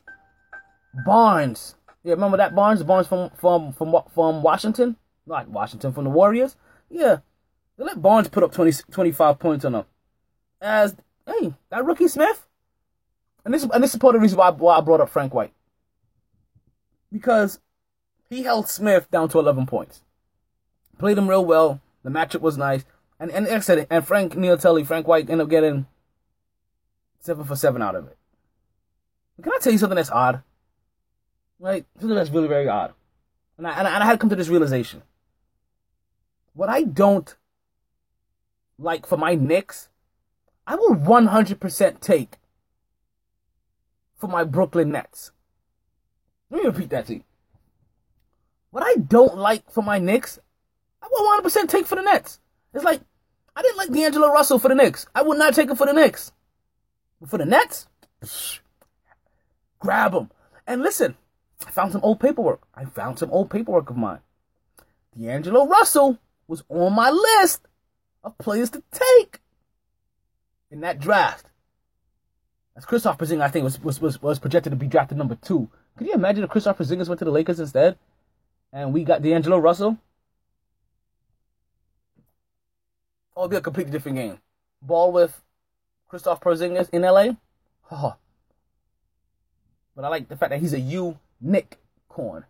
Barnes. 1.05 1.77
Yeah, 2.03 2.15
remember 2.15 2.37
that 2.37 2.55
Barnes? 2.55 2.83
Barnes 2.83 3.07
from 3.07 3.31
from 3.31 3.73
from 3.73 3.95
from 4.13 4.43
Washington, 4.43 4.97
like 5.27 5.49
Washington 5.49 5.93
from 5.93 6.05
the 6.05 6.11
Warriors. 6.11 6.57
Yeah, 6.91 7.19
they 7.77 7.85
let 7.85 8.03
Barnes 8.03 8.29
put 8.29 8.43
up 8.43 8.53
20, 8.53 8.73
25 8.91 9.39
points 9.39 9.65
on 9.65 9.73
them. 9.73 9.85
As 10.61 10.97
hey, 11.27 11.55
that 11.71 11.85
rookie 11.85 12.09
Smith. 12.09 12.47
And 13.45 13.53
this 13.53 13.63
and 13.63 13.83
this 13.83 13.95
is 13.95 14.01
part 14.01 14.15
of 14.15 14.21
the 14.21 14.23
reason 14.23 14.39
why, 14.39 14.51
why 14.51 14.79
I 14.79 14.81
brought 14.81 15.01
up 15.01 15.11
Frank 15.11 15.35
White 15.35 15.53
because 17.15 17.61
he 18.29 18.43
held 18.43 18.69
Smith 18.69 19.09
down 19.11 19.29
to 19.31 19.39
11 19.39 19.67
points. 19.67 20.03
Played 20.99 21.17
him 21.17 21.31
real 21.31 21.45
well. 21.45 21.81
The 22.05 22.11
matchup 22.11 22.43
was 22.43 22.57
nice. 22.57 22.85
And 23.19 23.31
and 23.31 23.47
like 23.47 23.65
said, 23.65 23.87
and 23.91 24.07
Frank 24.07 24.35
Niatelli, 24.35 24.87
Frank 24.87 25.09
White 25.09 25.29
ended 25.31 25.45
up 25.45 25.51
getting 25.51 25.87
seven 27.21 27.45
for 27.45 27.57
seven 27.57 27.83
out 27.83 27.97
of 27.97 28.07
it. 28.07 28.17
Can 29.43 29.53
I 29.53 29.59
tell 29.59 29.73
you 29.73 29.79
something 29.79 29.97
that's 29.97 30.11
odd? 30.11 30.43
Right? 31.59 31.87
Something 31.99 32.17
that's 32.17 32.31
really, 32.31 32.47
very 32.47 32.69
odd. 32.69 32.93
And 33.57 33.67
I, 33.67 33.79
and 33.79 33.89
I, 33.89 33.95
and 33.95 34.03
I 34.03 34.07
had 34.07 34.21
come 34.21 34.31
to 34.31 34.37
this 34.37 34.49
realization. 34.49 35.03
What 36.53 36.69
I 36.69 36.83
don't 36.83 37.37
like 38.79 39.07
for 39.07 39.17
my 39.17 39.35
Knicks, 39.35 39.89
I 40.67 40.77
will 40.77 40.95
100% 40.95 42.01
take 42.01 42.37
for 44.17 44.29
my 44.29 44.45
Brooklyn 44.45 44.91
Nets. 44.91 45.33
Let 46.51 46.63
me 46.63 46.69
repeat 46.69 46.91
that 46.91 47.07
to 47.07 47.15
you. 47.15 47.25
What 48.71 48.85
I 48.85 48.97
don't 48.97 49.37
like 49.37 49.71
for 49.71 49.83
my 49.83 49.99
Knicks, 49.99 50.39
I 51.05 51.09
will 51.13 51.43
100% 51.43 51.69
take 51.69 51.87
for 51.87 51.97
the 51.97 52.03
Nets. 52.03 52.41
It's 52.73 52.85
like, 52.85 53.03
I 53.55 53.63
didn't 53.63 53.77
like 53.77 53.93
D'Angelo 53.93 54.33
Russell 54.33 54.59
for 54.59 54.69
the 54.69 54.75
Knicks. 54.75 55.07
I 55.15 55.23
would 55.23 55.39
not 55.39 55.55
take 55.55 55.69
him 55.69 55.77
for 55.77 55.87
the 55.87 55.93
Knicks. 55.93 56.33
But 57.21 57.31
for 57.31 57.39
the 57.39 57.45
Nets, 57.45 57.87
psh, 58.23 58.61
grab 59.79 60.15
him. 60.15 60.31
And 60.67 60.83
listen, 60.83 61.17
I 61.67 61.71
found 61.71 61.93
some 61.93 62.03
old 62.03 62.21
paperwork. 62.21 62.63
I 62.75 62.87
found 62.87 63.19
some 63.19 63.31
old 63.31 63.51
paperwork 63.51 63.91
of 63.91 63.97
mine. 63.99 64.21
D'Angelo 65.17 65.67
Russell 65.67 66.19
was 66.49 66.65
on 66.71 66.95
my 66.95 67.11
list 67.11 67.69
of 68.25 68.39
players 68.39 68.71
to 68.71 68.83
take. 68.91 69.41
in 70.71 70.81
that 70.81 70.99
draft. 71.01 71.47
As 72.77 72.85
Kristaps 72.85 73.19
Porzingis, 73.19 73.43
I 73.43 73.49
think 73.49 73.65
was, 73.65 73.81
was 73.81 74.01
was 74.01 74.21
was 74.21 74.39
projected 74.41 74.73
to 74.73 74.77
be 74.77 74.89
drafted 74.89 75.19
number 75.19 75.37
two. 75.37 75.71
Could 75.97 76.09
you 76.09 76.15
imagine 76.15 76.43
if 76.43 76.51
Kristaps 76.51 76.77
Porzingis 76.79 77.09
went 77.09 77.21
to 77.21 77.25
the 77.25 77.31
Lakers 77.31 77.61
instead, 77.61 77.97
and 78.73 78.93
we 78.93 79.05
got 79.05 79.23
D'Angelo 79.23 79.59
Russell? 79.59 79.99
Oh, 83.37 83.43
it'd 83.43 83.51
be 83.51 83.57
a 83.57 83.61
completely 83.61 83.93
different 83.93 84.17
game. 84.17 84.39
Ball 84.81 85.13
with 85.13 85.43
Kristaps 86.11 86.41
Porzingis 86.41 86.91
in 86.91 87.03
LA. 87.03 87.35
Oh. 87.91 88.17
But 89.97 90.05
I 90.05 90.09
like 90.09 90.29
the 90.29 90.37
fact 90.37 90.51
that 90.51 90.61
he's 90.61 90.73
a 90.73 90.81
U 90.81 91.19
Nick 91.41 91.79
corn. 92.09 92.45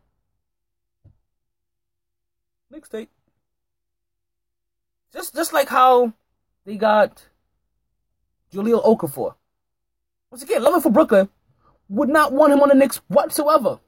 Mixtape. 2.73 3.09
Just 5.13 5.35
just 5.35 5.53
like 5.53 5.69
how 5.69 6.13
they 6.65 6.77
got 6.77 7.29
Jahlil 8.53 8.85
Okafor. 8.85 9.35
Once 10.31 10.43
again, 10.43 10.63
loving 10.63 10.81
for 10.81 10.91
Brooklyn, 10.91 11.29
would 11.89 12.09
not 12.09 12.33
want 12.33 12.53
him 12.53 12.61
on 12.61 12.69
the 12.69 12.75
Knicks 12.75 12.97
whatsoever. 13.09 13.79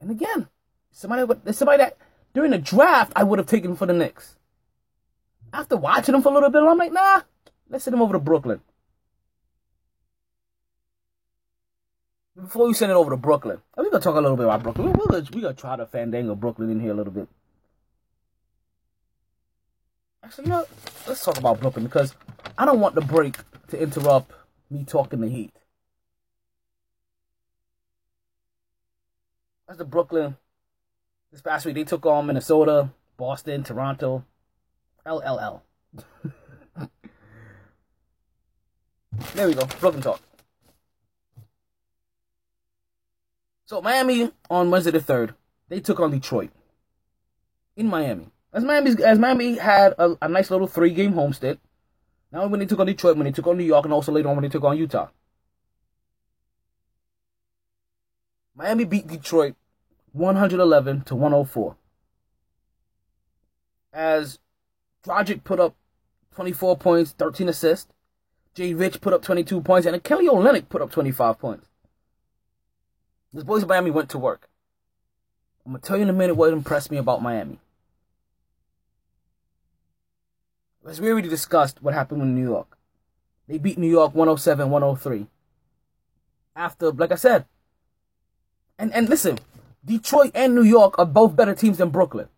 And 0.00 0.10
again, 0.10 0.48
somebody 0.90 1.52
somebody 1.52 1.82
that 1.82 1.98
during 2.32 2.52
the 2.52 2.58
draft 2.58 3.12
I 3.14 3.24
would 3.24 3.38
have 3.38 3.46
taken 3.46 3.76
for 3.76 3.86
the 3.86 3.92
Knicks. 3.92 4.37
After 5.52 5.76
watching 5.76 6.14
him 6.14 6.22
for 6.22 6.30
a 6.30 6.34
little 6.34 6.50
bit, 6.50 6.62
I'm 6.62 6.78
like, 6.78 6.92
nah, 6.92 7.22
let's 7.68 7.84
send 7.84 7.94
him 7.94 8.02
over 8.02 8.12
to 8.14 8.18
Brooklyn. 8.18 8.60
Before 12.36 12.68
we 12.68 12.74
send 12.74 12.92
it 12.92 12.94
over 12.94 13.10
to 13.10 13.16
Brooklyn, 13.16 13.58
we're 13.76 13.90
gonna 13.90 14.00
talk 14.00 14.14
a 14.14 14.20
little 14.20 14.36
bit 14.36 14.44
about 14.44 14.62
Brooklyn. 14.62 14.92
We're 14.92 15.20
gonna 15.22 15.54
try 15.54 15.76
to 15.76 15.86
fandango 15.86 16.36
Brooklyn 16.36 16.70
in 16.70 16.80
here 16.80 16.92
a 16.92 16.94
little 16.94 17.12
bit. 17.12 17.28
Actually, 20.22 20.44
you 20.44 20.50
know, 20.50 20.66
let's 21.08 21.24
talk 21.24 21.38
about 21.38 21.60
Brooklyn 21.60 21.84
because 21.84 22.14
I 22.56 22.64
don't 22.64 22.80
want 22.80 22.94
the 22.94 23.00
break 23.00 23.38
to 23.68 23.80
interrupt 23.80 24.32
me 24.70 24.84
talking 24.84 25.20
the 25.20 25.28
Heat. 25.28 25.52
That's 29.66 29.78
the 29.78 29.84
Brooklyn. 29.84 30.36
This 31.32 31.40
past 31.42 31.66
week 31.66 31.74
they 31.74 31.84
took 31.84 32.06
on 32.06 32.26
Minnesota, 32.26 32.90
Boston, 33.16 33.64
Toronto, 33.64 34.24
LLL. 35.08 35.62
there 39.34 39.48
we 39.48 39.54
go. 39.54 39.64
Brooklyn 39.80 40.02
talk. 40.02 40.20
So 43.64 43.80
Miami 43.82 44.30
on 44.50 44.70
Wednesday 44.70 44.90
the 44.90 45.00
third, 45.00 45.34
they 45.68 45.80
took 45.80 46.00
on 46.00 46.10
Detroit 46.10 46.50
in 47.76 47.86
Miami. 47.86 48.28
As 48.52 48.64
Miami 48.64 49.02
as 49.02 49.18
Miami 49.18 49.56
had 49.58 49.94
a, 49.98 50.16
a 50.22 50.28
nice 50.28 50.50
little 50.50 50.66
three 50.66 50.90
game 50.90 51.14
homestand. 51.14 51.58
Now 52.32 52.46
when 52.46 52.60
they 52.60 52.66
took 52.66 52.80
on 52.80 52.86
Detroit, 52.86 53.16
when 53.16 53.24
they 53.24 53.32
took 53.32 53.46
on 53.46 53.56
New 53.56 53.64
York, 53.64 53.84
and 53.84 53.94
also 53.94 54.12
later 54.12 54.28
on 54.28 54.36
when 54.36 54.42
they 54.42 54.48
took 54.48 54.64
on 54.64 54.76
Utah. 54.76 55.08
Miami 58.54 58.84
beat 58.84 59.06
Detroit 59.06 59.54
111 60.12 61.02
to 61.02 61.14
104. 61.14 61.76
As 63.92 64.38
Dragic 65.04 65.44
put 65.44 65.60
up 65.60 65.74
24 66.34 66.76
points, 66.76 67.12
13 67.12 67.48
assists. 67.48 67.92
Jay 68.54 68.74
Rich 68.74 69.00
put 69.00 69.12
up 69.12 69.22
22 69.22 69.60
points, 69.60 69.86
and 69.86 70.02
Kelly 70.02 70.26
Olynyk 70.26 70.68
put 70.68 70.82
up 70.82 70.90
25 70.90 71.38
points. 71.38 71.68
This 73.32 73.44
boys 73.44 73.62
of 73.62 73.68
Miami 73.68 73.90
went 73.90 74.08
to 74.10 74.18
work. 74.18 74.48
I'm 75.64 75.72
gonna 75.72 75.82
tell 75.82 75.96
you 75.96 76.02
in 76.02 76.10
a 76.10 76.14
minute 76.14 76.34
what 76.34 76.52
impressed 76.52 76.90
me 76.90 76.96
about 76.96 77.22
Miami. 77.22 77.60
As 80.88 81.00
we 81.00 81.10
already 81.10 81.28
discussed 81.28 81.82
what 81.82 81.92
happened 81.92 82.22
with 82.22 82.30
New 82.30 82.48
York. 82.48 82.78
They 83.46 83.58
beat 83.58 83.78
New 83.78 83.90
York 83.90 84.14
107 84.14 84.70
103. 84.70 85.26
After, 86.56 86.90
like 86.90 87.12
I 87.12 87.16
said, 87.16 87.44
and, 88.78 88.92
and 88.94 89.08
listen, 89.08 89.38
Detroit 89.84 90.32
and 90.34 90.54
New 90.54 90.62
York 90.62 90.98
are 90.98 91.06
both 91.06 91.36
better 91.36 91.54
teams 91.54 91.78
than 91.78 91.90
Brooklyn. 91.90 92.28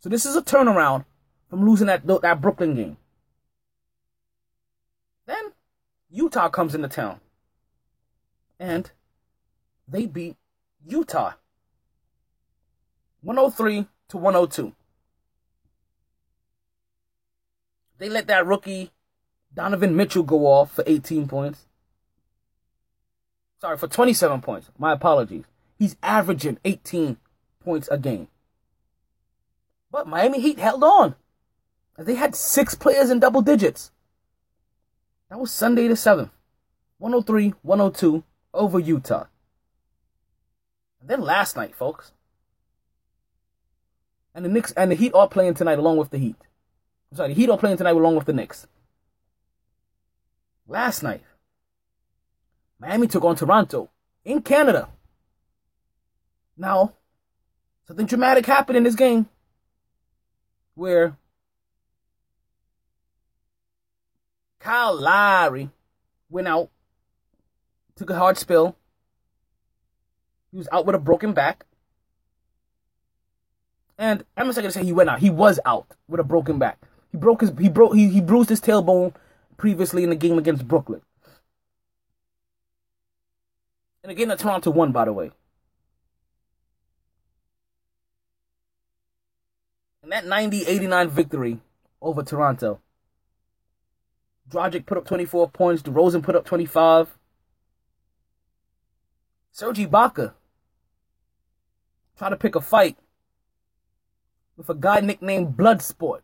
So 0.00 0.08
this 0.08 0.24
is 0.24 0.36
a 0.36 0.42
turnaround 0.42 1.04
from 1.48 1.64
losing 1.64 1.86
that, 1.86 2.06
that 2.06 2.40
Brooklyn 2.40 2.74
game. 2.74 2.96
Then 5.26 5.52
Utah 6.10 6.48
comes 6.48 6.74
into 6.74 6.88
town. 6.88 7.20
And 8.58 8.90
they 9.86 10.06
beat 10.06 10.36
Utah 10.86 11.32
103 13.22 13.86
to 14.08 14.16
102. 14.16 14.72
They 17.98 18.08
let 18.08 18.26
that 18.28 18.46
rookie 18.46 18.92
Donovan 19.54 19.96
Mitchell 19.96 20.22
go 20.22 20.46
off 20.46 20.72
for 20.72 20.84
18 20.86 21.26
points. 21.28 21.66
Sorry, 23.60 23.76
for 23.76 23.88
27 23.88 24.42
points. 24.42 24.70
My 24.78 24.92
apologies. 24.92 25.44
He's 25.78 25.96
averaging 26.02 26.58
18 26.64 27.16
points 27.64 27.88
a 27.90 27.98
game. 27.98 28.28
But 29.90 30.06
Miami 30.06 30.40
Heat 30.40 30.58
held 30.58 30.84
on. 30.84 31.16
They 31.98 32.14
had 32.14 32.34
six 32.34 32.74
players 32.74 33.10
in 33.10 33.20
double 33.20 33.40
digits. 33.40 33.90
That 35.30 35.40
was 35.40 35.50
Sunday 35.50 35.88
the 35.88 35.94
7th. 35.94 36.30
103 36.98 37.54
102 37.62 38.24
over 38.54 38.78
Utah. 38.78 39.26
And 41.00 41.10
then 41.10 41.20
last 41.20 41.56
night, 41.56 41.74
folks. 41.74 42.12
And 44.34 44.44
the 44.44 44.48
Knicks 44.48 44.72
and 44.72 44.90
the 44.90 44.94
Heat 44.94 45.14
are 45.14 45.28
playing 45.28 45.54
tonight 45.54 45.78
along 45.78 45.96
with 45.96 46.10
the 46.10 46.18
Heat. 46.18 46.36
I'm 47.10 47.16
sorry, 47.16 47.28
the 47.30 47.40
Heat 47.40 47.50
are 47.50 47.58
playing 47.58 47.78
tonight 47.78 47.96
along 47.96 48.16
with 48.16 48.26
the 48.26 48.32
Knicks. 48.32 48.66
Last 50.66 51.02
night, 51.02 51.22
Miami 52.78 53.06
took 53.06 53.24
on 53.24 53.36
Toronto 53.36 53.90
in 54.24 54.42
Canada. 54.42 54.88
Now, 56.56 56.94
something 57.86 58.06
dramatic 58.06 58.46
happened 58.46 58.76
in 58.76 58.84
this 58.84 58.94
game 58.94 59.28
where 60.74 61.16
Kyle 64.66 65.00
Lowry 65.00 65.70
went 66.28 66.48
out, 66.48 66.70
took 67.94 68.10
a 68.10 68.18
hard 68.18 68.36
spill. 68.36 68.74
He 70.50 70.58
was 70.58 70.68
out 70.72 70.84
with 70.84 70.96
a 70.96 70.98
broken 70.98 71.32
back. 71.32 71.66
And 73.96 74.24
I'm 74.36 74.46
not 74.46 74.56
gonna 74.56 74.72
say 74.72 74.82
he 74.82 74.92
went 74.92 75.08
out. 75.08 75.20
He 75.20 75.30
was 75.30 75.60
out 75.64 75.86
with 76.08 76.18
a 76.18 76.24
broken 76.24 76.58
back. 76.58 76.80
He 77.12 77.16
broke 77.16 77.42
his 77.42 77.52
he 77.60 77.68
broke 77.68 77.94
he, 77.94 78.08
he 78.08 78.20
bruised 78.20 78.48
his 78.48 78.60
tailbone 78.60 79.14
previously 79.56 80.02
in 80.02 80.10
the 80.10 80.16
game 80.16 80.36
against 80.36 80.66
Brooklyn. 80.66 81.00
And 84.02 84.10
again 84.10 84.26
the 84.26 84.36
Toronto 84.36 84.72
won, 84.72 84.90
by 84.90 85.04
the 85.04 85.12
way. 85.12 85.30
And 90.02 90.10
that 90.10 90.24
90-89 90.24 91.10
victory 91.10 91.60
over 92.02 92.24
Toronto. 92.24 92.80
Dragic 94.50 94.86
put 94.86 94.98
up 94.98 95.06
24 95.06 95.50
points. 95.50 95.82
DeRozan 95.82 96.22
put 96.22 96.36
up 96.36 96.44
25. 96.44 97.16
Serge 99.50 99.78
Ibaka 99.78 100.34
tried 102.16 102.30
to 102.30 102.36
pick 102.36 102.54
a 102.54 102.60
fight 102.60 102.96
with 104.56 104.68
a 104.68 104.74
guy 104.74 105.00
nicknamed 105.00 105.56
Bloodsport 105.56 106.20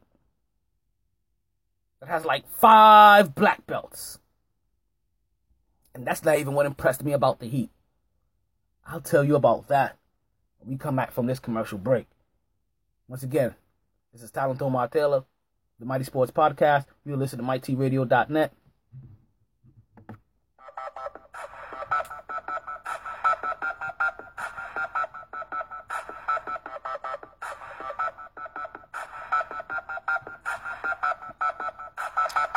that 2.00 2.08
has 2.08 2.24
like 2.24 2.48
five 2.48 3.34
black 3.34 3.66
belts. 3.66 4.18
And 5.94 6.06
that's 6.06 6.24
not 6.24 6.38
even 6.38 6.54
what 6.54 6.66
impressed 6.66 7.02
me 7.02 7.12
about 7.12 7.40
the 7.40 7.46
Heat. 7.48 7.70
I'll 8.86 9.00
tell 9.00 9.22
you 9.24 9.36
about 9.36 9.68
that 9.68 9.96
when 10.58 10.70
we 10.70 10.76
come 10.76 10.96
back 10.96 11.12
from 11.12 11.26
this 11.26 11.38
commercial 11.38 11.78
break. 11.78 12.06
Once 13.08 13.22
again, 13.22 13.54
this 14.12 14.22
is 14.22 14.30
Talon 14.30 14.58
Omar 14.60 14.88
Taylor, 14.88 15.24
the 15.82 15.86
Mighty 15.86 16.04
Sports 16.04 16.30
Podcast. 16.30 16.86
You 17.04 17.16
listen 17.16 17.40
to 17.40 17.44
MightyRadio.net. 17.44 18.54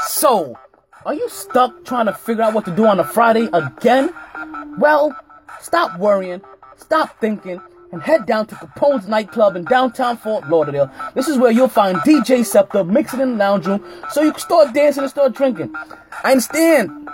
So, 0.07 0.57
are 1.05 1.13
you 1.13 1.27
stuck 1.29 1.83
trying 1.83 2.05
to 2.05 2.13
figure 2.13 2.43
out 2.43 2.53
what 2.53 2.65
to 2.65 2.71
do 2.75 2.85
on 2.85 2.99
a 2.99 3.03
Friday 3.03 3.49
again? 3.51 4.13
Well, 4.77 5.15
stop 5.61 5.99
worrying, 5.99 6.41
stop 6.77 7.19
thinking, 7.19 7.59
and 7.95 8.03
head 8.03 8.25
down 8.25 8.45
to 8.47 8.55
Capone's 8.55 9.07
nightclub 9.07 9.55
in 9.55 9.63
downtown 9.63 10.17
Fort 10.17 10.47
Lauderdale. 10.49 10.91
This 11.13 11.29
is 11.29 11.37
where 11.37 11.51
you'll 11.51 11.69
find 11.69 11.97
DJ 11.99 12.45
Scepter 12.45 12.83
mixing 12.83 13.21
in 13.21 13.31
the 13.31 13.37
lounge 13.37 13.65
room 13.65 13.83
so 14.11 14.21
you 14.21 14.31
can 14.31 14.41
start 14.41 14.73
dancing 14.73 15.03
and 15.03 15.09
start 15.09 15.33
drinking. 15.33 15.73
I 16.23 16.31
understand. 16.31 17.09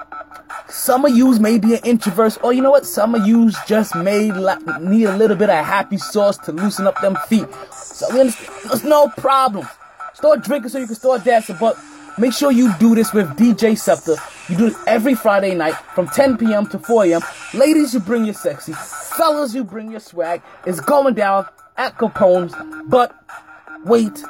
Some 0.67 1.05
of 1.05 1.15
yous 1.15 1.37
may 1.37 1.59
be 1.59 1.75
an 1.75 1.81
introvert, 1.83 2.43
or 2.43 2.51
you 2.51 2.61
know 2.61 2.71
what? 2.71 2.85
Some 2.85 3.13
of 3.13 3.27
yous 3.27 3.55
just 3.67 3.93
may 3.95 4.31
need 4.79 5.05
a 5.05 5.17
little 5.17 5.37
bit 5.37 5.49
of 5.49 5.65
happy 5.65 5.97
sauce 5.97 6.37
to 6.39 6.51
loosen 6.51 6.87
up 6.87 6.99
them 7.01 7.15
feet. 7.27 7.47
So 7.71 8.11
we 8.11 8.21
understand. 8.21 8.51
There's 8.65 8.83
no 8.83 9.07
problem. 9.09 9.67
Start 10.13 10.43
drinking 10.43 10.69
so 10.69 10.79
you 10.79 10.87
can 10.87 10.95
start 10.95 11.23
dancing, 11.23 11.57
but 11.59 11.77
make 12.17 12.33
sure 12.33 12.51
you 12.51 12.73
do 12.79 12.95
this 12.95 13.13
with 13.13 13.27
DJ 13.37 13.77
Scepter. 13.77 14.15
You 14.49 14.57
do 14.57 14.67
it 14.67 14.73
every 14.87 15.15
Friday 15.15 15.55
night 15.55 15.75
from 15.95 16.07
10 16.07 16.37
p.m. 16.37 16.67
to 16.67 16.79
4 16.79 17.05
a.m. 17.05 17.21
Ladies, 17.53 17.93
you 17.93 17.99
bring 17.99 18.25
your 18.25 18.33
sexy. 18.33 18.73
Fellas, 18.73 19.53
you 19.53 19.63
bring 19.63 19.91
your 19.91 19.99
swag. 19.99 20.41
It's 20.65 20.79
going 20.79 21.13
down 21.13 21.47
at 21.77 21.97
Capone's. 21.97 22.53
But 22.87 23.15
wait, 23.85 24.23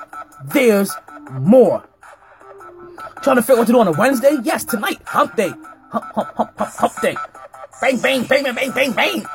there's 0.46 0.92
more. 1.32 1.88
Trying 3.22 3.36
to 3.38 3.42
figure 3.42 3.56
out 3.56 3.60
what 3.60 3.68
to 3.68 3.74
do 3.74 3.80
on 3.80 3.88
a 3.88 3.92
Wednesday? 3.92 4.38
Yes, 4.44 4.66
tonight, 4.66 5.02
hump 5.06 5.36
day. 5.36 5.54
Hump, 5.92 6.06
hump, 6.16 6.36
hump, 6.36 6.58
hump, 6.58 6.72
hump 6.72 7.02
day. 7.02 7.16
Bang, 7.82 8.00
bang, 8.00 8.24
bang, 8.24 8.44
bang, 8.44 8.56
bang, 8.56 8.72
bang, 8.72 8.92
bang. 8.94 9.26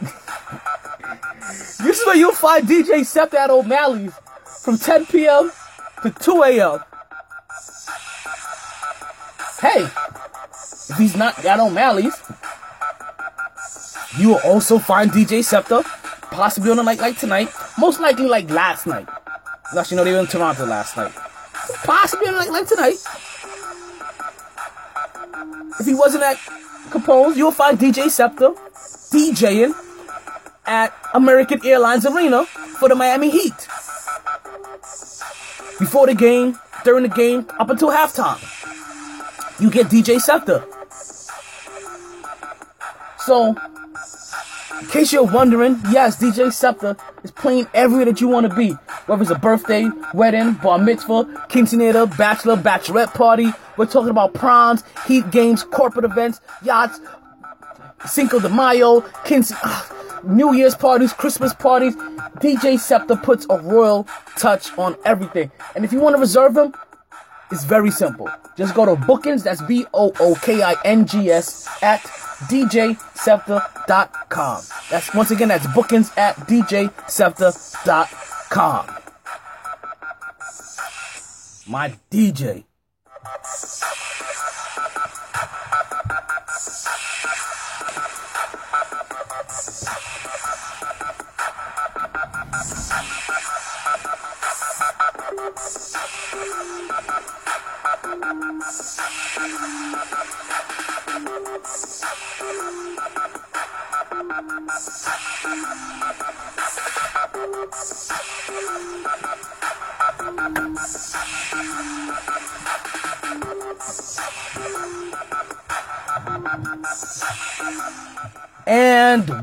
this 1.82 2.01
is 2.01 2.07
where 2.07 2.16
you'll 2.16 2.32
find 2.32 2.66
DJ 2.66 3.05
Scepter 3.05 3.36
at 3.36 3.51
O'Malley's 3.51 4.14
from 4.62 4.78
10 4.78 5.07
p.m. 5.07 5.51
to 6.03 6.11
2 6.11 6.42
a.m. 6.42 6.80
Hey, 9.66 9.82
if 9.82 10.96
he's 10.96 11.16
not 11.16 11.44
at 11.44 11.58
O'Malley's, 11.58 12.14
you 14.16 14.28
will 14.28 14.40
also 14.44 14.78
find 14.78 15.10
DJ 15.10 15.42
Scepter, 15.42 15.82
possibly 16.30 16.70
on 16.70 16.78
a 16.78 16.84
night 16.84 17.00
like 17.00 17.18
tonight, 17.18 17.48
most 17.76 17.98
likely 17.98 18.26
like 18.26 18.48
last 18.48 18.86
night. 18.86 19.08
Unless 19.72 19.90
you 19.90 19.96
know 19.96 20.04
they 20.04 20.12
were 20.12 20.20
in 20.20 20.28
Toronto 20.28 20.66
last 20.66 20.96
night. 20.96 21.12
Possibly 21.82 22.28
on 22.28 22.34
a 22.34 22.38
night 22.38 22.50
like 22.50 22.68
tonight. 22.68 22.94
If 25.80 25.86
he 25.86 25.94
wasn't 25.94 26.22
at 26.22 26.38
Capone's, 26.90 27.36
you'll 27.36 27.50
find 27.50 27.76
DJ 27.76 28.08
Scepter 28.08 28.50
DJing 29.10 29.74
at 30.64 30.94
American 31.12 31.66
Airlines 31.66 32.06
Arena 32.06 32.44
for 32.44 32.88
the 32.88 32.94
Miami 32.94 33.30
Heat. 33.30 33.68
Before 35.80 36.06
the 36.06 36.14
game, 36.14 36.56
during 36.84 37.02
the 37.02 37.08
game, 37.08 37.48
up 37.58 37.68
until 37.68 37.90
halftime. 37.90 38.55
You 39.59 39.70
get 39.70 39.86
DJ 39.86 40.20
Scepter. 40.20 40.64
So, 43.18 43.57
in 44.80 44.86
case 44.88 45.12
you're 45.12 45.24
wondering, 45.24 45.80
yes, 45.90 46.16
DJ 46.20 46.52
Scepter 46.52 46.96
is 47.24 47.30
playing 47.30 47.66
everywhere 47.74 48.04
that 48.04 48.20
you 48.20 48.28
want 48.28 48.48
to 48.48 48.54
be. 48.54 48.70
Whether 49.07 49.22
it's 49.22 49.30
a 49.30 49.38
birthday, 49.38 49.88
wedding, 50.14 50.54
bar 50.54 50.78
mitzvah, 50.78 51.24
quinceanera, 51.48 52.16
bachelor, 52.18 52.57
bachelorette 52.57 53.14
party. 53.14 53.50
We're 53.76 53.86
talking 53.86 54.11
about 54.11 54.34
proms, 54.34 54.84
heat 55.07 55.30
games, 55.30 55.62
corporate 55.62 56.04
events, 56.04 56.40
yachts, 56.62 57.00
Cinco 58.07 58.38
de 58.38 58.48
Mayo, 58.48 59.00
quince- 59.00 59.52
uh, 59.62 59.82
New 60.24 60.52
Year's 60.54 60.74
parties, 60.74 61.12
Christmas 61.12 61.54
parties. 61.54 61.96
DJ 62.40 62.78
Scepter 62.78 63.16
puts 63.16 63.46
a 63.48 63.59
royal 63.59 64.07
touch 64.36 64.76
on 64.78 64.96
everything. 65.04 65.50
And 65.74 65.84
if 65.84 65.92
you 65.92 66.00
want 66.00 66.14
to 66.16 66.20
reserve 66.20 66.57
him, 66.57 66.74
it's 67.51 67.64
very 67.64 67.90
simple. 67.90 68.30
Just 68.57 68.74
go 68.74 68.86
to 68.86 68.97
Bookings, 68.97 69.42
that's 69.42 69.61
B 69.62 69.86
O 69.94 70.12
O 70.20 70.34
K 70.36 70.62
I 70.62 70.76
N 70.84 71.07
G 71.07 71.30
S, 71.30 71.66
at 71.82 72.01
DJScepter.com. 72.49 74.62
That's 74.90 75.14
once 75.14 75.30
again, 75.30 75.49
that's 75.49 75.66
Bookings 75.74 76.12
at 76.16 76.36
DJScepter.com. 76.36 78.86
My 81.68 81.94
DJ. 82.11 82.64
And 98.66 98.74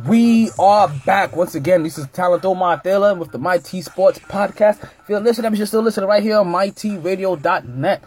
we 0.05 0.51
are 0.59 0.89
back 1.05 1.33
once 1.33 1.55
again. 1.55 1.83
This 1.83 1.97
is 1.97 2.07
Talento 2.07 2.53
Martela 2.53 3.17
with 3.17 3.31
the 3.31 3.61
T 3.63 3.81
Sports 3.81 4.19
Podcast. 4.19 4.83
If 4.83 5.07
you're 5.07 5.21
listening, 5.21 5.55
you're 5.55 5.65
still 5.65 5.81
listening 5.81 6.09
right 6.09 6.21
here 6.21 6.39
on 6.39 6.47
mytradio.net. 6.47 8.03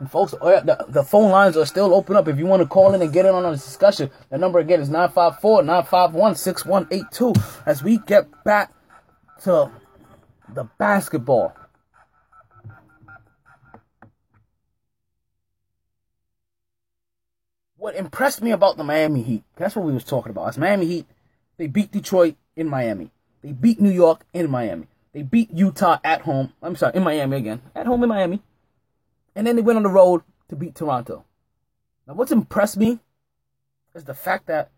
And 0.00 0.10
folks, 0.10 0.34
uh, 0.40 0.60
the, 0.60 0.84
the 0.88 1.04
phone 1.04 1.30
lines 1.30 1.56
are 1.58 1.66
still 1.66 1.94
open 1.94 2.16
up 2.16 2.26
if 2.26 2.38
you 2.38 2.46
want 2.46 2.62
to 2.62 2.66
call 2.66 2.94
in 2.94 3.02
and 3.02 3.12
get 3.12 3.26
in 3.26 3.34
on 3.34 3.42
the 3.42 3.50
discussion. 3.50 4.10
The 4.30 4.38
number 4.38 4.58
again 4.58 4.80
is 4.80 4.88
954-951-6182 4.88 7.62
as 7.66 7.82
we 7.82 7.98
get 7.98 8.26
back 8.42 8.72
to 9.42 9.70
the 10.48 10.64
basketball. 10.78 11.54
What 17.76 17.94
impressed 17.94 18.40
me 18.42 18.52
about 18.52 18.78
the 18.78 18.84
Miami 18.84 19.20
Heat, 19.22 19.44
that's 19.56 19.76
what 19.76 19.84
we 19.84 19.92
was 19.92 20.04
talking 20.04 20.30
about. 20.30 20.48
It's 20.48 20.56
Miami 20.56 20.86
Heat, 20.86 21.04
they 21.58 21.66
beat 21.66 21.92
Detroit 21.92 22.36
in 22.56 22.68
Miami. 22.68 23.10
They 23.42 23.52
beat 23.52 23.78
New 23.80 23.90
York 23.90 24.24
in 24.32 24.50
Miami. 24.50 24.86
They 25.12 25.22
beat 25.22 25.50
Utah 25.50 25.98
at 26.02 26.22
home. 26.22 26.54
I'm 26.62 26.74
sorry, 26.76 26.96
in 26.96 27.02
Miami 27.02 27.36
again. 27.36 27.60
At 27.74 27.86
home 27.86 28.02
in 28.02 28.08
Miami. 28.08 28.40
And 29.34 29.46
then 29.46 29.56
they 29.56 29.62
went 29.62 29.76
on 29.76 29.82
the 29.82 29.88
road 29.88 30.22
to 30.48 30.56
beat 30.56 30.74
Toronto. 30.74 31.24
Now, 32.06 32.14
what's 32.14 32.32
impressed 32.32 32.76
me 32.76 32.98
is 33.94 34.04
the 34.04 34.14
fact 34.14 34.46
that 34.46 34.70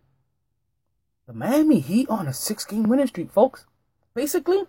the 1.27 1.33
Miami 1.33 1.81
Heat 1.81 2.09
on 2.09 2.27
a 2.27 2.33
six 2.33 2.65
game 2.65 2.85
winning 2.85 3.07
streak, 3.07 3.31
folks. 3.31 3.67
Basically, 4.15 4.65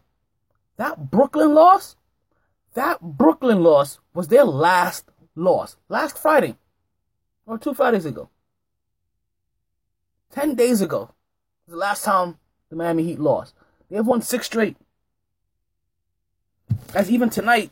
that 0.78 1.12
Brooklyn 1.12 1.54
loss, 1.54 1.96
that 2.74 3.02
Brooklyn 3.02 3.62
loss 3.62 4.00
was 4.14 4.28
their 4.30 4.46
last 4.46 5.06
loss. 5.36 5.78
Last 5.90 6.18
Friday, 6.18 6.56
or 7.46 7.58
two 7.58 7.74
Fridays 7.74 8.06
ago. 8.06 8.30
Ten 10.32 10.56
days 10.56 10.82
ago 10.82 11.14
was 11.66 11.74
the 11.74 11.78
last 11.78 12.04
time 12.04 12.38
the 12.70 12.76
Miami 12.76 13.04
Heat 13.04 13.20
lost. 13.20 13.54
They 13.90 13.98
have 13.98 14.08
won 14.08 14.22
six 14.22 14.46
straight. 14.46 14.78
As 16.96 17.12
even 17.12 17.30
tonight, 17.30 17.72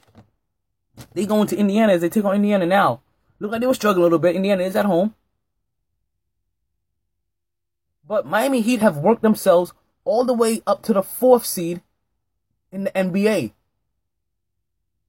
they 1.13 1.25
go 1.25 1.41
into 1.41 1.57
Indiana 1.57 1.93
as 1.93 2.01
they 2.01 2.09
take 2.09 2.25
on 2.25 2.35
Indiana 2.35 2.65
now. 2.65 3.01
Look 3.39 3.51
like 3.51 3.61
they 3.61 3.67
were 3.67 3.73
struggling 3.73 4.01
a 4.01 4.05
little 4.05 4.19
bit. 4.19 4.35
Indiana 4.35 4.63
is 4.63 4.75
at 4.75 4.85
home. 4.85 5.15
But 8.07 8.25
Miami 8.25 8.61
Heat 8.61 8.81
have 8.81 8.97
worked 8.97 9.21
themselves 9.21 9.73
all 10.03 10.25
the 10.25 10.33
way 10.33 10.61
up 10.67 10.83
to 10.83 10.93
the 10.93 11.03
fourth 11.03 11.45
seed 11.45 11.81
in 12.71 12.83
the 12.83 12.91
NBA. 12.91 13.53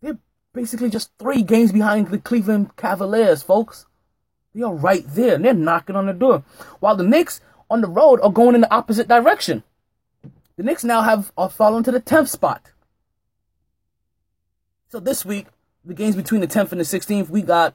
They're 0.01 0.19
basically 0.53 0.91
just 0.91 1.11
three 1.19 1.43
games 1.43 1.73
behind 1.73 2.09
the 2.09 2.19
Cleveland 2.19 2.77
Cavaliers, 2.77 3.43
folks. 3.43 3.87
They 4.55 4.63
are 4.63 4.75
right 4.75 5.05
there, 5.07 5.35
and 5.35 5.45
they're 5.45 5.55
knocking 5.55 5.97
on 5.97 6.07
the 6.07 6.13
door. 6.13 6.45
While 6.81 6.97
the 6.97 7.05
Knicks 7.05 7.41
on 7.73 7.81
the 7.81 7.89
road 7.89 8.21
are 8.23 8.31
going 8.31 8.55
in 8.55 8.61
the 8.61 8.73
opposite 8.73 9.09
direction. 9.09 9.63
The 10.57 10.63
Knicks 10.63 10.85
now 10.85 11.01
have 11.01 11.33
are 11.39 11.49
fallen 11.49 11.83
to 11.85 11.91
the 11.91 12.01
tenth 12.01 12.29
spot. 12.29 12.71
So 14.91 15.01
this 15.01 15.25
week, 15.25 15.47
the 15.85 15.95
games 15.95 16.17
between 16.17 16.41
the 16.41 16.47
tenth 16.47 16.73
and 16.73 16.81
the 16.81 16.85
sixteenth, 16.85 17.29
we 17.31 17.43
got 17.43 17.75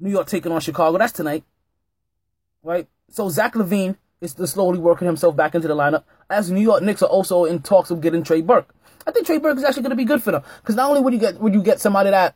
New 0.00 0.10
York 0.10 0.26
taking 0.26 0.52
on 0.52 0.60
Chicago. 0.60 0.98
That's 0.98 1.12
tonight, 1.12 1.44
right? 2.62 2.88
So 3.10 3.28
Zach 3.28 3.54
LaVine 3.54 3.96
is 4.20 4.32
slowly 4.32 4.78
working 4.78 5.06
himself 5.06 5.36
back 5.36 5.54
into 5.54 5.68
the 5.68 5.76
lineup, 5.76 6.04
as 6.30 6.50
New 6.50 6.60
York 6.60 6.82
Knicks 6.82 7.02
are 7.02 7.08
also 7.08 7.44
in 7.44 7.62
talks 7.62 7.90
of 7.90 8.00
getting 8.00 8.22
Trey 8.22 8.40
Burke. 8.40 8.74
I 9.06 9.12
think 9.12 9.26
Trey 9.26 9.38
Burke 9.38 9.58
is 9.58 9.64
actually 9.64 9.82
going 9.82 9.90
to 9.90 9.96
be 9.96 10.04
good 10.04 10.22
for 10.22 10.32
them 10.32 10.42
because 10.62 10.74
not 10.74 10.88
only 10.88 11.00
would 11.00 11.12
you 11.12 11.20
get 11.20 11.38
would 11.40 11.54
you 11.54 11.62
get 11.62 11.80
somebody 11.80 12.10
that 12.10 12.34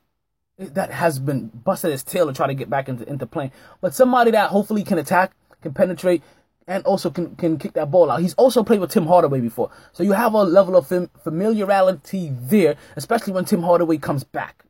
that 0.59 0.91
has 0.91 1.19
been 1.19 1.49
busted 1.49 1.91
his 1.91 2.03
tail 2.03 2.27
to 2.27 2.33
try 2.33 2.47
to 2.47 2.55
get 2.55 2.69
back 2.69 2.89
into 2.89 3.09
into 3.09 3.27
playing, 3.27 3.51
but 3.81 3.95
somebody 3.95 4.31
that 4.31 4.51
hopefully 4.51 4.85
can 4.85 4.99
attack, 4.99 5.33
can 5.63 5.73
penetrate, 5.73 6.23
and 6.69 6.85
also 6.85 7.11
can 7.11 7.35
can 7.37 7.59
kick 7.59 7.73
that 7.73 7.91
ball 7.91 8.11
out. 8.11 8.21
He's 8.21 8.35
also 8.35 8.63
played 8.63 8.81
with 8.81 8.91
Tim 8.91 9.07
Hardaway 9.07 9.41
before, 9.41 9.71
so 9.93 10.03
you 10.03 10.13
have 10.13 10.35
a 10.35 10.45
level 10.45 10.77
of 10.77 10.87
fam- 10.87 11.11
familiarity 11.25 12.31
there, 12.33 12.77
especially 12.95 13.33
when 13.33 13.47
Tim 13.47 13.63
Hardaway 13.63 13.97
comes 13.97 14.23
back. 14.23 14.67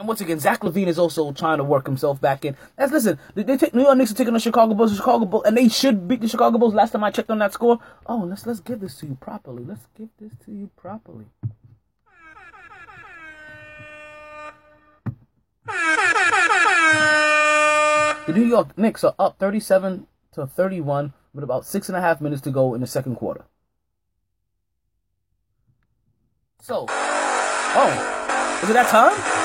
And 0.00 0.08
once 0.08 0.22
again, 0.22 0.40
Zach 0.40 0.60
LaVine 0.60 0.86
is 0.86 0.98
also 0.98 1.30
trying 1.30 1.58
to 1.58 1.64
work 1.64 1.84
himself 1.84 2.22
back 2.22 2.46
in. 2.46 2.56
As 2.78 2.90
listen, 2.90 3.18
they, 3.34 3.58
take 3.58 3.74
New 3.74 3.82
York 3.82 3.98
Knicks 3.98 4.10
are 4.10 4.14
taking 4.14 4.32
the 4.32 4.40
Chicago 4.40 4.72
Bulls, 4.72 4.92
the 4.92 4.96
Chicago 4.96 5.26
Bulls, 5.26 5.44
and 5.44 5.54
they 5.54 5.68
should 5.68 6.08
beat 6.08 6.22
the 6.22 6.28
Chicago 6.28 6.56
Bulls. 6.56 6.72
Last 6.72 6.92
time 6.92 7.04
I 7.04 7.10
checked 7.10 7.30
on 7.30 7.38
that 7.40 7.52
score. 7.52 7.80
Oh, 8.06 8.20
let's 8.20 8.46
let's 8.46 8.60
give 8.60 8.80
this 8.80 8.96
to 9.00 9.06
you 9.06 9.18
properly. 9.20 9.62
Let's 9.62 9.84
give 9.98 10.08
this 10.18 10.32
to 10.46 10.52
you 10.52 10.70
properly. 10.74 11.26
The 18.26 18.32
New 18.34 18.46
York 18.46 18.78
Knicks 18.78 19.04
are 19.04 19.14
up 19.18 19.38
37 19.38 20.06
to 20.32 20.46
31 20.46 21.12
with 21.34 21.44
about 21.44 21.66
six 21.66 21.90
and 21.90 21.98
a 21.98 22.00
half 22.00 22.22
minutes 22.22 22.40
to 22.42 22.50
go 22.50 22.72
in 22.72 22.80
the 22.80 22.86
second 22.86 23.16
quarter. 23.16 23.44
So, 26.62 26.86
oh, 26.88 28.60
Is 28.62 28.70
it 28.70 28.72
that 28.72 28.88
time? 28.88 29.39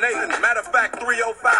Seven 0.00 0.18
one 0.18 0.30
eight. 0.30 0.40
Matter 0.40 0.60
of 0.60 0.66
fact, 0.66 1.00
three 1.00 1.22
oh 1.24 1.32
five. 1.34 1.54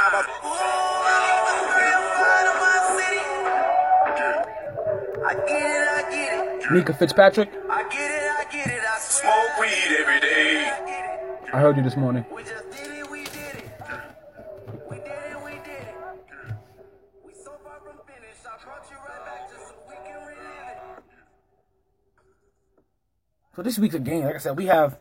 I 5.20 5.34
get 5.46 5.50
it, 5.50 5.88
I 5.88 6.10
get 6.10 6.64
it, 6.64 6.72
Nika 6.72 6.94
Fitzpatrick. 6.94 7.50
I 7.68 7.82
get 7.88 8.10
it, 8.10 8.30
I 8.30 8.44
get 8.50 8.66
it. 8.66 8.80
I 8.80 8.98
smoke 8.98 9.58
weed 9.60 9.96
every 10.00 10.20
day. 10.20 10.72
I 11.52 11.60
heard 11.60 11.76
you 11.76 11.82
this 11.82 11.96
morning. 11.96 12.24
We 12.34 12.44
just 12.44 12.70
did 12.70 12.90
it, 12.92 13.10
we 13.10 13.24
did 13.24 13.34
it. 13.34 13.70
We 14.88 14.96
did 14.96 15.06
it, 15.06 15.44
we 15.44 15.50
did 15.50 15.66
it. 15.66 15.94
We 17.26 17.34
so 17.34 17.52
far 17.62 17.80
from 17.84 17.98
finish. 18.06 18.38
I 18.46 18.64
brought 18.64 18.90
you 18.90 18.96
right 18.96 19.24
back 19.26 19.50
just 19.50 19.68
so 19.68 19.74
we 19.86 19.94
can 19.96 20.20
relive 20.26 20.68
it. 20.68 20.78
So 23.56 23.62
this 23.62 23.78
week's 23.78 23.96
a 23.96 23.98
game. 23.98 24.24
Like 24.24 24.36
I 24.36 24.38
said, 24.38 24.56
we 24.56 24.66
have 24.66 24.98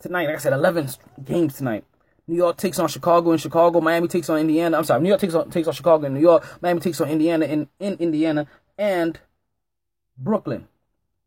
tonight. 0.00 0.26
Like 0.26 0.36
I 0.36 0.40
said, 0.40 0.52
eleven 0.52 0.88
games 1.24 1.54
tonight. 1.54 1.84
New 2.26 2.36
York 2.36 2.56
takes 2.56 2.78
on 2.78 2.88
Chicago 2.88 3.32
and 3.32 3.40
Chicago. 3.40 3.80
Miami 3.80 4.08
takes 4.08 4.30
on 4.30 4.38
Indiana. 4.38 4.78
I'm 4.78 4.84
sorry. 4.84 5.02
New 5.02 5.08
York 5.08 5.20
takes 5.20 5.34
on 5.34 5.50
takes 5.50 5.68
on 5.68 5.74
Chicago 5.74 6.06
and 6.06 6.14
New 6.14 6.20
York. 6.20 6.46
Miami 6.62 6.80
takes 6.80 7.00
on 7.00 7.08
Indiana 7.08 7.44
in 7.44 7.68
in 7.78 7.94
Indiana, 7.94 8.46
and 8.78 9.18
Brooklyn 10.16 10.68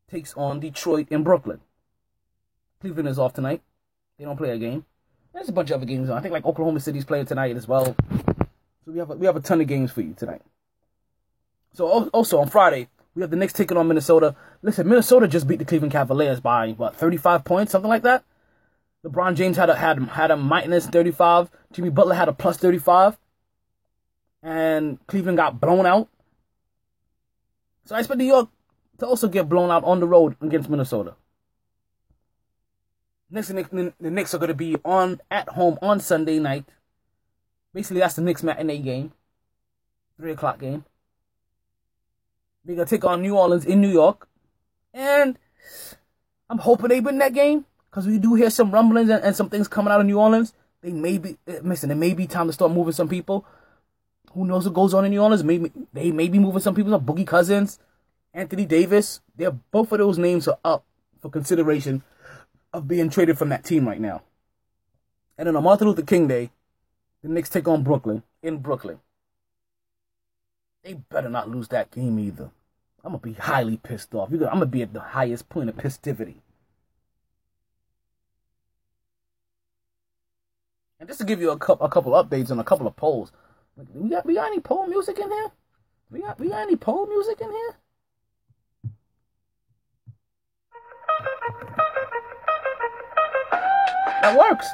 takes 0.09 0.33
on 0.35 0.59
Detroit 0.59 1.07
in 1.09 1.23
Brooklyn. 1.23 1.59
Cleveland 2.81 3.09
is 3.09 3.19
off 3.19 3.33
tonight. 3.33 3.61
They 4.17 4.25
don't 4.25 4.37
play 4.37 4.51
a 4.51 4.57
game. 4.57 4.85
There's 5.33 5.49
a 5.49 5.53
bunch 5.53 5.69
of 5.69 5.75
other 5.75 5.85
games. 5.85 6.09
I 6.09 6.19
think 6.19 6.31
like 6.31 6.45
Oklahoma 6.45 6.79
City's 6.79 7.05
playing 7.05 7.27
tonight 7.27 7.55
as 7.55 7.67
well. 7.67 7.95
So 8.85 8.91
we 8.91 8.97
have 8.97 9.11
a, 9.11 9.15
we 9.15 9.25
have 9.27 9.35
a 9.35 9.39
ton 9.39 9.61
of 9.61 9.67
games 9.67 9.91
for 9.91 10.01
you 10.01 10.13
tonight. 10.13 10.41
So 11.73 12.09
also 12.09 12.39
on 12.39 12.49
Friday, 12.49 12.87
we 13.13 13.21
have 13.21 13.29
the 13.29 13.35
Knicks 13.35 13.53
taking 13.53 13.77
on 13.77 13.87
Minnesota. 13.87 14.35
Listen, 14.63 14.87
Minnesota 14.87 15.27
just 15.27 15.47
beat 15.47 15.59
the 15.59 15.65
Cleveland 15.65 15.91
Cavaliers 15.91 16.39
by 16.39 16.71
what, 16.71 16.95
35 16.95 17.43
points, 17.43 17.71
something 17.71 17.89
like 17.89 18.03
that. 18.03 18.23
LeBron 19.07 19.35
James 19.35 19.55
had 19.55 19.69
a 19.69 19.75
had 19.75 19.99
had 20.09 20.31
a 20.31 20.37
minus 20.37 20.87
35. 20.87 21.49
Jimmy 21.71 21.89
Butler 21.89 22.15
had 22.15 22.27
a 22.27 22.33
plus 22.33 22.57
35. 22.57 23.17
And 24.43 25.05
Cleveland 25.07 25.37
got 25.37 25.61
blown 25.61 25.85
out. 25.85 26.09
So 27.85 27.95
I 27.95 27.99
expect 27.99 28.17
New 28.17 28.25
York 28.25 28.49
to 28.99 29.07
also 29.07 29.27
get 29.27 29.47
blown 29.47 29.71
out 29.71 29.83
on 29.83 29.99
the 29.99 30.07
road 30.07 30.35
against 30.41 30.69
Minnesota. 30.69 31.15
Next, 33.29 33.49
the 33.49 33.93
Knicks 33.99 34.33
are 34.33 34.37
going 34.37 34.47
to 34.49 34.53
be 34.53 34.77
on 34.85 35.19
at 35.29 35.49
home 35.49 35.77
on 35.81 35.99
Sunday 35.99 36.39
night. 36.39 36.65
Basically, 37.73 37.99
that's 37.99 38.15
the 38.15 38.21
Knicks 38.21 38.43
matinee 38.43 38.79
game, 38.79 39.11
three 40.17 40.31
o'clock 40.31 40.59
game. 40.59 40.85
They're 42.63 42.75
gonna 42.75 42.87
take 42.87 43.05
on 43.05 43.21
New 43.21 43.37
Orleans 43.37 43.65
in 43.65 43.79
New 43.79 43.91
York, 43.91 44.27
and 44.93 45.37
I'm 46.49 46.57
hoping 46.57 46.89
they 46.89 46.99
win 46.99 47.17
that 47.19 47.33
game 47.33 47.65
because 47.97 48.07
we 48.07 48.19
do 48.19 48.35
hear 48.35 48.51
some 48.51 48.69
rumblings 48.69 49.09
and, 49.09 49.23
and 49.23 49.35
some 49.35 49.49
things 49.49 49.67
coming 49.67 49.91
out 49.91 49.99
of 49.99 50.05
New 50.05 50.19
Orleans. 50.19 50.53
They 50.81 50.91
may 50.91 51.17
be 51.17 51.35
eh, 51.47 51.61
listen. 51.63 51.89
It 51.89 51.95
may 51.95 52.13
be 52.13 52.27
time 52.27 52.45
to 52.45 52.53
start 52.53 52.71
moving 52.71 52.93
some 52.93 53.09
people. 53.09 53.43
Who 54.33 54.45
knows 54.45 54.65
what 54.65 54.75
goes 54.75 54.93
on 54.93 55.03
in 55.05 55.09
New 55.09 55.19
Orleans? 55.23 55.43
Maybe 55.43 55.71
they 55.93 56.11
may 56.11 56.27
be 56.27 56.37
moving 56.37 56.61
some 56.61 56.75
people. 56.75 56.91
Like 56.91 57.01
Boogie 57.01 57.25
Cousins, 57.25 57.79
Anthony 58.35 58.67
Davis. 58.67 59.21
They're 59.35 59.49
both 59.49 59.91
of 59.91 59.97
those 59.97 60.19
names 60.19 60.47
are 60.47 60.59
up 60.63 60.85
for 61.23 61.31
consideration 61.31 62.03
of 62.71 62.87
being 62.87 63.09
traded 63.09 63.39
from 63.39 63.49
that 63.49 63.63
team 63.63 63.87
right 63.87 63.99
now. 63.99 64.21
And 65.35 65.47
then 65.47 65.55
on 65.55 65.63
Martin 65.63 65.87
Luther 65.87 66.03
King 66.03 66.27
Day, 66.27 66.51
the 67.23 67.29
Knicks 67.29 67.49
take 67.49 67.67
on 67.67 67.81
Brooklyn 67.81 68.21
in 68.43 68.59
Brooklyn. 68.59 68.99
They 70.83 70.93
better 70.93 71.29
not 71.29 71.49
lose 71.49 71.69
that 71.69 71.89
game 71.89 72.19
either. 72.19 72.51
I'm 73.03 73.13
gonna 73.13 73.17
be 73.17 73.33
highly 73.33 73.77
pissed 73.77 74.13
off. 74.13 74.31
I'm 74.31 74.37
gonna 74.37 74.67
be 74.67 74.83
at 74.83 74.93
the 74.93 74.99
highest 74.99 75.49
point 75.49 75.69
of 75.69 75.75
festivity. 75.77 76.43
And 80.99 81.07
just 81.07 81.19
to 81.19 81.25
give 81.25 81.39
you 81.39 81.51
a 81.51 81.57
couple, 81.57 81.85
a 81.85 81.89
couple 81.89 82.11
updates 82.13 82.49
on 82.49 82.59
a 82.59 82.63
couple 82.63 82.87
of 82.87 82.95
polls. 82.95 83.31
We 83.93 84.09
got, 84.09 84.25
we 84.25 84.33
got 84.33 84.47
any 84.47 84.59
poll 84.59 84.87
music 84.87 85.19
in 85.19 85.29
here? 85.29 85.51
We 86.09 86.21
got, 86.21 86.39
we 86.39 86.49
got 86.49 86.61
any 86.61 86.75
poll 86.75 87.05
music 87.05 87.39
in 87.39 87.51
here? 87.51 87.75
That 94.21 94.37
works. 94.37 94.67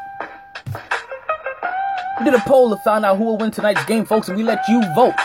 We 2.19 2.25
did 2.25 2.35
a 2.35 2.43
poll 2.47 2.69
to 2.69 2.77
find 2.83 3.03
out 3.03 3.17
who 3.17 3.25
will 3.25 3.37
win 3.37 3.51
tonight's 3.51 3.83
game, 3.85 4.05
folks, 4.05 4.29
and 4.29 4.37
we 4.37 4.43
let 4.43 4.65
you 4.69 4.81
vote. 4.95 5.15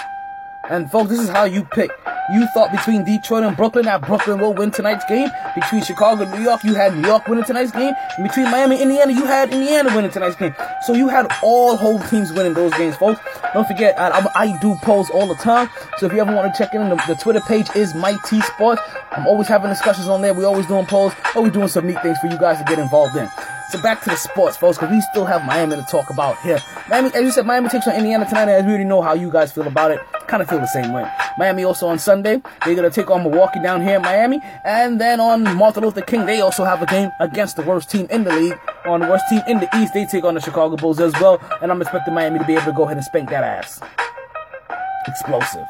And 0.69 0.91
folks, 0.91 1.11
this 1.11 1.21
is 1.21 1.29
how 1.29 1.45
you 1.45 1.65
pick. 1.65 1.93
You 2.31 2.47
thought 2.49 2.70
between 2.70 3.05
Detroit 3.05 3.45
and 3.45 3.57
Brooklyn 3.57 3.87
that 3.87 4.03
Brooklyn 4.03 4.39
will 4.39 4.53
win 4.53 4.70
tonight's 4.70 5.05
game. 5.07 5.31
Between 5.55 5.83
Chicago 5.83 6.24
and 6.24 6.33
New 6.33 6.43
York, 6.43 6.62
you 6.62 6.74
had 6.74 6.95
New 6.95 7.09
York 7.09 7.26
winning 7.26 7.45
tonight's 7.45 7.72
game. 7.72 7.95
And 8.18 8.29
between 8.29 8.51
Miami 8.51 8.74
and 8.83 8.91
Indiana, 8.91 9.12
you 9.12 9.24
had 9.24 9.51
Indiana 9.51 9.95
winning 9.95 10.11
tonight's 10.11 10.37
game. 10.37 10.55
So 10.83 10.93
you 10.93 11.09
had 11.09 11.26
all 11.43 11.76
home 11.76 12.03
teams 12.09 12.31
winning 12.33 12.53
those 12.53 12.72
games, 12.74 12.97
folks. 12.97 13.20
Don't 13.55 13.66
forget, 13.66 13.99
I, 13.99 14.11
I, 14.11 14.26
I 14.35 14.59
do 14.59 14.74
polls 14.83 15.09
all 15.09 15.26
the 15.26 15.37
time. 15.37 15.70
So 15.97 16.07
if 16.07 16.12
you 16.12 16.20
ever 16.20 16.35
want 16.35 16.53
to 16.53 16.59
check 16.59 16.74
in, 16.74 16.87
the, 16.91 17.03
the 17.07 17.14
Twitter 17.14 17.41
page 17.41 17.68
is 17.74 17.95
T 18.26 18.41
Sports. 18.43 18.83
I'm 19.12 19.26
always 19.26 19.49
having 19.49 19.70
discussions 19.70 20.09
on 20.09 20.20
there. 20.20 20.35
we 20.35 20.45
always 20.45 20.66
doing 20.66 20.85
polls. 20.85 21.14
Always 21.35 21.53
doing 21.53 21.68
some 21.68 21.87
neat 21.87 22.01
things 22.03 22.18
for 22.18 22.26
you 22.26 22.39
guys 22.39 22.59
to 22.59 22.64
get 22.64 22.79
involved 22.79 23.16
in. 23.16 23.29
So 23.71 23.83
back 23.83 24.03
to 24.05 24.11
the 24.11 24.16
sports, 24.16 24.57
folks, 24.57 24.79
because 24.79 24.91
we 24.91 25.01
still 25.12 25.27
have 25.27 25.45
Miami 25.45 25.77
to 25.77 25.83
talk 25.91 26.09
about 26.09 26.41
here. 26.41 26.59
Miami, 26.89 27.09
as 27.09 27.23
you 27.23 27.31
said, 27.31 27.45
Miami 27.45 27.69
takes 27.69 27.87
on 27.87 27.95
Indiana 27.95 28.25
tonight, 28.25 28.49
and 28.49 28.66
we 28.66 28.73
already 28.73 28.89
know 28.89 29.03
how 29.03 29.12
you 29.12 29.31
guys 29.31 29.53
feel 29.53 29.66
about 29.66 29.91
it. 29.91 30.01
Kind 30.27 30.43
of 30.43 30.49
feel 30.49 30.59
the 30.59 30.66
same 30.66 30.93
way. 30.95 31.07
Miami 31.37 31.64
also 31.64 31.87
on 31.87 31.99
Sunday, 31.99 32.41
they're 32.64 32.75
gonna 32.75 32.89
take 32.89 33.11
on 33.11 33.23
Milwaukee 33.23 33.61
down 33.62 33.83
here 33.83 33.97
in 33.97 34.03
Miami, 34.03 34.41
and 34.64 34.99
then 34.99 35.21
on 35.21 35.43
Martin 35.57 35.85
Luther 35.85 36.01
King, 36.01 36.25
they 36.25 36.41
also 36.41 36.64
have 36.64 36.81
a 36.81 36.87
game 36.87 37.11
against 37.21 37.57
the 37.57 37.62
worst 37.62 37.91
team 37.91 38.07
in 38.11 38.25
the 38.25 38.33
league. 38.33 38.59
On 38.87 39.01
the 39.01 39.07
worst 39.07 39.25
team 39.29 39.43
in 39.47 39.59
the 39.59 39.69
East, 39.77 39.93
they 39.93 40.07
take 40.07 40.25
on 40.25 40.35
the 40.35 40.41
Chicago 40.41 40.77
Bulls 40.77 40.99
as 40.99 41.12
well, 41.21 41.39
and 41.61 41.71
I'm 41.71 41.83
expecting 41.83 42.14
Miami 42.14 42.39
to 42.39 42.47
be 42.47 42.55
able 42.55 42.64
to 42.64 42.73
go 42.73 42.85
ahead 42.85 42.97
and 42.97 43.05
spank 43.05 43.29
that 43.29 43.45
ass. 43.45 43.81
Explosive. 45.07 45.66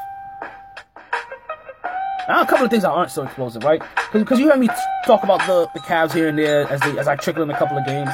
Now, 2.28 2.42
a 2.42 2.46
couple 2.46 2.66
of 2.66 2.70
things 2.70 2.82
that 2.82 2.90
aren't 2.90 3.10
so 3.10 3.22
explosive, 3.22 3.64
right? 3.64 3.80
Because 4.12 4.38
you 4.38 4.50
heard 4.50 4.60
me 4.60 4.68
talk 5.06 5.22
about 5.22 5.40
the, 5.46 5.66
the 5.72 5.80
Cavs 5.80 6.12
here 6.12 6.28
and 6.28 6.38
there 6.38 6.68
as 6.68 6.78
they 6.82 6.98
as 6.98 7.08
I 7.08 7.16
trickle 7.16 7.42
in 7.42 7.48
a 7.48 7.58
couple 7.58 7.78
of 7.78 7.86
games 7.86 8.10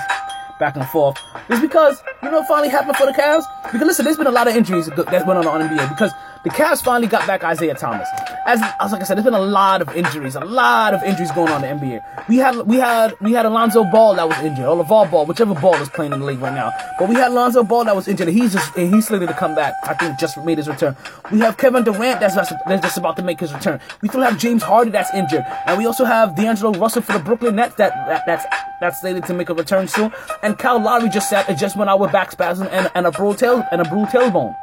back 0.61 0.77
and 0.77 0.87
forth. 0.87 1.19
It's 1.49 1.61
because 1.61 2.01
you 2.23 2.31
know 2.31 2.39
what 2.39 2.47
finally 2.47 2.69
happened 2.69 2.97
for 2.97 3.07
the 3.07 3.12
Cavs. 3.12 3.43
Because 3.65 3.87
listen, 3.89 4.05
there's 4.05 4.17
been 4.17 4.29
a 4.29 4.31
lot 4.31 4.47
of 4.47 4.55
injuries 4.55 4.87
that 4.87 5.27
went 5.27 5.45
on 5.45 5.45
the 5.45 5.67
NBA 5.67 5.89
because 5.89 6.12
the 6.45 6.51
Cavs 6.51 6.81
finally 6.81 7.09
got 7.09 7.27
back 7.27 7.43
Isaiah 7.43 7.75
Thomas. 7.75 8.09
As, 8.47 8.61
as 8.80 8.92
like 8.92 9.01
I 9.01 9.05
said, 9.05 9.16
there's 9.16 9.24
been 9.24 9.34
a 9.34 9.40
lot 9.40 9.80
of 9.80 9.95
injuries, 9.97 10.34
a 10.34 10.40
lot 10.40 10.92
of 10.92 11.03
injuries 11.03 11.30
going 11.32 11.51
on 11.51 11.64
in 11.64 11.78
the 11.78 11.86
NBA. 11.86 12.28
We 12.28 12.36
had 12.36 12.57
we 12.66 12.76
had 12.76 13.14
we 13.20 13.32
had 13.32 13.47
Alonzo 13.47 13.84
Ball 13.84 14.16
that 14.16 14.28
was 14.28 14.38
injured, 14.38 14.66
or 14.66 14.84
LaVar 14.84 15.11
Ball, 15.11 15.26
whichever 15.26 15.55
Ball 15.55 15.74
is 15.76 15.88
playing 15.88 16.12
in 16.12 16.20
the 16.20 16.26
league 16.26 16.40
right 16.40 16.55
now. 16.55 16.70
But 16.99 17.09
we 17.09 17.14
had 17.14 17.28
Alonzo 17.28 17.62
Ball 17.62 17.84
that 17.84 17.97
was 17.97 18.07
injured, 18.07 18.28
and 18.28 18.36
he's 18.36 18.53
just 18.53 18.76
and 18.76 18.95
he's 18.95 19.07
slated 19.07 19.28
to 19.28 19.34
come 19.34 19.55
back. 19.55 19.74
I 19.84 19.95
think 19.95 20.18
just 20.18 20.36
made 20.45 20.59
his 20.59 20.68
return. 20.68 20.97
We 21.32 21.40
have 21.40 21.57
Kevin 21.57 21.84
Durant 21.84 22.20
that's 22.20 22.34
just, 22.34 22.53
that's 22.66 22.82
just 22.82 22.99
about 22.99 23.16
to 23.16 23.22
make 23.22 23.40
his 23.40 23.53
return. 23.53 23.80
We 24.03 24.09
still 24.09 24.20
have 24.22 24.38
James 24.38 24.62
Harden 24.62 24.92
that's 24.92 25.12
injured, 25.14 25.45
and 25.66 25.78
we 25.78 25.86
also 25.86 26.05
have 26.05 26.36
D'Angelo 26.36 26.78
Russell 26.78 27.03
for 27.03 27.12
the 27.12 27.18
Brooklyn 27.18 27.57
Nets 27.57 27.74
that, 27.76 27.92
that 28.09 28.26
that's 28.26 28.45
that's 28.80 29.01
slated 29.01 29.24
to 29.24 29.34
make 29.34 29.49
a 29.49 29.55
return 29.55 29.88
soon. 29.88 30.12
And 30.42 30.59
Kyle 30.59 30.80
Lowry 30.80 31.09
just 31.09 31.30
sat 31.30 31.49
just 31.59 31.76
went 31.76 31.88
out 31.88 32.01
with 32.01 32.12
back 32.12 32.32
spasm 32.32 32.68
and, 32.70 32.90
and 32.95 33.07
a 33.07 33.11
bruised 33.11 33.38
tail 33.38 33.66
and 33.70 33.80
a 33.80 33.84
bruised 33.84 34.11
tailbone. 34.11 34.55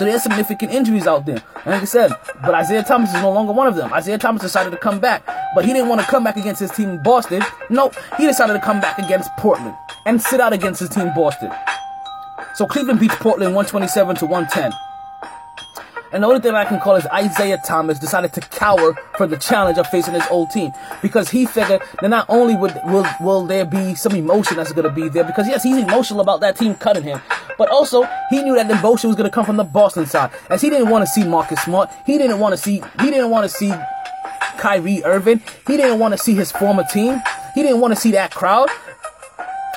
So 0.00 0.06
there's 0.06 0.22
significant 0.22 0.72
injuries 0.72 1.06
out 1.06 1.26
there. 1.26 1.42
And 1.56 1.66
like 1.66 1.82
I 1.82 1.84
said, 1.84 2.10
but 2.40 2.54
Isaiah 2.54 2.82
Thomas 2.82 3.10
is 3.10 3.20
no 3.20 3.30
longer 3.30 3.52
one 3.52 3.66
of 3.66 3.76
them. 3.76 3.92
Isaiah 3.92 4.16
Thomas 4.16 4.40
decided 4.40 4.70
to 4.70 4.78
come 4.78 4.98
back, 4.98 5.22
but 5.54 5.62
he 5.62 5.74
didn't 5.74 5.90
want 5.90 6.00
to 6.00 6.06
come 6.06 6.24
back 6.24 6.38
against 6.38 6.58
his 6.58 6.70
team 6.70 7.02
Boston. 7.02 7.42
Nope, 7.68 7.94
he 8.16 8.26
decided 8.26 8.54
to 8.54 8.60
come 8.60 8.80
back 8.80 8.98
against 8.98 9.28
Portland 9.36 9.74
and 10.06 10.18
sit 10.18 10.40
out 10.40 10.54
against 10.54 10.80
his 10.80 10.88
team 10.88 11.12
Boston. 11.14 11.52
So 12.54 12.64
Cleveland 12.64 12.98
beats 12.98 13.14
Portland 13.16 13.54
127 13.54 14.16
to 14.16 14.24
110. 14.24 14.72
And 16.12 16.24
the 16.24 16.26
only 16.26 16.40
thing 16.40 16.54
I 16.54 16.64
can 16.64 16.80
call 16.80 16.96
is 16.96 17.06
Isaiah 17.06 17.60
Thomas 17.64 17.98
decided 17.98 18.32
to 18.32 18.40
cower 18.40 18.94
for 19.16 19.26
the 19.26 19.36
challenge 19.36 19.78
of 19.78 19.86
facing 19.88 20.14
his 20.14 20.24
old 20.28 20.50
team 20.50 20.72
because 21.02 21.30
he 21.30 21.46
figured 21.46 21.82
that 22.00 22.08
not 22.08 22.26
only 22.28 22.56
would 22.56 22.74
will 22.86 23.06
will 23.20 23.46
there 23.46 23.64
be 23.64 23.94
some 23.94 24.14
emotion 24.16 24.56
that's 24.56 24.72
going 24.72 24.88
to 24.88 24.90
be 24.90 25.08
there 25.08 25.24
because 25.24 25.46
yes 25.46 25.62
he's 25.62 25.76
emotional 25.76 26.20
about 26.20 26.40
that 26.40 26.56
team 26.56 26.74
cutting 26.74 27.04
him, 27.04 27.20
but 27.56 27.68
also 27.68 28.08
he 28.28 28.42
knew 28.42 28.56
that 28.56 28.66
the 28.66 28.78
emotion 28.78 29.08
was 29.08 29.16
going 29.16 29.30
to 29.30 29.34
come 29.34 29.44
from 29.44 29.56
the 29.56 29.64
Boston 29.64 30.04
side 30.04 30.30
as 30.50 30.60
he 30.60 30.68
didn't 30.68 30.88
want 30.88 31.02
to 31.02 31.06
see 31.06 31.24
Marcus 31.24 31.62
Smart, 31.62 31.90
he 32.04 32.18
didn't 32.18 32.40
want 32.40 32.52
to 32.54 32.56
see 32.56 32.82
he 33.00 33.10
didn't 33.10 33.30
want 33.30 33.48
to 33.48 33.56
see 33.56 33.72
Kyrie 34.58 35.04
Irving, 35.04 35.40
he 35.66 35.76
didn't 35.76 36.00
want 36.00 36.12
to 36.12 36.18
see 36.18 36.34
his 36.34 36.50
former 36.50 36.84
team, 36.92 37.20
he 37.54 37.62
didn't 37.62 37.80
want 37.80 37.94
to 37.94 38.00
see 38.00 38.10
that 38.12 38.32
crowd. 38.32 38.68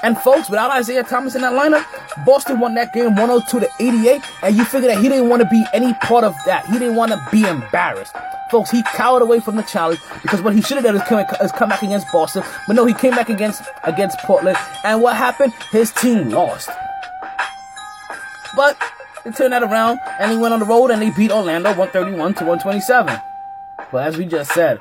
And 0.04 0.18
folks, 0.18 0.50
without 0.50 0.70
Isaiah 0.72 1.04
Thomas 1.04 1.34
in 1.34 1.42
that 1.42 1.54
lineup, 1.54 1.86
Boston 2.26 2.60
won 2.60 2.76
that 2.76 2.94
game 2.94 3.16
102 3.16 3.60
to 3.62 3.70
88. 3.80 4.22
And 4.44 4.56
you 4.56 4.66
figure 4.66 4.90
that 4.90 5.02
he 5.02 5.08
didn't 5.08 5.30
want 5.30 5.42
to 5.42 5.48
be 5.50 5.64
any 5.74 5.94
part 5.96 6.26
of 6.26 6.36
that. 6.46 6.66
He 6.66 6.74
didn't 6.74 6.96
want 6.96 7.12
to 7.14 7.28
be 7.32 7.44
embarrassed. 7.46 8.14
Folks, 8.52 8.70
he 8.70 8.84
cowered 8.84 9.22
away 9.22 9.40
from 9.40 9.56
the 9.56 9.64
challenge 9.64 10.00
because 10.22 10.42
what 10.42 10.54
he 10.54 10.62
should 10.62 10.76
have 10.76 10.84
done 10.84 10.96
is 10.96 11.02
come, 11.04 11.26
is 11.42 11.52
come 11.54 11.70
back 11.70 11.82
against 11.82 12.12
Boston. 12.12 12.44
But 12.68 12.76
no, 12.76 12.86
he 12.86 12.94
came 12.94 13.12
back 13.12 13.30
against 13.30 13.64
against 13.84 14.18
Portland. 14.20 14.58
And 14.84 15.02
what 15.02 15.16
happened? 15.16 15.54
His 15.72 15.92
team 15.92 16.30
lost. 16.30 16.70
But 18.56 18.78
They 19.24 19.32
turned 19.32 19.54
that 19.54 19.64
around 19.64 20.00
and 20.20 20.32
they 20.32 20.38
went 20.38 20.54
on 20.54 20.60
the 20.60 20.66
road 20.66 20.92
and 20.92 21.02
they 21.02 21.10
beat 21.12 21.32
Orlando 21.32 21.70
131 21.70 22.34
to 22.36 22.46
127. 22.46 23.22
But 23.92 24.08
as 24.08 24.18
we 24.18 24.26
just 24.26 24.52
said, 24.52 24.80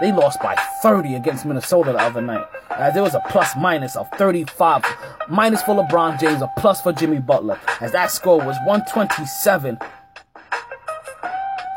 they 0.00 0.12
lost 0.12 0.40
by 0.40 0.54
30 0.82 1.14
against 1.14 1.44
Minnesota 1.44 1.92
the 1.92 1.98
other 1.98 2.20
night. 2.20 2.46
As 2.70 2.94
there 2.94 3.02
was 3.02 3.14
a 3.14 3.22
plus 3.28 3.56
minus 3.56 3.96
of 3.96 4.08
35, 4.12 4.84
minus 5.28 5.62
for 5.62 5.74
LeBron 5.74 6.20
James, 6.20 6.42
a 6.42 6.50
plus 6.58 6.80
for 6.80 6.92
Jimmy 6.92 7.18
Butler. 7.18 7.58
As 7.80 7.92
that 7.92 8.10
score 8.10 8.38
was 8.38 8.56
127 8.66 9.78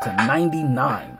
to 0.02 0.12
99. 0.26 1.18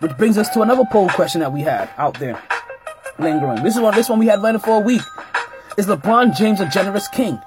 Which 0.00 0.16
brings 0.18 0.36
us 0.36 0.48
to 0.50 0.62
another 0.62 0.84
poll 0.90 1.08
question 1.08 1.40
that 1.40 1.52
we 1.52 1.62
had 1.62 1.88
out 1.96 2.18
there 2.18 2.42
lingering. 3.18 3.62
This 3.62 3.76
is 3.76 3.80
one 3.80 3.94
this 3.94 4.08
one 4.08 4.18
we 4.18 4.26
had 4.26 4.42
running 4.42 4.60
for 4.60 4.76
a 4.76 4.80
week. 4.80 5.02
Is 5.78 5.86
LeBron 5.86 6.36
James 6.36 6.60
a 6.60 6.68
generous 6.68 7.08
king? 7.08 7.40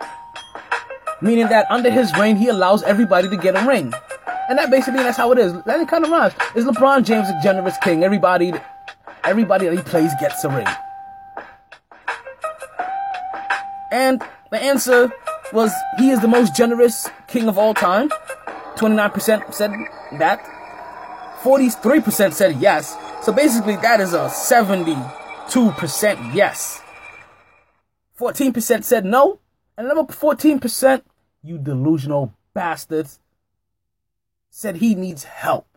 Meaning 1.22 1.48
that 1.50 1.70
under 1.70 1.90
his 1.90 2.16
reign 2.18 2.36
he 2.36 2.48
allows 2.48 2.84
everybody 2.84 3.30
to 3.30 3.38
get 3.38 3.56
a 3.56 3.66
ring. 3.68 3.94
And 4.50 4.58
that 4.58 4.72
basically 4.72 5.04
that's 5.04 5.18
how 5.18 5.32
it 5.32 5.38
is. 5.38 5.54
That 5.64 5.88
kind 5.88 6.06
of 6.06 6.12
rhymes. 6.12 6.34
Is 6.56 6.66
LeBron 6.66 7.04
James 7.04 7.30
a 7.30 7.40
generous 7.44 7.76
king? 7.84 8.04
Everybody 8.04 8.54
everybody 9.28 9.68
that 9.68 9.76
he 9.76 9.84
plays 9.84 10.12
gets 10.20 10.44
a 10.46 10.50
ring. 10.50 10.68
And 13.92 14.22
the 14.52 14.60
answer 14.60 15.12
was 15.54 15.72
he 15.98 16.10
is 16.10 16.22
the 16.22 16.28
most 16.28 16.56
generous 16.56 17.10
king 17.28 17.48
of 17.48 17.58
all 17.58 17.74
time. 17.74 18.10
29% 18.76 19.54
said 19.54 19.72
that. 20.20 20.40
43% 21.42 22.34
said 22.34 22.60
yes. 22.60 22.96
So 23.22 23.32
basically, 23.32 23.76
that 23.78 24.00
is 24.00 24.14
a 24.14 24.30
72% 24.30 26.34
yes. 26.34 26.82
14% 28.20 28.84
said 28.84 29.06
no. 29.06 29.40
And 29.78 29.88
another 29.88 30.12
14%, 30.12 31.02
you 31.44 31.58
delusional 31.58 32.34
bastards, 32.54 33.20
said 34.58 34.78
he 34.78 34.96
needs 34.96 35.24
help. 35.24 35.68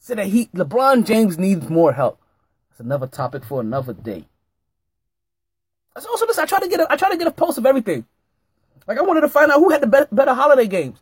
Said 0.00 0.18
that 0.18 0.26
he, 0.26 0.46
LeBron 0.46 1.06
James 1.06 1.38
needs 1.38 1.70
more 1.70 1.92
help. 1.92 2.20
That's 2.68 2.80
another 2.80 3.06
topic 3.06 3.44
for 3.44 3.60
another 3.60 3.92
day. 3.92 4.26
That's 5.94 6.04
also 6.04 6.26
this. 6.26 6.40
I 6.40 6.46
try 6.46 6.58
to 6.58 6.66
get 6.66 6.80
a, 6.80 6.90
I 6.90 6.96
try 6.96 7.08
to 7.10 7.16
get 7.16 7.28
a 7.28 7.30
pulse 7.30 7.58
of 7.58 7.64
everything. 7.64 8.06
Like 8.88 8.98
I 8.98 9.02
wanted 9.02 9.20
to 9.20 9.28
find 9.28 9.52
out 9.52 9.60
who 9.60 9.70
had 9.70 9.82
the 9.82 9.86
be- 9.86 10.16
better 10.16 10.34
holiday 10.34 10.66
games. 10.66 10.98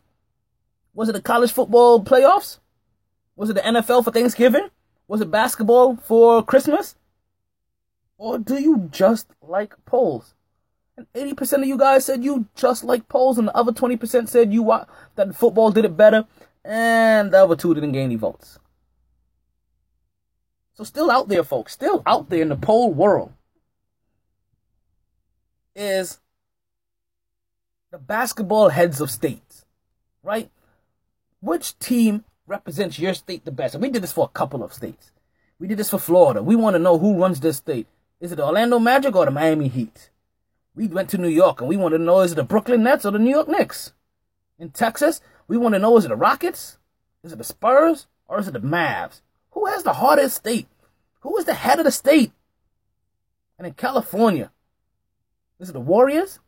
Was 0.93 1.09
it 1.09 1.13
the 1.13 1.23
college 1.23 1.51
football 1.51 2.03
playoffs? 2.03 2.59
Was 3.35 3.49
it 3.49 3.53
the 3.53 3.61
NFL 3.61 4.03
for 4.03 4.11
Thanksgiving? 4.11 4.69
Was 5.07 5.21
it 5.21 5.31
basketball 5.31 5.95
for 5.95 6.43
Christmas? 6.43 6.97
Or 8.19 8.37
do 8.37 8.61
you 8.61 8.89
just 8.91 9.31
like 9.41 9.73
polls? 9.85 10.35
And 10.99 11.37
80% 11.37 11.61
of 11.61 11.65
you 11.65 11.77
guys 11.77 12.03
said 12.03 12.25
you 12.25 12.45
just 12.55 12.83
like 12.83 13.07
polls, 13.07 13.37
and 13.37 13.47
the 13.47 13.55
other 13.55 13.71
20% 13.71 14.27
said 14.27 14.51
you 14.51 14.63
wa- 14.63 14.85
that 15.15 15.33
football 15.33 15.71
did 15.71 15.85
it 15.85 15.95
better, 15.95 16.25
and 16.65 17.31
the 17.31 17.41
other 17.41 17.55
two 17.55 17.73
didn't 17.73 17.93
gain 17.93 18.03
any 18.03 18.15
votes. 18.15 18.59
So 20.73 20.83
still 20.83 21.09
out 21.09 21.29
there, 21.29 21.45
folks, 21.45 21.71
still 21.71 22.03
out 22.05 22.29
there 22.29 22.41
in 22.41 22.49
the 22.49 22.57
poll 22.57 22.91
world 22.93 23.31
is 25.73 26.19
the 27.91 27.97
basketball 27.97 28.67
heads 28.67 28.99
of 28.99 29.09
states, 29.09 29.65
right? 30.21 30.51
Which 31.39 31.79
team 31.79 32.25
represents 32.45 32.99
your 32.99 33.13
state 33.13 33.45
the 33.45 33.51
best? 33.51 33.73
And 33.73 33.81
we 33.81 33.89
did 33.89 34.03
this 34.03 34.11
for 34.11 34.25
a 34.25 34.37
couple 34.37 34.63
of 34.63 34.73
states. 34.73 35.13
We 35.59 35.67
did 35.67 35.77
this 35.77 35.91
for 35.91 35.99
Florida. 35.99 36.43
We 36.43 36.57
want 36.57 36.73
to 36.73 36.79
know 36.79 36.97
who 36.97 37.21
runs 37.21 37.39
this 37.39 37.55
state. 37.55 37.87
Is 38.19 38.33
it 38.33 38.35
the 38.35 38.45
Orlando 38.45 38.79
Magic 38.79 39.15
or 39.15 39.23
the 39.23 39.31
Miami 39.31 39.69
Heat? 39.69 40.09
We 40.75 40.87
went 40.87 41.09
to 41.09 41.17
New 41.17 41.29
York 41.29 41.59
and 41.59 41.69
we 41.69 41.77
want 41.77 41.93
to 41.93 41.99
know 41.99 42.21
is 42.21 42.31
it 42.31 42.35
the 42.35 42.43
Brooklyn 42.43 42.83
Nets 42.83 43.05
or 43.05 43.11
the 43.11 43.19
New 43.19 43.31
York 43.31 43.47
Knicks? 43.47 43.93
In 44.57 44.69
Texas, 44.69 45.21
we 45.47 45.57
want 45.57 45.73
to 45.75 45.79
know 45.79 45.97
is 45.97 46.05
it 46.05 46.09
the 46.09 46.15
Rockets? 46.15 46.77
Is 47.23 47.33
it 47.33 47.37
the 47.37 47.43
Spurs 47.43 48.07
or 48.27 48.39
is 48.39 48.47
it 48.47 48.53
the 48.53 48.59
Mavs? 48.59 49.21
Who 49.51 49.65
has 49.65 49.83
the 49.83 49.93
hardest 49.93 50.37
state? 50.37 50.67
Who 51.21 51.37
is 51.37 51.45
the 51.45 51.53
head 51.53 51.79
of 51.79 51.85
the 51.85 51.91
state? 51.91 52.31
And 53.57 53.67
in 53.67 53.73
California, 53.73 54.51
is 55.59 55.69
it 55.69 55.73
the 55.73 55.79
Warriors? 55.81 56.39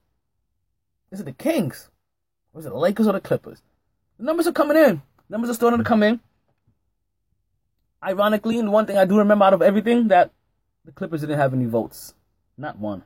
Is 1.12 1.20
it 1.20 1.26
the 1.26 1.34
Kings? 1.34 1.90
Or 2.54 2.60
is 2.60 2.66
it 2.66 2.70
the 2.70 2.78
Lakers 2.78 3.08
or 3.08 3.14
the 3.14 3.20
Clippers? 3.20 3.62
The 4.18 4.24
numbers 4.24 4.48
are 4.48 4.54
coming 4.54 4.78
in. 4.78 5.02
Numbers 5.30 5.50
are 5.50 5.56
starting 5.56 5.80
to 5.80 5.84
come 5.84 6.04
in. 6.04 6.22
Ironically, 8.04 8.58
and 8.58 8.72
one 8.72 8.86
thing 8.86 8.98
I 8.98 9.06
do 9.06 9.18
remember 9.18 9.46
out 9.46 9.54
of 9.54 9.62
everything 9.62 10.08
that 10.08 10.32
the 10.86 10.92
Clippers 10.92 11.22
didn't 11.22 11.38
have 11.38 11.54
any 11.54 11.66
votes. 11.66 12.14
Not 12.58 12.80
one. 12.80 13.04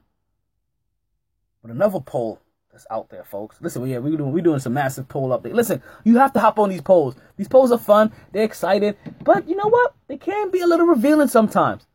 But 1.66 1.74
another 1.74 2.00
poll 2.00 2.40
that's 2.72 2.86
out 2.92 3.10
there, 3.10 3.24
folks. 3.24 3.58
Listen, 3.60 3.88
yeah, 3.88 3.98
we're 3.98 4.16
doing 4.18 4.32
we're 4.32 4.44
doing 4.44 4.60
some 4.60 4.76
massive 4.76 5.10
poll 5.10 5.30
update. 5.30 5.56
Listen, 5.56 5.82
you 6.04 6.20
have 6.20 6.32
to 6.34 6.40
hop 6.40 6.60
on 6.60 6.70
these 6.70 6.82
polls. 6.84 7.16
These 7.38 7.48
polls 7.48 7.72
are 7.72 7.80
fun, 7.80 8.12
they're 8.32 8.44
excited, 8.44 8.96
but 9.24 9.50
you 9.50 9.56
know 9.56 9.70
what? 9.70 9.96
They 10.08 10.18
can 10.18 10.52
be 10.52 10.60
a 10.60 10.68
little 10.68 10.86
revealing 10.86 11.28
sometimes. 11.28 11.88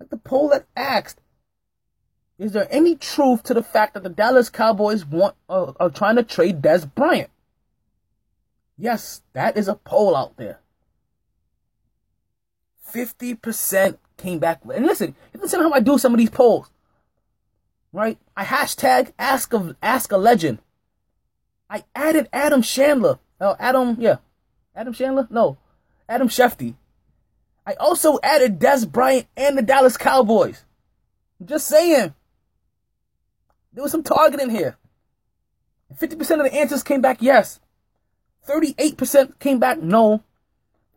Like 0.00 0.10
the 0.10 0.16
poll 0.16 0.48
that 0.48 0.66
asked, 0.74 1.20
is 2.36 2.50
there 2.50 2.66
any 2.68 2.96
truth 2.96 3.44
to 3.44 3.54
the 3.54 3.62
fact 3.62 3.94
that 3.94 4.02
the 4.02 4.08
Dallas 4.08 4.50
Cowboys 4.50 5.04
want 5.04 5.36
uh, 5.48 5.72
are 5.78 5.90
trying 5.90 6.16
to 6.16 6.24
trade 6.24 6.60
Dez 6.60 6.92
Bryant? 6.92 7.30
Yes, 8.76 9.22
that 9.34 9.56
is 9.56 9.68
a 9.68 9.76
poll 9.76 10.16
out 10.16 10.36
there. 10.36 10.58
50% 12.92 13.98
came 14.16 14.40
back. 14.40 14.62
And 14.74 14.84
listen, 14.84 15.14
listen 15.32 15.60
how 15.60 15.72
I 15.72 15.78
do 15.78 15.96
some 15.96 16.12
of 16.12 16.18
these 16.18 16.30
polls. 16.30 16.72
Right? 17.96 18.18
I 18.36 18.44
hashtag 18.44 19.12
ask 19.18 19.54
a, 19.54 19.74
ask 19.82 20.12
a 20.12 20.18
legend. 20.18 20.58
I 21.70 21.84
added 21.94 22.28
Adam 22.30 22.60
Chandler. 22.60 23.18
Oh, 23.40 23.56
Adam, 23.58 23.96
yeah. 23.98 24.16
Adam 24.74 24.92
Chandler? 24.92 25.26
No. 25.30 25.56
Adam 26.06 26.28
Schefter. 26.28 26.74
I 27.66 27.72
also 27.80 28.18
added 28.22 28.60
Dez 28.60 28.86
Bryant 28.86 29.28
and 29.34 29.56
the 29.56 29.62
Dallas 29.62 29.96
Cowboys. 29.96 30.66
I'm 31.40 31.46
just 31.46 31.68
saying. 31.68 32.12
There 33.72 33.82
was 33.82 33.92
some 33.92 34.02
targeting 34.02 34.50
here. 34.50 34.76
50% 35.98 36.20
of 36.20 36.50
the 36.50 36.54
answers 36.54 36.82
came 36.82 37.00
back 37.00 37.22
yes. 37.22 37.60
38% 38.46 39.38
came 39.38 39.58
back 39.58 39.80
no. 39.80 40.22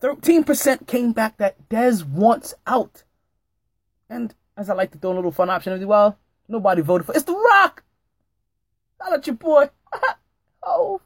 13% 0.01 0.85
came 0.85 1.13
back 1.13 1.37
that 1.37 1.69
Dez 1.69 2.05
wants 2.05 2.55
out. 2.67 3.03
And 4.09 4.35
as 4.57 4.69
I 4.69 4.73
like 4.73 4.91
to 4.91 4.97
throw 4.97 5.13
a 5.13 5.15
little 5.15 5.31
fun 5.31 5.49
option 5.49 5.71
as 5.71 5.85
well, 5.85 6.17
nobody 6.49 6.81
voted 6.81 7.05
for 7.05 7.15
it's 7.15 7.23
The 7.23 7.33
Rock. 7.33 7.83
I'll 8.99 9.11
let 9.11 9.27
your 9.27 9.35
boy. 9.35 9.69
oh. 10.63 11.01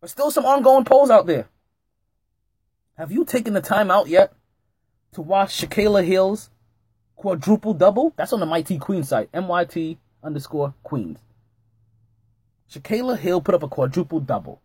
There's 0.00 0.12
still 0.12 0.30
some 0.30 0.44
ongoing 0.44 0.84
polls 0.84 1.10
out 1.10 1.26
there. 1.26 1.48
Have 2.98 3.10
you 3.10 3.24
taken 3.24 3.54
the 3.54 3.60
time 3.60 3.90
out 3.90 4.08
yet 4.08 4.32
to 5.12 5.22
watch 5.22 5.56
Shakyla 5.56 6.04
Hill's 6.04 6.50
quadruple 7.16 7.74
double? 7.74 8.12
That's 8.16 8.32
on 8.32 8.40
the 8.40 8.46
Mighty 8.46 8.78
Queen 8.78 9.02
site. 9.02 9.30
MYT 9.32 9.96
underscore 10.22 10.74
Queens. 10.82 11.18
Shakayla 12.70 13.18
Hill 13.18 13.40
put 13.40 13.54
up 13.54 13.62
a 13.62 13.68
quadruple 13.68 14.20
double. 14.20 14.60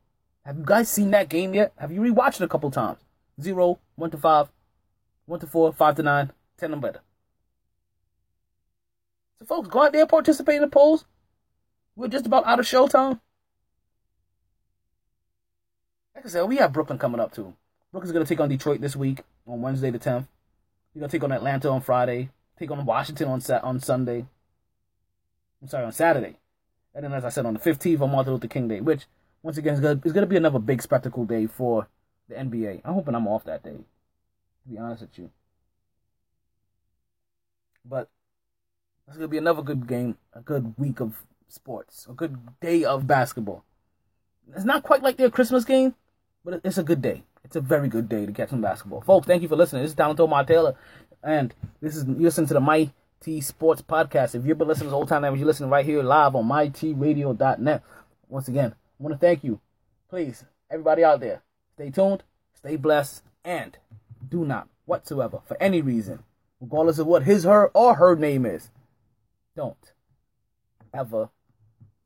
Have 0.46 0.58
you 0.58 0.64
guys 0.66 0.90
seen 0.90 1.12
that 1.12 1.30
game 1.30 1.54
yet? 1.54 1.72
Have 1.78 1.92
you 1.92 2.02
rewatched 2.02 2.42
it 2.42 2.46
a 2.46 2.48
couple 2.48 2.72
times? 2.72 3.00
Zero, 3.40 3.80
one 3.96 4.10
to 4.12 4.18
five, 4.18 4.50
one 5.26 5.40
to 5.40 5.48
four, 5.48 5.72
five 5.72 5.96
to 5.96 6.04
nine, 6.04 6.32
ten 6.58 6.74
and 6.74 6.82
better. 6.82 7.02
So, 9.42 9.46
folks, 9.46 9.70
go 9.70 9.84
out 9.84 9.92
there, 9.92 10.06
participate 10.06 10.58
in 10.58 10.62
the 10.62 10.68
polls. 10.68 11.04
We're 11.96 12.10
just 12.10 12.28
about 12.28 12.46
out 12.46 12.60
of 12.60 12.66
showtime. 12.66 13.20
Like 16.16 16.26
I 16.26 16.30
said, 16.30 16.44
we 16.44 16.58
have 16.58 16.72
Brooklyn 16.72 17.00
coming 17.00 17.20
up 17.20 17.34
too. 17.34 17.56
Brooklyn's 17.92 18.14
gonna 18.14 18.26
take 18.26 18.40
on 18.40 18.50
Detroit 18.50 18.82
this 18.82 18.96
week 18.96 19.22
on 19.48 19.62
Wednesday 19.62 19.90
the 19.90 19.98
tenth. 19.98 20.28
We're 20.94 21.00
gonna 21.00 21.12
take 21.12 21.24
on 21.24 21.32
Atlanta 21.32 21.72
on 21.72 21.82
Friday. 21.82 22.30
Take 22.60 22.70
on 22.70 22.86
Washington 22.86 23.30
on 23.30 23.42
Sat 23.42 23.64
on 23.64 23.80
Sunday. 23.80 24.28
I'm 25.60 25.68
sorry, 25.68 25.86
on 25.86 25.92
Saturday. 25.92 26.38
And 26.94 27.04
then, 27.04 27.14
as 27.14 27.26
I 27.26 27.30
said, 27.30 27.48
on 27.48 27.56
the 27.56 27.60
15th 27.60 28.02
on 28.02 28.12
Martin 28.12 28.34
Luther 28.34 28.48
King 28.48 28.68
Day, 28.68 28.80
which 28.80 29.06
once 29.42 29.58
again, 29.58 29.74
is 29.74 29.80
gonna, 29.80 29.96
gonna 29.96 30.28
be 30.28 30.38
another 30.38 30.60
big 30.60 30.84
spectacle 30.84 31.26
day 31.26 31.48
for 31.48 31.88
the 32.30 32.36
NBA. 32.36 32.82
I'm 32.86 32.94
hoping 32.94 33.16
I'm 33.16 33.28
off 33.28 33.46
that 33.46 33.64
day. 33.64 33.78
To 33.78 34.70
be 34.70 34.78
honest 34.78 35.02
with 35.02 35.18
you, 35.18 35.32
but 37.84 38.08
it's 39.08 39.18
gonna 39.18 39.28
be 39.28 39.38
another 39.38 39.62
good 39.62 39.88
game, 39.88 40.18
a 40.34 40.42
good 40.42 40.74
week 40.78 41.00
of 41.00 41.24
sports, 41.48 42.08
a 42.10 42.14
good 42.14 42.38
day 42.60 42.84
of 42.84 43.08
basketball. 43.08 43.64
It's 44.56 44.66
not 44.66 44.84
quite 44.84 45.04
like 45.04 45.18
their 45.18 45.30
Christmas 45.30 45.66
game, 45.66 45.96
but 46.44 46.62
it's 46.64 46.78
a 46.78 46.84
good 46.84 47.02
day. 47.02 47.24
It's 47.44 47.56
a 47.56 47.62
very 47.62 47.88
good 47.88 48.08
day 48.08 48.26
to 48.26 48.32
catch 48.32 48.50
some 48.50 48.62
basketball, 48.62 49.02
folks. 49.02 49.28
Thank 49.28 49.42
you 49.42 49.48
for 49.48 49.56
listening. 49.56 49.82
This 49.84 49.92
is 49.92 49.96
Talent 49.96 50.20
Omar 50.20 50.46
Taylor, 50.46 50.76
and 51.24 51.54
this 51.82 51.96
is 51.96 52.06
you 52.06 52.16
listen 52.16 52.46
to 52.48 52.54
the 52.54 52.60
Mighty 52.60 53.42
Sports 53.42 53.82
Podcast. 53.82 54.36
If 54.36 54.46
you've 54.46 54.58
been 54.58 54.68
listening 54.68 54.88
this 54.88 54.94
whole 54.94 55.06
time, 55.06 55.24
you're 55.24 55.46
listening 55.46 55.70
right 55.70 55.86
here 55.86 56.04
live 56.04 56.36
on 56.36 56.46
MyTRadio.net. 56.46 57.84
Once 58.30 58.48
again. 58.48 58.76
I 59.02 59.04
want 59.04 59.20
to 59.20 59.26
thank 59.26 59.44
you. 59.44 59.60
Please, 60.10 60.46
everybody 60.70 61.04
out 61.04 61.22
there, 61.22 61.42
stay 61.74 61.90
tuned, 61.90 62.22
stay 62.54 62.76
blessed, 62.76 63.24
and 63.44 63.76
do 64.30 64.46
not 64.46 64.68
whatsoever, 64.86 65.40
for 65.48 65.58
any 65.60 65.82
reason, 65.82 66.20
regardless 66.60 67.00
of 67.00 67.08
what 67.08 67.24
his, 67.24 67.46
her, 67.46 67.70
or 67.70 67.96
her 67.96 68.16
name 68.16 68.46
is, 68.46 68.70
don't 69.56 69.94
ever 70.94 71.30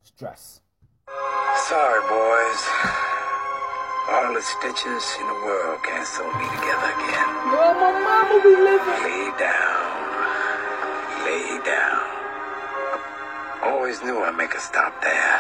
stress. 0.02 0.62
Sorry, 1.68 2.02
boys. 2.10 2.62
All 4.10 4.34
the 4.34 4.42
stitches 4.42 5.06
in 5.20 5.28
the 5.28 5.40
world 5.46 5.80
can't 5.84 6.08
sew 6.08 6.26
me 6.26 6.46
together 6.58 6.90
again. 6.94 7.30
Yo, 7.50 7.64
my 7.82 7.92
mama, 8.06 8.42
we 8.44 8.56
living. 8.56 9.02
Lay 9.06 9.30
down. 9.38 9.82
Lay 11.26 11.58
down. 11.66 12.02
Always 13.64 14.02
knew 14.04 14.18
I'd 14.20 14.38
make 14.38 14.54
a 14.54 14.60
stop 14.60 15.02
there. 15.02 15.40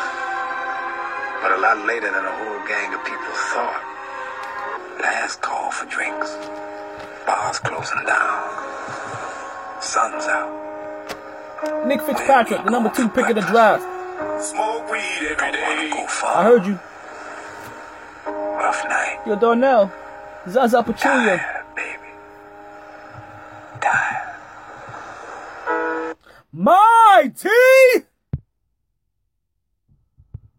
But 1.41 1.58
a 1.58 1.62
lot 1.62 1.86
later 1.86 2.12
than 2.12 2.26
a 2.26 2.36
whole 2.41 2.68
gang 2.68 2.93
of 2.93 3.03
people 3.06 3.36
thought. 3.53 3.84
Last 5.01 5.41
call 5.41 5.72
for 5.72 5.86
drinks. 5.86 6.34
Bars 7.26 7.60
closing 7.60 8.06
down. 8.06 9.82
Sun's 9.82 10.26
out. 10.26 10.64
Nick 11.86 12.01
Fitzpatrick, 12.01 12.64
the 12.64 12.72
number 12.72 12.89
two 12.89 13.08
pick 13.10 13.30
of 13.30 13.36
the 13.36 13.41
draft. 13.41 13.84
Smoke 14.43 14.91
weed 14.91 15.01
every 15.22 15.36
Don't 15.36 15.62
wanna 15.62 15.82
day. 15.82 15.89
go 15.91 16.08
far. 16.08 16.36
I 16.38 16.43
heard 16.43 16.66
you. 16.66 16.80
Rough 18.26 18.84
night. 18.89 19.20
Yo, 19.26 19.36
Darnell. 19.36 19.91
Zaza 20.47 20.84
Pachulia. 20.84 21.38
Tired, 21.38 21.66
baby. 21.76 22.10
Tired. 23.82 24.22
My 26.51 27.32
T! 27.38 27.49